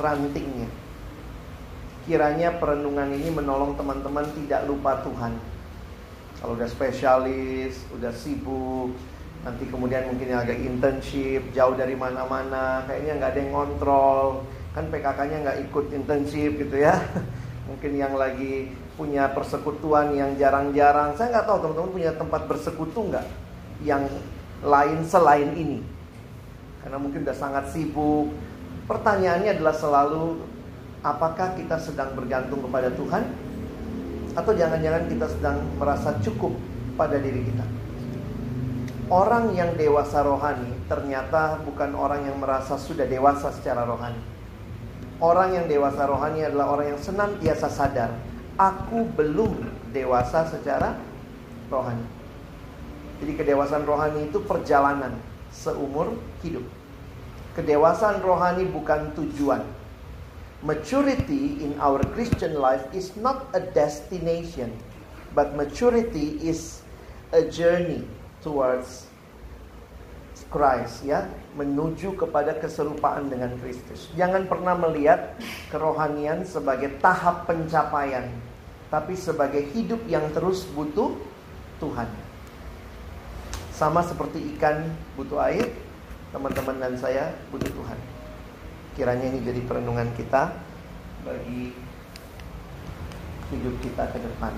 rantingnya. 0.00 0.70
Kiranya 2.06 2.54
perenungan 2.56 3.10
ini 3.12 3.28
menolong 3.34 3.74
teman-teman 3.74 4.24
tidak 4.32 4.64
lupa 4.64 5.02
Tuhan. 5.02 5.34
Kalau 6.38 6.54
udah 6.54 6.68
spesialis, 6.70 7.82
udah 7.90 8.14
sibuk, 8.14 8.94
nanti 9.46 9.62
kemudian 9.70 10.10
mungkin 10.10 10.26
yang 10.26 10.42
agak 10.42 10.58
internship, 10.58 11.54
jauh 11.54 11.78
dari 11.78 11.94
mana-mana, 11.94 12.82
kayaknya 12.90 13.22
nggak 13.22 13.30
ada 13.30 13.38
yang 13.38 13.52
ngontrol, 13.54 14.42
kan 14.74 14.90
PKK-nya 14.90 15.36
nggak 15.46 15.58
ikut 15.70 15.86
internship 15.94 16.58
gitu 16.58 16.82
ya. 16.82 16.98
Mungkin 17.70 17.94
yang 17.94 18.18
lagi 18.18 18.74
punya 18.98 19.30
persekutuan 19.30 20.18
yang 20.18 20.34
jarang-jarang, 20.34 21.14
saya 21.14 21.30
nggak 21.30 21.46
tahu 21.46 21.58
teman-teman 21.62 21.90
punya 21.94 22.10
tempat 22.18 22.42
bersekutu 22.50 23.06
nggak 23.06 23.26
yang 23.86 24.02
lain 24.66 25.06
selain 25.06 25.54
ini. 25.54 25.78
Karena 26.82 26.98
mungkin 26.98 27.22
udah 27.22 27.36
sangat 27.38 27.70
sibuk. 27.70 28.30
Pertanyaannya 28.86 29.58
adalah 29.58 29.74
selalu 29.74 30.42
apakah 31.02 31.54
kita 31.58 31.78
sedang 31.82 32.14
bergantung 32.14 32.62
kepada 32.66 32.90
Tuhan 32.94 33.26
atau 34.38 34.52
jangan-jangan 34.54 35.10
kita 35.10 35.26
sedang 35.26 35.58
merasa 35.78 36.14
cukup 36.22 36.54
pada 36.94 37.18
diri 37.18 37.42
kita. 37.46 37.85
Orang 39.06 39.54
yang 39.54 39.78
dewasa 39.78 40.26
rohani 40.26 40.66
ternyata 40.90 41.62
bukan 41.62 41.94
orang 41.94 42.26
yang 42.26 42.42
merasa 42.42 42.74
sudah 42.74 43.06
dewasa 43.06 43.54
secara 43.54 43.86
rohani. 43.86 44.18
Orang 45.22 45.54
yang 45.54 45.70
dewasa 45.70 46.10
rohani 46.10 46.42
adalah 46.42 46.74
orang 46.74 46.90
yang 46.90 46.98
senantiasa 46.98 47.70
sadar, 47.70 48.10
aku 48.58 49.06
belum 49.14 49.62
dewasa 49.94 50.50
secara 50.50 50.98
rohani. 51.70 52.02
Jadi 53.22 53.32
kedewasaan 53.38 53.86
rohani 53.86 54.26
itu 54.26 54.42
perjalanan 54.42 55.14
seumur 55.54 56.18
hidup. 56.42 56.66
Kedewasaan 57.54 58.18
rohani 58.26 58.66
bukan 58.66 59.14
tujuan, 59.14 59.62
maturity 60.66 61.62
in 61.62 61.78
our 61.78 62.02
Christian 62.10 62.58
life 62.58 62.82
is 62.90 63.14
not 63.14 63.46
a 63.54 63.62
destination, 63.70 64.74
but 65.30 65.54
maturity 65.54 66.42
is 66.42 66.82
a 67.30 67.46
journey 67.46 68.02
towards 68.46 69.10
Christ 70.46 71.02
ya, 71.02 71.26
menuju 71.58 72.14
kepada 72.14 72.54
keserupaan 72.54 73.26
dengan 73.26 73.50
Kristus. 73.58 74.06
Jangan 74.14 74.46
pernah 74.46 74.78
melihat 74.78 75.34
kerohanian 75.74 76.46
sebagai 76.46 76.94
tahap 77.02 77.50
pencapaian, 77.50 78.30
tapi 78.86 79.18
sebagai 79.18 79.66
hidup 79.74 79.98
yang 80.06 80.30
terus 80.30 80.62
butuh 80.70 81.18
Tuhan. 81.82 82.06
Sama 83.74 84.06
seperti 84.06 84.40
ikan 84.56 84.86
butuh 85.18 85.42
air, 85.50 85.66
teman-teman 86.30 86.78
dan 86.78 86.94
saya 86.94 87.34
butuh 87.50 87.68
Tuhan. 87.68 87.98
Kiranya 88.94 89.26
ini 89.28 89.44
jadi 89.44 89.60
perenungan 89.66 90.08
kita 90.14 90.54
bagi 91.26 91.74
hidup 93.50 93.74
kita 93.82 94.08
ke 94.14 94.18
depan. 94.22 94.54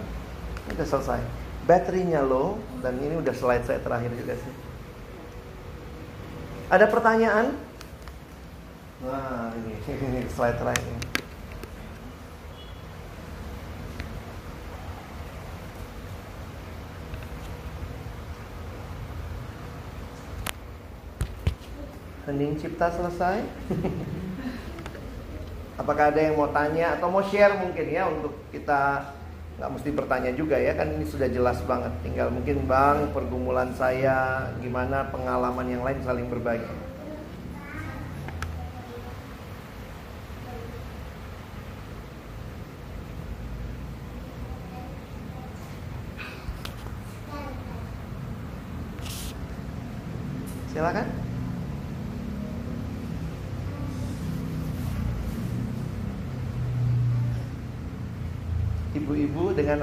Udah 0.68 0.86
selesai. 0.86 1.47
Baterainya 1.68 2.24
low 2.24 2.56
dan 2.80 2.96
ini 2.96 3.20
udah 3.20 3.36
slide 3.36 3.68
saya 3.68 3.76
terakhir 3.84 4.08
juga 4.16 4.40
sih. 4.40 4.54
Ada 6.72 6.88
pertanyaan? 6.88 7.52
Nah, 9.04 9.52
ini, 9.52 10.24
slide 10.32 10.56
terakhir. 10.56 10.96
Hening 22.24 22.56
cipta 22.56 22.88
selesai. 22.88 23.44
Apakah 25.84 26.16
ada 26.16 26.20
yang 26.24 26.40
mau 26.40 26.48
tanya 26.48 26.96
atau 26.96 27.12
mau 27.12 27.20
share 27.20 27.60
mungkin 27.60 27.92
ya 27.92 28.08
untuk 28.08 28.32
kita 28.56 29.17
nggak 29.58 29.74
mesti 29.74 29.90
bertanya 29.90 30.30
juga 30.38 30.54
ya 30.54 30.70
kan 30.78 30.86
ini 30.94 31.02
sudah 31.04 31.26
jelas 31.26 31.58
banget. 31.66 31.90
Tinggal 32.06 32.30
mungkin 32.30 32.64
bang 32.70 33.10
pergumulan 33.10 33.74
saya 33.74 34.46
gimana 34.62 35.10
pengalaman 35.10 35.66
yang 35.66 35.82
lain 35.82 35.98
saling 36.06 36.30
berbagi. 36.30 36.87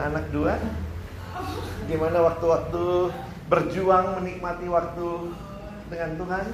Anak 0.06 0.26
dua 0.30 0.54
gimana 1.86 2.18
waktu-waktu 2.22 2.86
berjuang 3.46 4.22
menikmati 4.22 4.68
waktu 4.68 5.10
dengan 5.90 6.12
Tuhan 6.18 6.46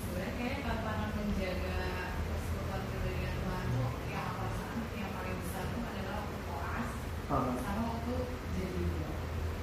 sebenarnya 0.00 0.32
kayak 0.36 0.58
tantangan 0.62 1.10
menjaga 1.14 1.78
persekutuan 2.26 2.82
pribadi 2.86 3.18
dengan 3.18 3.34
Tuhan 3.38 3.64
tuh 3.70 3.90
yang 4.08 4.24
aku 4.26 4.40
rasakan 4.42 4.78
yang 4.96 5.12
paling 5.14 5.36
besar 5.38 5.64
tuh 5.68 5.82
adalah 5.84 6.14
waktu 6.22 6.38
koas 6.46 6.88
Ah. 7.30 7.46
sama 7.62 7.82
waktu 7.94 8.14
jadi 8.54 8.78
ibu. 8.80 9.06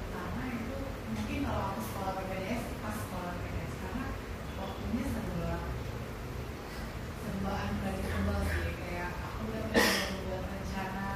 karena 0.07 0.43
itu 0.55 0.77
mungkin 1.11 1.39
kalau 1.43 1.61
aku 1.67 1.79
sekolah 1.83 2.11
PPDS 2.15 2.63
pas 2.79 2.95
sekolah 2.95 3.31
PPDS 3.35 3.73
karena 3.75 4.05
waktunya 4.55 5.03
serba 5.11 5.53
serba 7.19 7.51
unpredictable 7.67 8.39
sih 8.47 8.71
kayak 8.79 9.09
aku 9.19 9.41
udah 9.51 9.63
membuat 9.67 10.43
rencana 10.47 11.07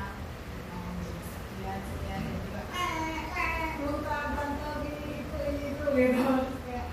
mau 0.68 0.92
jam 1.00 1.20
sekian 1.24 1.80
sekian 1.88 2.20
dan 2.20 2.36
juga 2.44 2.62
eh 2.76 3.24
eh 3.32 3.70
luka 3.80 4.18
bantal 4.36 4.74
gini 4.84 5.24
itu 5.24 5.38
ini 5.48 5.64
itu 5.72 5.86
gitu 5.88 6.24
kayak 6.68 6.86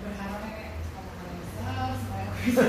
berharapnya 0.00 0.50
kayak 0.54 0.72
kalau 0.86 1.10
kalian 1.18 1.36
bisa 2.40 2.59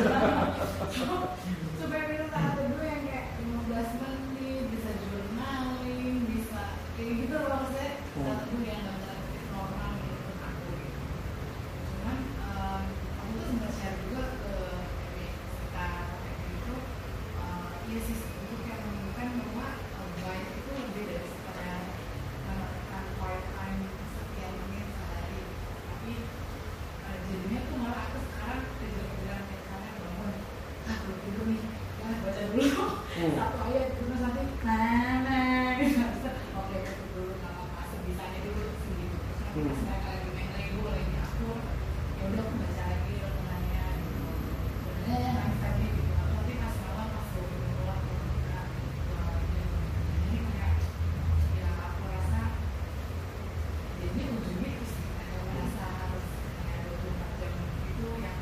supaya 1.77 2.03
minum 2.07 2.29
tahan 2.29 2.51
teduh 2.55 2.81
yang 2.81 3.01
kayak 3.05 3.25
15 3.37 4.01
menit 4.01 4.63
bisa 4.73 4.91
journaling 4.97 6.17
bisa 6.25 6.61
kayak 6.95 7.13
gitu 7.19 7.35
loh 7.37 7.49
maksudnya. 7.55 7.91
Tahan 8.11 8.37
teduh 8.41 8.61
yang 8.63 8.81
dalam 8.81 8.97
tanda 8.99 9.13
kutip 9.21 9.45
normal 9.49 9.89
gitu 9.95 10.17
untuk 10.17 10.41
aku 10.41 10.65
gitu 10.73 10.99
cuman 11.91 12.17
em, 12.17 12.81
aku 13.13 13.29
tuh 13.31 13.45
sempat 13.45 13.71
share 13.71 13.97
juga 14.01 14.23
ke 14.33 14.53
dari 14.97 15.25
sekitar 15.29 15.91
kayak 16.17 16.37
gitu 16.49 16.73
eh, 17.37 17.69
iya 17.87 17.99
sih 18.01 18.17
untuk 18.17 18.61
yang 18.65 18.81
menunjukkan 18.81 19.27
bahwa 19.37 19.67
eh, 19.77 20.09
baik 20.19 20.47
itu 20.57 20.71
lebih 20.73 21.03
dari 21.07 21.27
sekedar 21.29 21.81
menekan 22.41 23.03
quiet 23.15 23.45
time 23.53 23.79
sekian 24.11 24.53
menit 24.59 24.87
sehari 24.91 25.41
tapi 25.87 26.11
eh, 27.05 27.17
jadinya 27.29 27.59
tuh 27.63 27.75
malah 27.77 28.01
aku 28.03 28.17
sekarang 28.25 28.61
kejar-kejaran 28.81 29.43
kayak 29.45 29.63
kalian 29.67 29.95
bangun 29.97 30.33
ah 30.81 30.95
belum 30.99 31.17
tidur 31.21 31.45
nih 31.47 31.61
ya 32.01 32.09
baca 32.19 32.43
dulu 32.49 32.85
Hmm. 33.11 33.35
satu 33.37 33.57
ayat 33.61 33.91
terus 33.93 34.17
nanti 34.17 34.41
nah 34.63 35.19
nah 35.21 35.77
gitu. 35.77 35.99
oke 36.57 36.77
tutup 36.79 37.07
dulu 37.11 37.31
nggak 37.37 37.51
apa-apa 37.53 37.81
sebisanya 37.91 38.39
dulu 38.41 38.63
segitu 38.81 39.17
terus 39.19 39.37
nanti 39.43 39.59
pas 39.61 39.77
Hmm. 39.77 39.83
mereka 39.83 40.07
lagi 40.09 40.29
main 40.31 40.49
lego 40.55 40.81
lagi 40.87 41.13
akur 41.19 41.57
ya 42.17 42.23
udah 42.25 42.41
aku 42.41 42.53
baca 42.55 42.83
lagi 42.87 43.11
renungannya 43.13 43.83
gitu 43.99 44.23
sebenarnya 44.81 45.29
nangis 45.35 45.59
tadi 45.59 45.83
gitu 45.91 46.11
tapi 46.17 46.53
pas 46.55 46.75
malam 46.81 47.07
pas 47.11 47.27
gue 47.29 47.43
pulang 47.51 47.99
ke 48.01 48.11
rumah 48.15 48.65
jadi 50.23 50.37
kayak 50.41 50.73
ya 51.53 51.69
aku 51.85 52.01
rasa 52.09 52.41
jadi 53.99 54.21
ujungnya 54.31 54.69
itu 54.71 54.85
sih 54.87 55.05
ada 55.19 55.35
merasa 55.45 55.83
harus 55.99 56.25
kayak 56.57 56.79
24 56.89 57.37
jam 57.37 57.53
itu 57.85 58.07
yang 58.17 58.39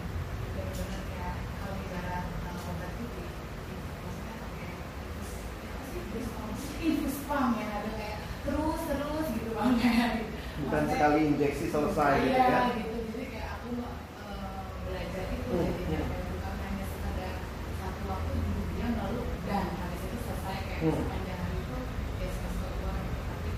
benar-benar 0.53 1.01
kayak 1.09 1.33
kalau 1.57 1.75
bicara 1.75 2.15
tentang 2.23 2.57
obat 2.63 2.91
itu 2.95 3.05
di- 3.17 3.33
di- 3.65 3.81
maksudnya 3.97 4.35
pakai 4.39 4.67
infus 5.03 5.29
apa 5.59 5.83
sih 5.83 5.99
infus 5.99 6.27
pump 6.31 6.53
infus 6.79 7.17
pump 7.27 7.51
yang 7.57 7.71
ada 7.75 7.91
kayak 7.93 8.17
terus 8.39 8.79
terus 8.81 9.25
gitu 9.35 9.49
bang 9.51 9.71
kayak 9.75 10.09
gitu. 10.15 10.31
bukan 10.59 10.79
Maksudnya- 10.79 10.95
sekali 10.95 11.08
injeksi 11.19 11.65
selesai 11.67 12.11
gitu 12.17 12.31
Iya, 12.31 12.45
ya 12.47 12.61
gitu 12.73 12.97
jadi 13.09 13.25
kayak 13.29 13.49
aku 13.57 13.69
eh, 13.75 14.59
belajar 14.85 15.25
itu 15.29 15.49
Hmm, 15.49 15.65
jadi 15.67 15.83
iya. 15.89 16.01
bukan 16.05 16.53
hanya 16.63 16.85
sekadar 16.87 17.33
satu 17.75 18.01
waktu 18.07 18.31
duduk 18.37 18.67
diam 18.73 18.91
lalu 18.95 19.21
dan 19.43 19.65
habis 19.75 20.01
itu 20.05 20.17
selesai 20.23 20.57
kayak 20.63 20.79
Hmm. 20.79 20.95
sepanjang 20.95 21.39
hari 21.43 21.57
itu 21.59 21.75
ya 22.19 22.27
semester 22.31 22.69
keluar 22.71 22.95
gitu. 23.03 23.21
tapi 23.27 23.49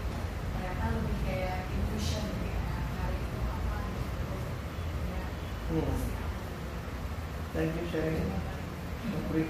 ternyata 0.51 0.83
lebih 0.95 1.17
kayak 1.21 1.57
infusion 1.69 2.25
kayak 2.39 2.63
hari 2.97 3.17
itu 3.21 3.37
apa 3.45 3.75
gitu 3.93 4.11
terus 4.17 4.43
ya 5.05 5.23
Hmm. 5.69 5.83
terus 5.85 6.03
ya. 6.09 6.25
thank 7.53 7.71
you 7.77 7.85
sharing 7.91 8.25
Beri. 9.27 9.45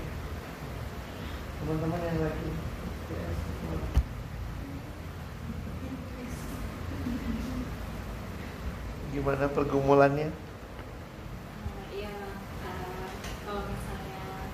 teman-teman 1.59 1.99
yang 2.01 2.20
lagi 2.20 2.49
yes. 3.12 3.39
Gimana 9.22 9.46
pergumulannya? 9.54 10.34
Iya, 11.94 12.14
kalau 13.46 13.70
misalnya 13.70 14.50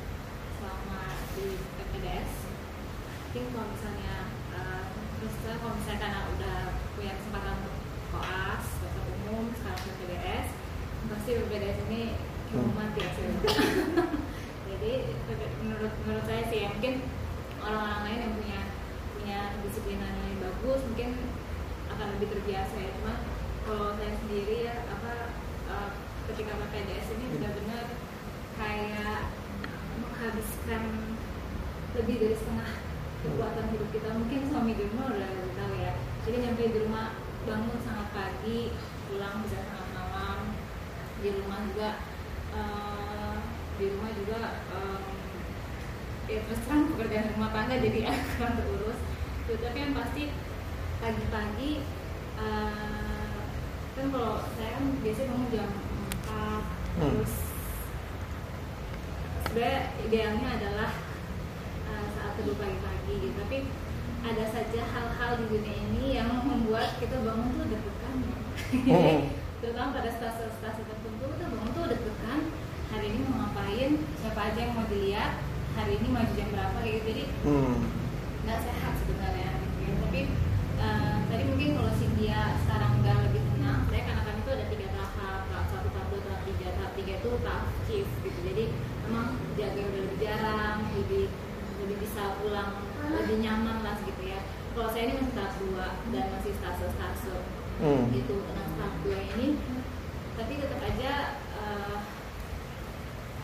selama 0.59 0.99
di 1.39 1.55
PPDS, 1.55 2.32
mungkin 3.32 3.43
kalau 3.55 3.68
misalnya 3.72 4.15
eh, 4.59 4.84
terus 4.91 5.36
kalau 5.39 5.72
misalnya 5.72 5.99
karena 6.03 6.22
udah 6.36 6.57
punya 6.99 7.15
kesempatan 7.15 7.53
untuk 7.63 7.76
koas 8.11 8.65
dokter 8.84 9.03
umum 9.24 9.55
sekarang 9.55 9.88
ke 9.88 10.36
pasti 11.07 11.32
PDS 11.47 11.80
ini 11.88 12.03
Hmm. 12.47 12.72
ya 12.95 13.11
saya 13.11 13.28
jadi 14.72 14.93
menurut 15.59 15.91
menurut 16.07 16.26
saya 16.32 16.47
sih 16.47 16.63
ya 16.63 16.72
mungkin 16.72 17.03
orang-orang 17.59 18.01
lain 18.07 18.20
yang 18.24 18.34
punya 18.39 18.59
punya 19.20 19.39
kedisiplinan 19.51 20.15
yang 20.15 20.39
bagus 20.39 20.80
mungkin 20.88 21.09
akan 21.91 22.07
lebih 22.15 22.28
terbiasa 22.39 22.76
ya. 22.80 22.89
Cuma 22.95 23.20
kalau 23.68 23.91
saya 23.99 24.15
sendiri 24.24 24.63
ya 24.63 24.88
apa 24.88 25.36
eh, 25.68 25.91
ketika 26.32 26.55
pakai 26.55 26.88
DS 26.88 27.07
ini 27.20 27.26
benar-benar 27.36 27.86
kayak 28.55 29.22
menghabiskan 29.99 30.84
lebih 31.99 32.15
dari 32.15 32.36
setengah 32.39 32.72
kekuatan 33.28 33.68
hidup 33.76 33.89
kita. 33.91 34.09
Mungkin 34.15 34.39
suami 34.47 34.72
di 34.72 34.84
rumah 34.88 35.11
udah 35.11 35.32
tahu 35.59 35.74
ya. 35.84 35.93
Jadi 36.24 36.38
nyampe 36.47 36.63
di 36.72 36.80
rumah 36.80 37.20
bangun 37.43 37.80
sangat 37.84 38.07
pagi 38.15 38.72
pulang 39.11 39.43
bisa 39.43 39.59
sangat 39.68 39.88
malam 39.91 40.55
di 41.20 41.30
rumah 41.36 41.59
juga 41.68 41.89
eh, 42.55 43.36
di 43.78 43.86
rumah 43.91 44.11
juga 44.15 44.39
em, 44.72 45.03
ya 46.28 46.39
terus 46.43 46.59
terang 46.63 46.88
pekerjaan 46.95 47.36
rumah 47.36 47.51
tangga 47.51 47.76
jadi 47.84 47.99
kurang 48.39 48.55
terurus. 48.63 48.99
Tapi 49.47 49.78
yang 49.80 49.91
pasti 49.91 50.32
pagi-pagi 51.03 51.72
kan 53.97 54.07
kalau 54.09 54.33
saya 54.53 54.69
kan 54.77 54.85
biasanya 55.01 55.27
bangun 55.27 55.49
jam 55.49 55.67
4 56.29 56.63
Hmm. 56.97 57.13
terus 57.13 57.33
sebenarnya 59.43 59.81
idealnya 60.01 60.47
adalah 60.57 60.89
uh, 61.85 62.05
saat 62.09 62.31
teduh 62.35 62.57
pagi-pagi 62.57 63.13
gitu 63.21 63.35
tapi 63.37 63.57
ada 64.25 64.45
saja 64.49 64.81
hal-hal 64.81 65.31
di 65.37 65.45
dunia 65.47 65.75
ini 65.77 66.03
yang 66.17 66.29
membuat 66.41 66.97
kita 66.97 67.21
bangun 67.21 67.53
tuh 67.53 67.65
deg-degan 67.69 68.13
ya. 68.21 68.37
Jadi, 68.67 68.89
Hmm. 68.91 69.21
terutama 69.61 69.89
pada 69.93 70.09
stase-stase 70.09 70.81
tertentu 70.83 71.25
kita 71.33 71.45
bangun 71.49 71.69
tuh 71.71 71.85
deg-degan 71.87 72.39
hari 72.89 73.05
ini 73.09 73.19
mau 73.25 73.45
ngapain 73.45 73.89
siapa 74.17 74.41
aja 74.41 74.59
yang 74.59 74.73
mau 74.73 74.85
dilihat 74.85 75.31
hari 75.73 76.01
ini 76.01 76.07
maju 76.09 76.31
jam 76.33 76.49
berapa 76.49 76.77
kayak 76.81 76.93
gitu 76.97 77.07
jadi 77.13 77.23
Hmm. 77.45 77.75
nggak 78.41 78.59
sehat 78.63 78.93
sebenarnya 79.01 79.49
gitu 79.77 79.93
tapi 80.01 80.21
eh, 80.77 81.17
tadi 81.29 81.43
mungkin 81.45 81.69
kalau 81.77 81.91
Cynthia 81.93 82.41
sekarang 82.65 82.91
udah 83.01 83.15
lebih 83.29 83.41
tenang 83.53 83.79
saya 83.85 84.01
karena 84.01 84.21
kan 84.23 84.35
itu 84.37 84.49
ada 84.49 84.65
tiga 84.65 84.87
tahap 84.93 85.41
tahap 85.45 85.65
satu 85.69 85.87
tahap 85.93 86.07
dua 86.09 86.21
tahap 86.25 86.41
tiga 86.47 86.67
tahap 86.73 86.91
tiga 86.95 87.13
itu 87.17 87.29
tahap 87.45 87.63
chief 87.85 88.07
gitu 88.25 88.39
jadi 89.07 89.15
memang 89.15 89.27
jaga 89.55 89.79
udah 89.87 90.01
lebih 90.03 90.19
jarang 90.19 90.77
lebih 90.91 91.25
lebih 91.79 91.97
bisa 92.03 92.35
pulang 92.43 92.71
lebih 93.07 93.37
nyaman 93.39 93.79
lah 93.79 93.95
gitu 94.03 94.19
ya 94.21 94.39
kalau 94.75 94.91
saya 94.91 95.07
ini 95.07 95.13
masih 95.17 95.33
tahap 95.33 95.53
dua 95.57 95.87
dan 96.11 96.25
masih 96.35 96.51
stase 96.53 96.85
stase 96.91 97.35
Hmm. 97.77 98.09
gitu 98.09 98.41
nah 98.41 98.65
tahap 98.73 98.93
dua 99.05 99.21
ini 99.37 99.53
tapi 100.33 100.57
tetap 100.57 100.81
aja 100.81 101.13
eh, 101.55 101.97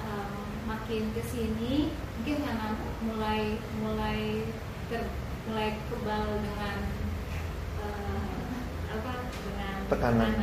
em, 0.02 0.34
makin 0.66 1.04
ke 1.14 1.22
sini 1.22 1.94
mungkin 2.18 2.42
karena 2.42 2.68
mulai 3.06 3.42
mulai 3.78 4.20
ter, 4.90 5.06
mulai 5.46 5.78
kebal 5.86 6.42
dengan 6.42 6.78
eh, 7.78 8.42
apa 8.90 9.14
dengan 9.38 9.76
Tekanan. 9.86 10.34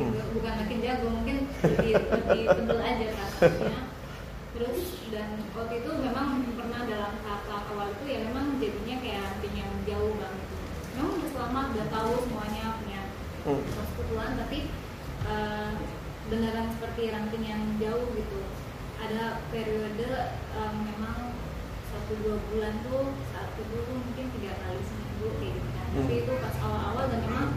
gitu. 0.00 0.16
Hmm. 0.16 0.32
bukan 0.32 0.52
makin 0.56 0.78
jago 0.80 1.06
mungkin 1.12 1.36
lebih 1.60 1.92
lebih 1.92 2.42
tebel 2.56 2.78
aja 2.80 3.06
rasanya 3.12 3.80
terus 4.56 4.80
dan 5.12 5.28
waktu 5.52 5.84
itu 5.84 5.90
memang 6.00 6.28
pernah 6.56 6.80
dalam 6.88 7.12
tahap 7.20 7.64
awal 7.70 7.92
itu 7.92 8.04
ya 8.08 8.18
memang 8.24 8.56
jadinya 8.56 8.96
kayak 8.98 9.36
yang 9.52 9.72
jauh 9.84 10.16
banget 10.16 10.44
memang 10.96 11.12
udah 11.12 11.28
selamat 11.28 11.66
udah 11.76 11.86
tahu 11.92 12.12
semuanya 12.24 12.64
punya 12.80 13.02
Hmm. 13.46 13.62
persekutuan 13.62 14.34
tapi 14.34 14.58
eh, 15.22 15.70
beneran 16.26 16.66
seperti 16.74 17.14
ranting 17.14 17.44
yang 17.46 17.62
jauh 17.78 18.10
gitu 18.10 18.42
ada 18.98 19.38
periode 19.54 20.08
eh, 20.50 20.72
memang 20.74 21.30
satu 21.86 22.12
dua 22.26 22.42
bulan 22.50 22.74
tuh 22.82 23.14
satu 23.30 23.60
dulu 23.70 24.02
mungkin 24.02 24.34
tiga 24.34 24.50
kali 24.58 24.82
seminggu 24.82 25.28
kayak 25.38 25.52
gitu 25.54 25.68
kan 25.70 25.86
tapi 25.94 26.10
Hmm. 26.10 26.22
itu 26.26 26.32
pas 26.42 26.56
awal-awal 26.58 27.04
dan 27.06 27.20
memang 27.22 27.48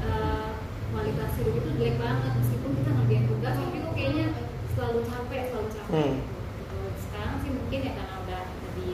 eh, 0.00 0.48
kualitas 0.90 1.30
hidup 1.38 1.54
itu 1.54 1.70
jelek 1.78 1.96
banget 2.00 2.32
meskipun 2.34 2.70
kita 2.74 2.90
ngerjain 2.90 3.24
tugas 3.30 3.54
tapi 3.54 3.76
itu 3.78 3.90
kayaknya 3.94 4.26
selalu 4.72 5.00
capek 5.04 5.42
selalu 5.48 5.68
capek 5.70 5.90
Hmm. 5.90 6.16
gitu. 6.56 6.78
sekarang 7.00 7.34
sih 7.38 7.50
mungkin 7.50 7.78
ya 7.80 7.92
karena 7.94 8.14
udah 8.20 8.40
lebih 8.64 8.92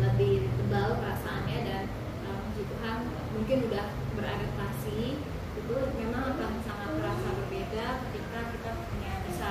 lebih 0.00 0.34
tebal 0.50 0.88
perasaannya 0.96 1.58
dan 1.62 1.82
eh, 2.24 2.38
puji 2.44 2.62
Tuhan 2.66 2.96
mungkin 3.30 3.58
udah 3.68 3.86
beradaptasi 4.14 5.00
itu 5.52 5.74
memang 5.96 6.22
akan 6.30 6.52
sangat 6.60 6.90
terasa 6.92 7.28
berbeda 7.32 7.86
ketika 8.02 8.40
kita 8.50 8.70
punya 8.84 9.12
bisa 9.22 9.50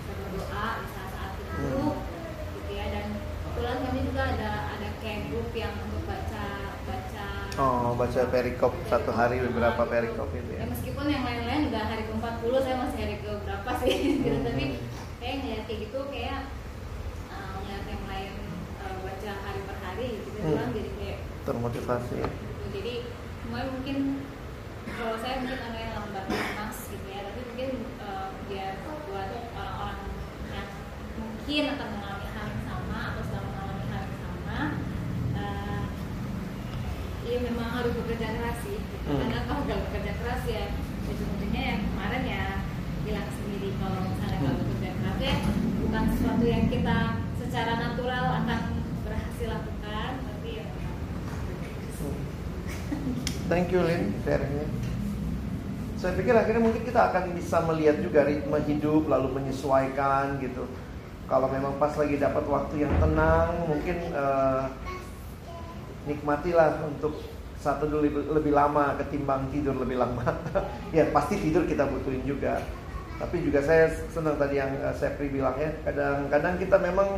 bisa 0.00 0.12
berdoa 0.12 0.66
bisa 0.80 1.02
saat 1.08 1.32
itu 1.36 1.82
gitu 2.52 2.70
ya 2.72 2.86
dan 2.88 3.06
kebetulan 3.42 3.76
kami 3.80 4.00
juga 4.04 4.22
ada 4.28 4.50
ada 4.72 4.88
kayak 4.98 5.20
grup 5.28 5.50
yang 5.52 5.74
untuk 5.80 6.02
baca 6.04 6.44
baca 6.82 7.26
Oh, 7.52 7.92
baca 7.92 8.20
perikop 8.26 8.72
satu 8.82 9.12
hari 9.12 9.36
beberapa 9.38 9.84
perikop 9.84 10.32
itu 10.32 10.50
ya. 10.50 10.64
ya 10.64 10.66
meskipun 10.66 11.04
yang 11.06 11.20
lain-lain 11.20 11.68
udah 11.68 11.84
hari 11.84 12.08
ke-40 12.08 12.52
saya 12.58 12.76
masih 12.80 12.98
hari 12.98 13.16
ke 13.20 13.31
berapa 13.72 13.88
sih 13.88 13.96
gitu 14.20 14.28
Hmm. 14.32 14.44
tapi 14.44 14.64
kayak 15.16 15.34
ngeliat 15.40 15.62
kayak 15.64 15.80
gitu 15.86 15.98
kayak 16.10 16.40
uh, 17.30 17.52
ngeliat 17.56 17.84
yang 17.88 18.04
lain 18.04 18.32
uh, 18.78 18.96
baca 19.00 19.32
hari 19.40 19.60
per 19.64 19.76
hari 19.80 20.08
gitu 20.20 20.38
Hmm. 20.42 20.56
kan 20.58 20.68
jadi 20.70 20.90
kayak 20.98 21.18
Termotivasi 21.42 22.14
ya. 22.18 22.28
gitu. 22.28 22.66
jadi 22.72 22.92
semuanya 23.40 23.68
mungkin 23.72 23.96
kalau 24.84 25.16
saya 25.16 25.34
mungkin 25.40 25.58
ada 25.58 25.78
yang 25.78 25.92
lambat 25.96 26.24
mas 26.28 26.78
gitu 26.86 27.06
ya 27.08 27.20
tapi 27.24 27.40
mungkin 27.48 27.70
uh, 27.98 28.28
biar 28.44 28.72
buat 29.08 29.28
orang-orang 29.56 29.98
yang 30.50 30.68
mungkin 31.16 31.62
akan 31.72 31.88
mengalami 31.96 32.26
hal 32.28 32.46
yang 32.46 32.62
sama 32.66 32.98
atau 33.08 33.22
sedang 33.24 33.46
mengalami 33.48 33.84
hal 33.88 34.02
yang 34.04 34.18
sama 34.20 34.60
uh, 35.34 35.82
Iya 37.22 37.38
memang 37.40 37.68
harus 37.72 37.92
bekerja 37.96 38.28
keras 38.36 38.58
sih 38.60 38.78
Hmm. 39.02 39.18
karena 39.18 39.38
kalau 39.42 39.66
nggak 39.66 39.80
bekerja 39.88 40.12
keras 40.14 40.42
ya 40.46 40.64
ujung-ujungnya 41.10 41.62
yang 41.64 41.80
kemarin 41.84 42.22
ya 42.22 42.44
hilang 43.02 43.26
sendiri 43.62 43.78
kalau 43.78 44.00
misalnya 44.10 44.38
Hmm. 44.42 44.58
bekerja 44.58 44.90
keras 44.98 45.18
ya 45.22 45.34
bukan 45.86 46.02
sesuatu 46.10 46.44
yang 46.50 46.64
kita 46.66 46.98
secara 47.38 47.72
natural 47.78 48.24
akan 48.42 48.60
berhasil 49.06 49.46
lakukan 49.54 50.10
tapi 50.18 50.48
ya 50.50 50.64
memang 50.66 50.98
Thank 53.46 53.68
you 53.70 53.84
Lin 53.86 54.16
sharingnya. 54.26 54.66
Saya 55.94 56.18
pikir 56.18 56.34
akhirnya 56.34 56.62
mungkin 56.64 56.82
kita 56.82 57.14
akan 57.14 57.36
bisa 57.38 57.62
melihat 57.68 58.02
juga 58.02 58.26
ritme 58.26 58.58
hidup 58.66 59.06
lalu 59.06 59.28
menyesuaikan 59.30 60.42
gitu. 60.42 60.66
Kalau 61.30 61.46
memang 61.46 61.78
pas 61.78 61.94
lagi 61.94 62.18
dapat 62.18 62.42
waktu 62.48 62.82
yang 62.82 62.94
tenang, 62.98 63.70
mungkin 63.70 63.96
eh, 64.10 64.64
nikmatilah 66.10 66.82
untuk 66.82 67.20
satu 67.62 67.86
dulu 67.86 68.02
lebih, 68.02 68.22
lebih 68.34 68.52
lama 68.56 68.98
ketimbang 68.98 69.46
tidur 69.54 69.78
lebih 69.78 70.00
lama. 70.00 70.26
ya 70.96 71.06
pasti 71.14 71.38
tidur 71.38 71.62
kita 71.68 71.86
butuhin 71.86 72.26
juga. 72.26 72.58
Tapi 73.20 73.36
juga 73.44 73.60
saya 73.60 73.92
senang 74.10 74.36
tadi 74.40 74.56
yang 74.60 74.72
eh, 74.76 74.94
Sepri 74.96 75.28
bilang 75.28 75.56
ya, 75.58 75.70
kadang-kadang 75.84 76.54
kita 76.56 76.76
memang 76.80 77.08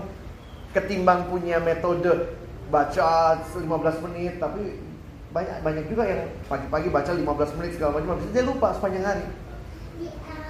ketimbang 0.75 1.31
punya 1.31 1.63
metode 1.63 2.35
baca 2.69 3.39
15 3.39 3.63
menit 4.11 4.43
tapi 4.43 4.83
banyak 5.31 5.67
banyak 5.67 5.85
juga 5.91 6.07
yang 6.07 6.31
pagi-pagi 6.47 6.89
baca 6.91 7.11
15 7.11 7.59
menit 7.59 7.71
segala 7.75 7.99
macam 7.99 8.19
habis 8.19 8.31
dia 8.31 8.43
lupa 8.47 8.71
sepanjang 8.75 9.07
hari. 9.07 9.27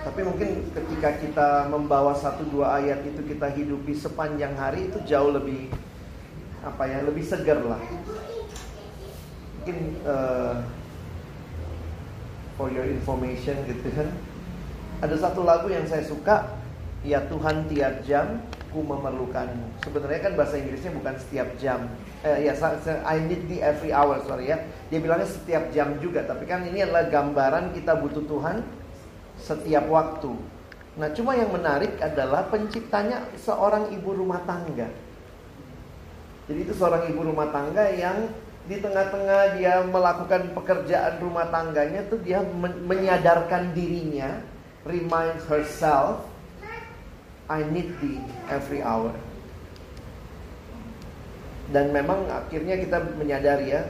Tapi 0.05 0.21
mungkin 0.21 0.49
ketika 0.77 1.17
kita 1.17 1.49
membawa 1.73 2.13
satu 2.13 2.45
dua 2.53 2.77
ayat 2.77 3.01
itu 3.09 3.25
kita 3.25 3.49
hidupi 3.49 3.97
sepanjang 3.97 4.53
hari 4.53 4.93
itu 4.93 5.01
jauh 5.09 5.33
lebih 5.33 5.73
apa 6.61 6.85
ya 6.85 7.01
lebih 7.01 7.25
segar 7.25 7.65
lah. 7.65 7.81
Mungkin 9.61 9.77
eh, 10.05 10.55
for 12.61 12.69
your 12.69 12.85
information 12.85 13.57
gitu 13.65 13.89
kan. 13.97 14.09
Ada 15.05 15.21
satu 15.21 15.45
lagu 15.45 15.69
yang 15.69 15.85
saya 15.85 16.01
suka, 16.01 16.49
ya 17.05 17.21
Tuhan 17.29 17.69
tiap 17.69 18.01
jam 18.09 18.41
ku 18.73 18.81
memerlukanmu. 18.81 19.85
Sebenarnya 19.85 20.21
kan 20.25 20.33
bahasa 20.33 20.57
Inggrisnya 20.57 20.97
bukan 20.97 21.15
setiap 21.21 21.49
jam. 21.61 21.93
Eh, 22.25 22.49
ya 22.49 22.57
I 23.05 23.21
need 23.21 23.45
thee 23.45 23.61
every 23.61 23.93
hour, 23.93 24.17
sorry 24.25 24.49
ya. 24.49 24.65
Dia 24.89 25.05
bilangnya 25.05 25.29
setiap 25.29 25.69
jam 25.77 26.01
juga, 26.01 26.25
tapi 26.25 26.49
kan 26.49 26.65
ini 26.65 26.81
adalah 26.81 27.13
gambaran 27.13 27.77
kita 27.77 28.01
butuh 28.01 28.25
Tuhan 28.25 28.65
setiap 29.37 29.85
waktu. 29.93 30.33
Nah, 30.97 31.13
cuma 31.13 31.37
yang 31.37 31.53
menarik 31.53 32.01
adalah 32.01 32.49
penciptanya 32.49 33.29
seorang 33.37 33.93
ibu 33.93 34.11
rumah 34.15 34.41
tangga. 34.49 34.89
Jadi 36.49 36.59
itu 36.65 36.73
seorang 36.73 37.13
ibu 37.13 37.21
rumah 37.29 37.53
tangga 37.53 37.93
yang 37.93 38.33
di 38.65 38.81
tengah-tengah 38.81 39.61
dia 39.61 39.85
melakukan 39.85 40.57
pekerjaan 40.57 41.21
rumah 41.21 41.53
tangganya 41.53 42.09
tuh 42.09 42.17
dia 42.25 42.41
men- 42.41 42.89
menyadarkan 42.89 43.77
dirinya, 43.77 44.41
remind 44.85 45.41
herself, 45.49 46.25
I 47.49 47.65
need 47.65 47.93
thee 48.01 48.21
every 48.49 48.81
hour. 48.81 49.13
Dan 51.73 51.93
memang 51.93 52.29
akhirnya 52.29 52.77
kita 52.77 53.17
menyadari 53.17 53.73
ya, 53.73 53.83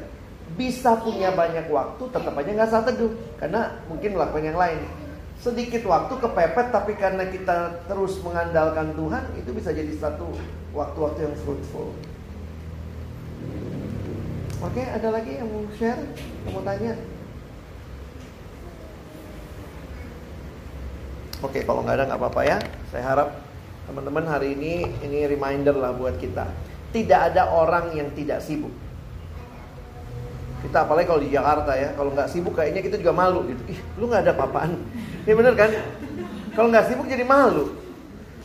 bisa 0.55 0.95
punya 1.03 1.35
banyak 1.35 1.67
waktu 1.67 2.03
tetap 2.07 2.35
aja 2.39 2.51
nggak 2.55 2.71
saat 2.71 2.87
teduh 2.87 3.11
karena 3.43 3.75
mungkin 3.91 4.15
melakukan 4.15 4.45
yang 4.47 4.59
lain. 4.59 4.81
Sedikit 5.43 5.83
waktu 5.91 6.15
kepepet 6.15 6.71
tapi 6.71 6.95
karena 6.95 7.27
kita 7.27 7.83
terus 7.91 8.23
mengandalkan 8.23 8.95
Tuhan 8.95 9.25
itu 9.35 9.51
bisa 9.51 9.75
jadi 9.75 9.91
satu 9.99 10.31
waktu-waktu 10.71 11.27
yang 11.27 11.37
fruitful. 11.43 11.91
Oke, 14.63 14.81
ada 14.81 15.09
lagi 15.13 15.37
yang 15.37 15.51
mau 15.51 15.67
share, 15.77 16.01
yang 16.47 16.53
mau 16.57 16.65
tanya? 16.65 16.95
Oke, 21.45 21.61
kalau 21.61 21.85
nggak 21.85 22.01
ada 22.01 22.05
nggak 22.09 22.21
apa-apa 22.25 22.41
ya. 22.49 22.57
Saya 22.89 23.05
harap 23.05 23.29
teman-teman 23.85 24.25
hari 24.25 24.57
ini 24.57 24.89
ini 25.05 25.29
reminder 25.29 25.77
lah 25.77 25.93
buat 25.93 26.17
kita. 26.17 26.49
Tidak 26.89 27.21
ada 27.21 27.53
orang 27.53 27.93
yang 27.93 28.09
tidak 28.17 28.41
sibuk. 28.41 28.73
Kita 30.65 30.89
apalagi 30.89 31.05
kalau 31.05 31.21
di 31.21 31.29
Jakarta 31.29 31.77
ya, 31.77 31.93
kalau 31.93 32.17
nggak 32.17 32.33
sibuk 32.33 32.57
kayaknya 32.57 32.81
kita 32.81 32.97
juga 32.97 33.13
malu 33.13 33.45
gitu. 33.45 33.61
Ih, 33.69 33.81
lu 34.01 34.09
nggak 34.09 34.25
ada 34.25 34.33
apa-apaan. 34.33 34.73
Ini 35.29 35.35
bener 35.37 35.53
kan? 35.53 35.71
Kalau 36.57 36.69
nggak 36.73 36.87
sibuk 36.89 37.05
jadi 37.13 37.29
malu. 37.29 37.77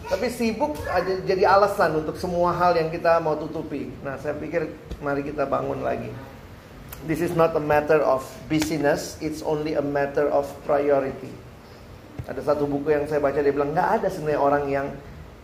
Tapi 0.10 0.28
sibuk 0.28 0.76
aja 0.91 1.24
jadi 1.24 1.47
alasan 1.47 2.04
untuk 2.04 2.20
semua 2.20 2.52
hal 2.52 2.76
yang 2.76 2.91
kita 2.91 3.24
mau 3.24 3.39
tutupi. 3.39 3.95
Nah, 4.04 4.20
saya 4.20 4.36
pikir 4.36 4.76
mari 5.00 5.24
kita 5.24 5.47
bangun 5.47 5.80
lagi. 5.80 6.12
This 7.08 7.24
is 7.24 7.32
not 7.32 7.56
a 7.56 7.64
matter 7.64 8.04
of 8.04 8.28
busyness, 8.52 9.16
it's 9.24 9.39
only 9.39 9.80
a 9.80 9.86
matter 9.86 10.28
of 10.28 10.52
priority. 10.68 11.32
Ada 12.28 12.41
satu 12.53 12.67
buku 12.67 12.91
yang 12.91 13.07
saya 13.07 13.24
baca 13.24 13.39
dia 13.39 13.53
bilang 13.53 13.72
nggak 13.72 13.89
ada 14.01 14.07
sebenarnya 14.11 14.41
orang 14.41 14.63
yang 14.67 14.88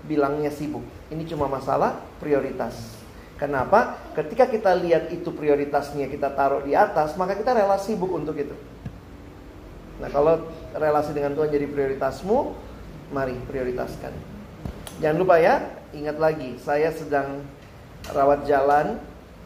bilangnya 0.06 0.52
sibuk. 0.54 0.84
Ini 1.10 1.24
cuma 1.30 1.48
masalah 1.48 2.02
prioritas. 2.20 2.96
Kenapa? 3.36 4.00
Ketika 4.16 4.48
kita 4.48 4.72
lihat 4.80 5.12
itu 5.12 5.28
prioritasnya 5.36 6.08
kita 6.08 6.32
taruh 6.32 6.64
di 6.64 6.72
atas, 6.72 7.20
maka 7.20 7.36
kita 7.36 7.52
rela 7.52 7.76
sibuk 7.76 8.12
untuk 8.16 8.40
itu. 8.40 8.56
Nah, 10.00 10.08
kalau 10.12 10.40
relasi 10.76 11.12
dengan 11.12 11.36
Tuhan 11.36 11.52
jadi 11.52 11.68
prioritasmu, 11.68 12.38
mari 13.12 13.36
prioritaskan. 13.48 14.12
Jangan 15.04 15.18
lupa 15.20 15.36
ya, 15.40 15.68
ingat 15.92 16.16
lagi, 16.16 16.56
saya 16.64 16.92
sedang 16.96 17.44
rawat 18.12 18.48
jalan 18.48 19.00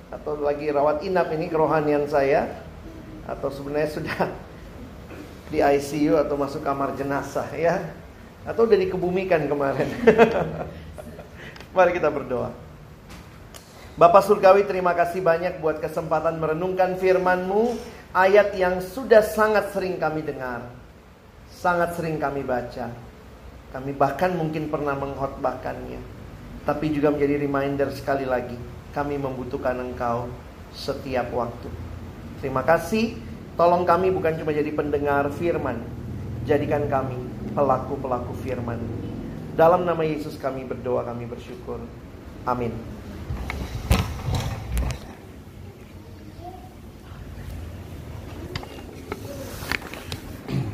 atau 0.09 0.38
lagi 0.41 0.69
rawat 0.69 1.05
inap 1.05 1.30
ini 1.34 1.49
kerohanian 1.49 2.05
saya 2.09 2.49
atau 3.30 3.49
sebenarnya 3.53 3.89
sudah 3.93 4.19
di 5.50 5.60
ICU 5.60 6.18
atau 6.18 6.38
masuk 6.38 6.62
kamar 6.62 6.93
jenazah 6.95 7.45
ya 7.54 7.93
atau 8.45 8.66
udah 8.66 8.78
dikebumikan 8.78 9.45
kemarin. 9.50 9.89
Mari 11.76 11.91
kita 11.93 12.10
berdoa. 12.10 12.54
Bapak 14.00 14.24
Surgawi 14.24 14.64
terima 14.64 14.95
kasih 14.95 15.20
banyak 15.20 15.60
buat 15.60 15.84
kesempatan 15.84 16.39
merenungkan 16.39 16.95
firman-Mu 16.95 17.76
Ayat 18.16 18.56
yang 18.56 18.80
sudah 18.80 19.22
sangat 19.22 19.76
sering 19.76 20.00
kami 20.00 20.24
dengar 20.24 20.66
Sangat 21.52 22.00
sering 22.00 22.16
kami 22.16 22.41
baca 22.41 22.89
kami 23.70 23.93
bahkan 23.93 24.34
mungkin 24.34 24.74
pernah 24.74 24.97
menghotbahkannya. 24.97 26.02
Tapi 26.66 26.86
juga 26.89 27.14
menjadi 27.14 27.38
reminder 27.38 27.89
sekali 27.93 28.26
lagi. 28.26 28.58
Kami 28.93 29.22
membutuhkan 29.22 29.78
engkau 29.78 30.26
setiap 30.74 31.30
waktu. 31.30 31.70
Terima 32.41 32.66
kasih. 32.66 33.14
Tolong 33.60 33.84
kami 33.84 34.07
bukan 34.16 34.39
cuma 34.39 34.55
jadi 34.55 34.72
pendengar 34.72 35.28
firman. 35.36 35.84
Jadikan 36.47 36.88
kami 36.88 37.20
pelaku-pelaku 37.51 38.32
firman. 38.39 38.80
Dalam 39.60 39.84
nama 39.84 39.99
Yesus 39.99 40.39
kami 40.39 40.64
berdoa, 40.64 41.03
kami 41.03 41.28
bersyukur. 41.28 41.84
Amin. 42.47 42.72